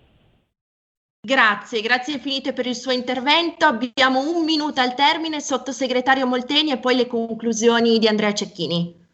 Grazie, 1.22 1.82
grazie 1.82 2.14
infinite 2.14 2.54
per 2.54 2.66
il 2.66 2.76
suo 2.76 2.94
intervento. 2.94 3.66
Abbiamo 3.66 4.22
un 4.22 4.46
minuto 4.46 4.80
al 4.80 4.96
termine, 4.96 5.42
sottosegretario 5.42 6.26
Molteni, 6.26 6.72
e 6.72 6.78
poi 6.78 6.96
le 6.96 7.08
conclusioni 7.08 8.00
di 8.00 8.08
Andrea 8.08 8.34
Cecchini. 8.34 9.08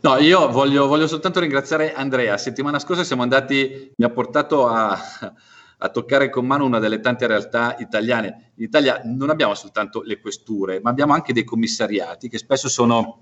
No, 0.00 0.16
io 0.16 0.50
voglio, 0.50 0.86
voglio 0.86 1.06
soltanto 1.06 1.40
ringraziare 1.40 1.92
Andrea. 1.92 2.38
Settimana 2.38 2.78
scorsa 2.78 3.04
siamo 3.04 3.22
andati, 3.22 3.92
mi 3.94 4.04
ha 4.06 4.10
portato 4.10 4.68
a, 4.68 4.98
a 5.78 5.88
toccare 5.90 6.30
con 6.30 6.46
mano 6.46 6.64
una 6.64 6.78
delle 6.78 7.00
tante 7.00 7.26
realtà 7.26 7.76
italiane. 7.78 8.52
In 8.56 8.64
Italia 8.64 9.02
non 9.04 9.28
abbiamo 9.28 9.54
soltanto 9.54 10.00
le 10.00 10.20
questure, 10.20 10.80
ma 10.80 10.88
abbiamo 10.88 11.12
anche 11.12 11.34
dei 11.34 11.44
commissariati 11.44 12.30
che 12.30 12.38
spesso 12.38 12.70
sono 12.70 13.18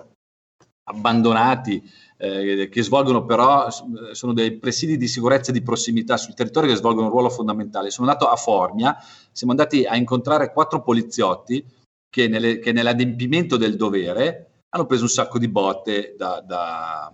abbandonati 0.85 1.83
eh, 2.23 2.68
che 2.68 2.83
svolgono 2.85 3.25
però, 3.25 3.66
sono 4.12 4.33
dei 4.33 4.57
presidi 4.57 4.97
di 4.97 5.09
sicurezza 5.09 5.51
di 5.51 5.61
prossimità 5.61 6.16
sul 6.16 6.35
territorio 6.35 6.70
che 6.70 6.77
svolgono 6.77 7.07
un 7.07 7.12
ruolo 7.12 7.29
fondamentale. 7.29 7.91
Sono 7.91 8.09
andato 8.09 8.31
a 8.31 8.37
Formia, 8.37 8.97
siamo 9.33 9.53
andati 9.53 9.85
a 9.85 9.97
incontrare 9.97 10.53
quattro 10.53 10.83
poliziotti 10.83 11.64
che, 12.09 12.29
nelle, 12.29 12.61
che 12.61 12.70
nell'adempimento 12.70 13.57
del 13.57 13.75
dovere 13.75 14.61
hanno 14.68 14.87
preso 14.87 15.03
un 15.03 15.09
sacco 15.09 15.41
di 15.41 15.49
botte 15.49 16.14
da, 16.16 16.41
da, 16.47 17.12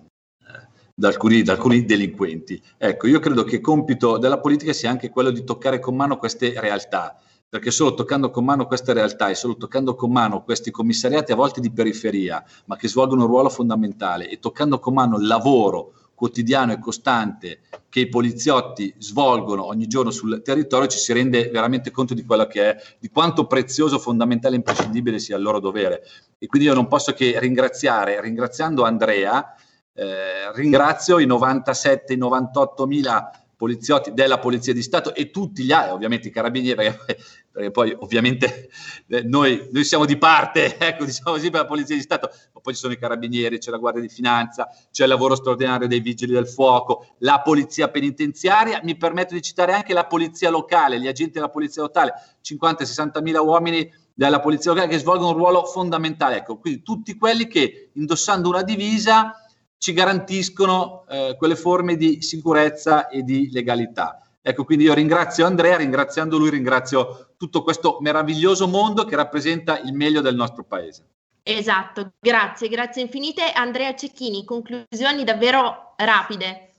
da, 0.95 1.09
alcuni, 1.09 1.43
da, 1.43 1.53
alcuni, 1.53 1.87
delinquenti. 1.87 2.63
Ecco, 2.77 3.07
io 3.07 3.19
credo 3.19 3.45
che 3.45 3.63
compito 3.63 4.19
della 4.19 4.41
politica 4.41 4.75
sia 4.75 4.91
anche 4.91 5.09
quello 5.09 5.31
di 5.31 5.43
toccare 5.43 5.79
con 5.79 5.97
mano 5.97 6.19
queste 6.19 6.53
realtà 6.61 7.19
perché 7.49 7.71
solo 7.71 7.95
toccando 7.95 8.31
con 8.31 8.45
mano 8.45 8.67
queste 8.67 8.93
realtà 8.93 9.29
e 9.29 9.35
solo 9.35 9.57
toccando 9.57 9.95
con 9.95 10.13
mano 10.13 10.43
questi 10.43 10.71
commissariati 10.71 11.33
a 11.33 11.37
volte 11.37 11.61
di 11.61 11.73
periferia, 11.73 12.45
ma 12.67 12.77
che 12.77 12.89
svolgono 12.89 13.23
un 13.23 13.29
ruolo 13.29 13.49
fondamentale 13.49 14.29
e 14.29 14.39
toccando 14.39 14.79
con 14.79 14.95
mano 14.95 15.19
il 15.19 15.27
lavoro 15.27 15.95
quotidiano 16.19 16.73
e 16.73 16.81
costante 16.81 17.61
che 17.89 18.01
i 18.01 18.09
poliziotti 18.09 18.93
svolgono 18.99 19.65
ogni 19.65 19.87
giorno 19.87 20.11
sul 20.11 20.43
territorio 20.43 20.89
ci 20.89 20.99
si 20.99 21.13
rende 21.13 21.49
veramente 21.49 21.93
conto 21.93 22.13
di 22.13 22.25
quello 22.25 22.47
che 22.47 22.71
è, 22.71 22.77
di 22.99 23.09
quanto 23.09 23.47
prezioso, 23.47 24.01
fondamentale 24.01 24.55
e 24.55 24.59
imprescindibile 24.59 25.21
sia 25.21 25.37
il 25.37 25.43
loro 25.43 25.61
dovere. 25.61 26.03
E 26.37 26.49
quindi 26.49 26.67
io 26.67 26.75
non 26.75 26.89
posso 26.89 27.13
che 27.13 27.39
ringraziare, 27.39 28.21
ringraziando 28.21 28.83
Andrea, 28.83 29.55
eh, 29.95 30.53
ringrazio 30.55 31.21
i 31.21 31.27
97, 31.27 32.15
i 32.15 32.17
98 32.17 32.87
mila 32.87 33.31
poliziotti 33.59 34.13
della 34.15 34.39
Polizia 34.39 34.73
di 34.73 34.83
Stato 34.83 35.13
e 35.13 35.31
tutti 35.31 35.65
gli 35.65 35.73
altri, 35.73 35.93
ovviamente 35.93 36.29
i 36.29 36.31
carabinieri, 36.31 36.77
perché, 36.77 37.71
poi 37.73 37.93
ovviamente 37.99 38.71
eh, 39.09 39.23
noi, 39.25 39.69
noi, 39.73 39.83
siamo 39.83 40.05
di 40.05 40.17
parte, 40.17 40.79
ecco, 40.79 41.05
diciamo 41.05 41.33
così, 41.33 41.51
per 41.51 41.63
la 41.63 41.67
Polizia 41.67 41.97
di 41.97 42.01
Stato, 42.01 42.31
ma 42.53 42.61
poi 42.61 42.75
ci 42.75 42.79
sono 42.79 42.93
i 42.93 42.99
carabinieri, 42.99 43.59
c'è 43.59 43.73
la 43.73 43.79
Guardia 43.79 44.01
di 44.01 44.09
Finanza, 44.09 44.69
c'è 44.93 45.03
il 45.03 45.09
lavoro 45.09 45.35
straordinario 45.35 45.89
dei 45.89 45.99
vigili 45.99 46.33
del 46.33 46.47
fuoco, 46.47 47.17
la 47.19 47.41
Polizia 47.41 47.89
penitenziaria, 47.89 48.81
mi 48.85 48.97
permetto 48.97 49.35
di 49.35 49.43
citare 49.43 49.73
anche 49.73 49.93
la 49.93 50.07
Polizia 50.07 50.51
locale, 50.51 51.01
gli 51.01 51.09
agenti 51.09 51.33
della 51.33 51.51
Polizia 51.51 51.83
locale, 51.83 52.13
50-60 52.41 53.21
mila 53.23 53.41
uomini 53.41 53.93
della 54.15 54.39
Polizia 54.39 54.71
locale 54.71 54.89
che 54.89 54.99
svolgono 54.99 55.31
un 55.31 55.37
ruolo 55.37 55.65
fondamentale, 55.65 56.37
ecco, 56.37 56.59
quindi 56.59 56.83
tutti 56.85 57.17
quelli 57.17 57.49
che 57.49 57.91
indossando 57.95 58.49
una 58.49 58.63
divisa 58.63 59.33
ci 59.79 59.93
garantiscono 59.93 61.05
eh, 61.09 61.35
quelle 61.39 61.57
forme 61.57 61.97
di 61.97 62.21
sicurezza 62.21 63.09
e 63.09 63.23
di 63.23 63.49
legalità. 63.51 64.21
Ecco, 64.43 64.65
quindi 64.65 64.85
io 64.85 64.95
ringrazio 64.95 65.47
Andrea, 65.47 65.77
ringraziando 65.77 66.37
lui 66.37 66.51
ringrazio 66.51 67.35
tutto 67.37 67.63
questo 67.63 67.99
meraviglioso 68.01 68.67
mondo 68.67 69.05
che 69.05 69.17
rappresenta 69.17 69.79
il 69.79 69.93
meglio 69.93 70.21
del 70.21 70.35
nostro 70.35 70.65
paese. 70.65 71.07
Esatto, 71.43 72.13
grazie, 72.19 72.69
grazie 72.69 73.03
infinite. 73.03 73.53
Andrea 73.53 73.95
Cecchini, 73.95 74.45
conclusioni 74.45 75.25
davvero 75.25 75.95
rapide. 75.97 76.73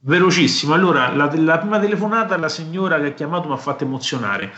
Velocissimo, 0.00 0.74
allora 0.74 1.12
la, 1.12 1.30
la 1.34 1.58
prima 1.58 1.80
telefonata 1.80 2.36
la 2.36 2.48
signora 2.48 3.00
che 3.00 3.06
ha 3.06 3.12
chiamato 3.12 3.48
mi 3.48 3.54
ha 3.54 3.58
fatto 3.58 3.84
emozionare 3.84 4.52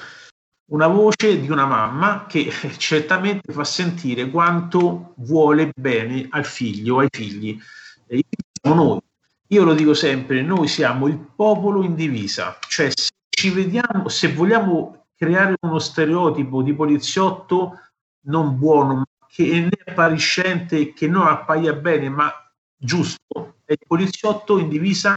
una 0.71 0.87
voce 0.87 1.41
di 1.41 1.51
una 1.51 1.67
mamma 1.67 2.27
che 2.27 2.51
certamente 2.77 3.53
fa 3.53 3.65
sentire 3.65 4.31
quanto 4.31 5.15
vuole 5.17 5.71
bene 5.75 6.27
al 6.31 6.45
figlio, 6.45 6.99
ai 6.99 7.09
figli. 7.11 7.59
E 8.07 8.25
siamo 8.61 8.83
noi. 8.83 9.01
Io 9.49 9.65
lo 9.65 9.75
dico 9.75 9.95
sempre, 9.95 10.43
noi 10.43 10.69
siamo 10.69 11.09
il 11.09 11.19
popolo 11.19 11.83
in 11.83 11.97
divisa, 11.97 12.57
cioè 12.69 12.89
se 12.95 13.11
ci 13.29 13.51
vediamo, 13.51 14.09
se 14.09 14.33
vogliamo 14.33 15.07
creare 15.17 15.57
uno 15.63 15.81
stereotipo 15.81 16.63
di 16.63 16.73
poliziotto 16.73 17.81
non 18.27 18.57
buono, 18.57 19.07
che 19.27 19.61
né 19.61 19.71
appariscente, 19.87 20.93
che 20.93 21.09
non 21.09 21.27
appaia 21.27 21.73
bene, 21.73 22.09
ma 22.09 22.33
giusto, 22.77 23.57
è 23.65 23.73
il 23.73 23.87
poliziotto 23.87 24.59
in 24.59 24.69
divisa 24.69 25.17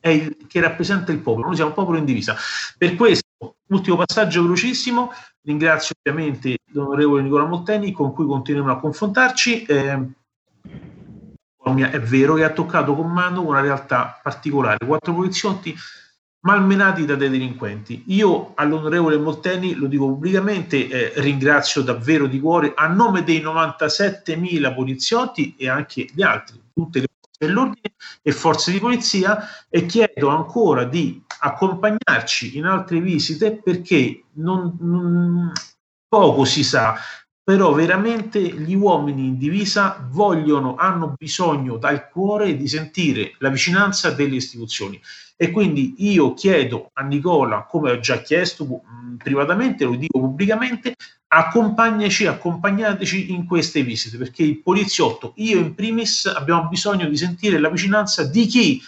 il, 0.00 0.46
che 0.48 0.60
rappresenta 0.60 1.12
il 1.12 1.18
popolo. 1.18 1.46
Noi 1.46 1.56
siamo 1.56 1.70
un 1.70 1.76
popolo 1.76 1.98
in 1.98 2.06
divisa. 2.06 2.34
Per 2.78 2.94
questo 2.94 3.31
Ultimo 3.68 3.96
passaggio 3.96 4.42
velocissimo, 4.42 5.10
ringrazio 5.42 5.94
ovviamente 6.02 6.58
l'onorevole 6.72 7.22
Nicola 7.22 7.44
Molteni 7.44 7.92
con 7.92 8.12
cui 8.12 8.26
continuiamo 8.26 8.70
a 8.70 8.78
confrontarci. 8.78 9.64
Eh, 9.64 10.08
è 11.90 12.00
vero 12.00 12.34
che 12.34 12.44
ha 12.44 12.50
toccato 12.50 12.94
con 12.94 13.10
mano 13.10 13.42
una 13.42 13.60
realtà 13.60 14.20
particolare, 14.22 14.84
quattro 14.84 15.14
poliziotti 15.14 15.74
malmenati 16.42 17.04
da 17.04 17.14
dei 17.14 17.30
delinquenti. 17.30 18.04
Io 18.08 18.52
all'onorevole 18.54 19.16
Molteni, 19.16 19.74
lo 19.74 19.86
dico 19.86 20.06
pubblicamente, 20.06 20.88
eh, 20.88 21.20
ringrazio 21.20 21.82
davvero 21.82 22.26
di 22.26 22.40
cuore 22.40 22.72
a 22.74 22.88
nome 22.88 23.22
dei 23.22 23.40
97.000 23.40 24.74
poliziotti 24.74 25.54
e 25.56 25.68
anche 25.68 26.08
di 26.12 26.22
altri, 26.22 26.60
tutte 26.72 27.00
le 27.00 27.06
forze 27.20 27.46
dell'ordine 27.46 27.94
e 28.22 28.32
forze 28.32 28.72
di 28.72 28.80
polizia 28.80 29.38
e 29.68 29.86
chiedo 29.86 30.28
ancora 30.28 30.84
di 30.84 31.22
accompagnarci 31.44 32.56
in 32.56 32.64
altre 32.64 33.00
visite 33.00 33.60
perché 33.60 34.24
non, 34.34 34.76
non, 34.80 35.52
poco 36.08 36.44
si 36.44 36.62
sa 36.62 36.96
però 37.44 37.72
veramente 37.72 38.40
gli 38.40 38.74
uomini 38.74 39.26
in 39.26 39.36
divisa 39.36 40.06
vogliono, 40.10 40.76
hanno 40.76 41.14
bisogno 41.18 41.76
dal 41.76 42.08
cuore 42.08 42.56
di 42.56 42.68
sentire 42.68 43.34
la 43.38 43.48
vicinanza 43.48 44.12
delle 44.12 44.36
istituzioni. 44.36 45.00
E 45.36 45.50
quindi 45.50 45.94
io 45.98 46.34
chiedo 46.34 46.90
a 46.92 47.02
Nicola, 47.02 47.64
come 47.64 47.90
ho 47.90 47.98
già 47.98 48.20
chiesto 48.22 48.64
mh, 48.64 49.16
privatamente, 49.16 49.84
lo 49.84 49.96
dico 49.96 50.20
pubblicamente, 50.20 50.94
accompagnaci, 51.26 52.26
accompagnateci 52.26 53.32
in 53.32 53.44
queste 53.44 53.82
visite, 53.82 54.18
perché 54.18 54.44
il 54.44 54.62
poliziotto, 54.62 55.32
io 55.36 55.58
in 55.58 55.74
primis, 55.74 56.26
abbiamo 56.26 56.68
bisogno 56.68 57.08
di 57.08 57.16
sentire 57.16 57.58
la 57.58 57.70
vicinanza 57.70 58.24
di 58.24 58.46
chi 58.46 58.80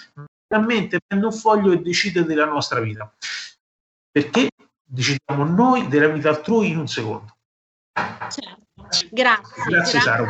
realmente 0.55 1.01
prende 1.05 1.27
un 1.27 1.33
foglio 1.33 1.73
e 1.73 1.81
decide 1.81 2.25
della 2.25 2.47
nostra 2.47 2.81
vita. 2.81 3.13
Perché 4.11 4.49
decidiamo 4.83 5.45
noi 5.45 5.89
della 5.89 6.09
vita 6.09 6.29
altrui 6.29 6.71
in 6.71 6.79
un 6.79 6.87
secondo. 6.87 7.37
Certo. 7.93 8.63
Grazie, 9.11 9.63
grazie, 9.67 10.01
Sara, 10.01 10.27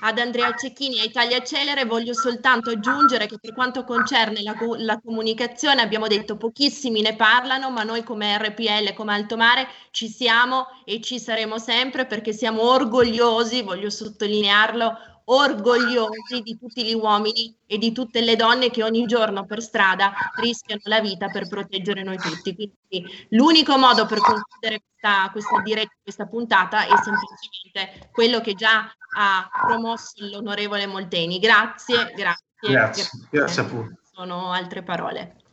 ad 0.00 0.18
Andrea 0.18 0.54
Cecchini 0.54 0.98
e 0.98 1.04
Italia 1.04 1.42
Celere. 1.42 1.84
Voglio 1.84 2.12
soltanto 2.12 2.70
aggiungere 2.70 3.26
che 3.26 3.38
per 3.38 3.54
quanto 3.54 3.84
concerne 3.84 4.42
la, 4.42 4.56
la, 4.78 4.98
comunicazione 5.00 5.82
abbiamo 5.82 6.08
detto 6.08 6.36
pochissimi 6.36 7.00
ne 7.00 7.14
parlano, 7.14 7.70
ma 7.70 7.84
noi 7.84 8.02
come 8.02 8.36
RPL, 8.38 8.94
come 8.94 9.12
Alto 9.12 9.36
Mare 9.36 9.68
ci 9.90 10.08
siamo 10.08 10.66
e 10.84 11.00
ci 11.00 11.20
saremo 11.20 11.58
sempre 11.58 12.06
perché 12.06 12.32
siamo 12.32 12.62
orgogliosi, 12.62 13.62
voglio 13.62 13.90
sottolinearlo, 13.90 15.17
orgogliosi 15.30 16.40
di 16.42 16.58
tutti 16.58 16.84
gli 16.84 16.94
uomini 16.94 17.54
e 17.66 17.78
di 17.78 17.92
tutte 17.92 18.20
le 18.20 18.36
donne 18.36 18.70
che 18.70 18.82
ogni 18.82 19.06
giorno 19.06 19.44
per 19.44 19.62
strada 19.62 20.12
rischiano 20.40 20.80
la 20.84 21.00
vita 21.00 21.28
per 21.28 21.48
proteggere 21.48 22.02
noi 22.02 22.16
tutti. 22.16 22.54
Quindi 22.54 23.26
l'unico 23.30 23.76
modo 23.76 24.06
per 24.06 24.18
concludere 24.18 24.82
questa, 24.90 25.28
questa 25.30 25.60
diretta, 25.62 25.94
questa 26.02 26.26
puntata 26.26 26.86
è 26.86 26.94
semplicemente 27.02 28.08
quello 28.10 28.40
che 28.40 28.54
già 28.54 28.90
ha 29.16 29.48
promosso 29.66 30.14
l'onorevole 30.16 30.86
Molteni. 30.86 31.38
Grazie, 31.38 32.12
grazie. 32.14 32.46
Grazie, 32.60 33.04
grazie 33.30 33.62
a 33.62 33.64
voi. 33.66 33.88
Sono 34.12 34.50
altre 34.50 34.82
parole. 34.82 35.47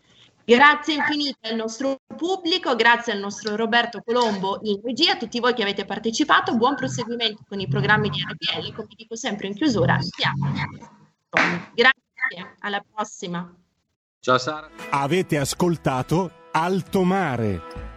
Grazie 0.45 0.93
infinite 0.93 1.49
al 1.49 1.55
nostro 1.55 1.97
pubblico, 2.15 2.75
grazie 2.75 3.13
al 3.13 3.19
nostro 3.19 3.55
Roberto 3.55 4.03
Colombo 4.05 4.59
in 4.61 4.79
regia, 4.83 5.13
a 5.13 5.17
tutti 5.17 5.39
voi 5.39 5.55
che 5.55 5.63
avete 5.63 5.85
partecipato, 5.85 6.55
buon 6.55 6.75
proseguimento 6.75 7.43
con 7.47 7.59
i 7.59 7.67
programmi 7.67 8.09
di 8.09 8.19
RPL, 8.21 8.75
come 8.75 8.89
dico 8.95 9.15
sempre 9.15 9.47
in 9.47 9.55
chiusura, 9.55 9.97
Grazie, 11.73 12.55
alla 12.59 12.83
prossima. 12.87 13.51
Ciao 14.19 14.37
Sara. 14.37 14.69
Avete 14.91 15.39
ascoltato 15.39 16.31
Alto 16.51 17.03
Mare. 17.03 17.94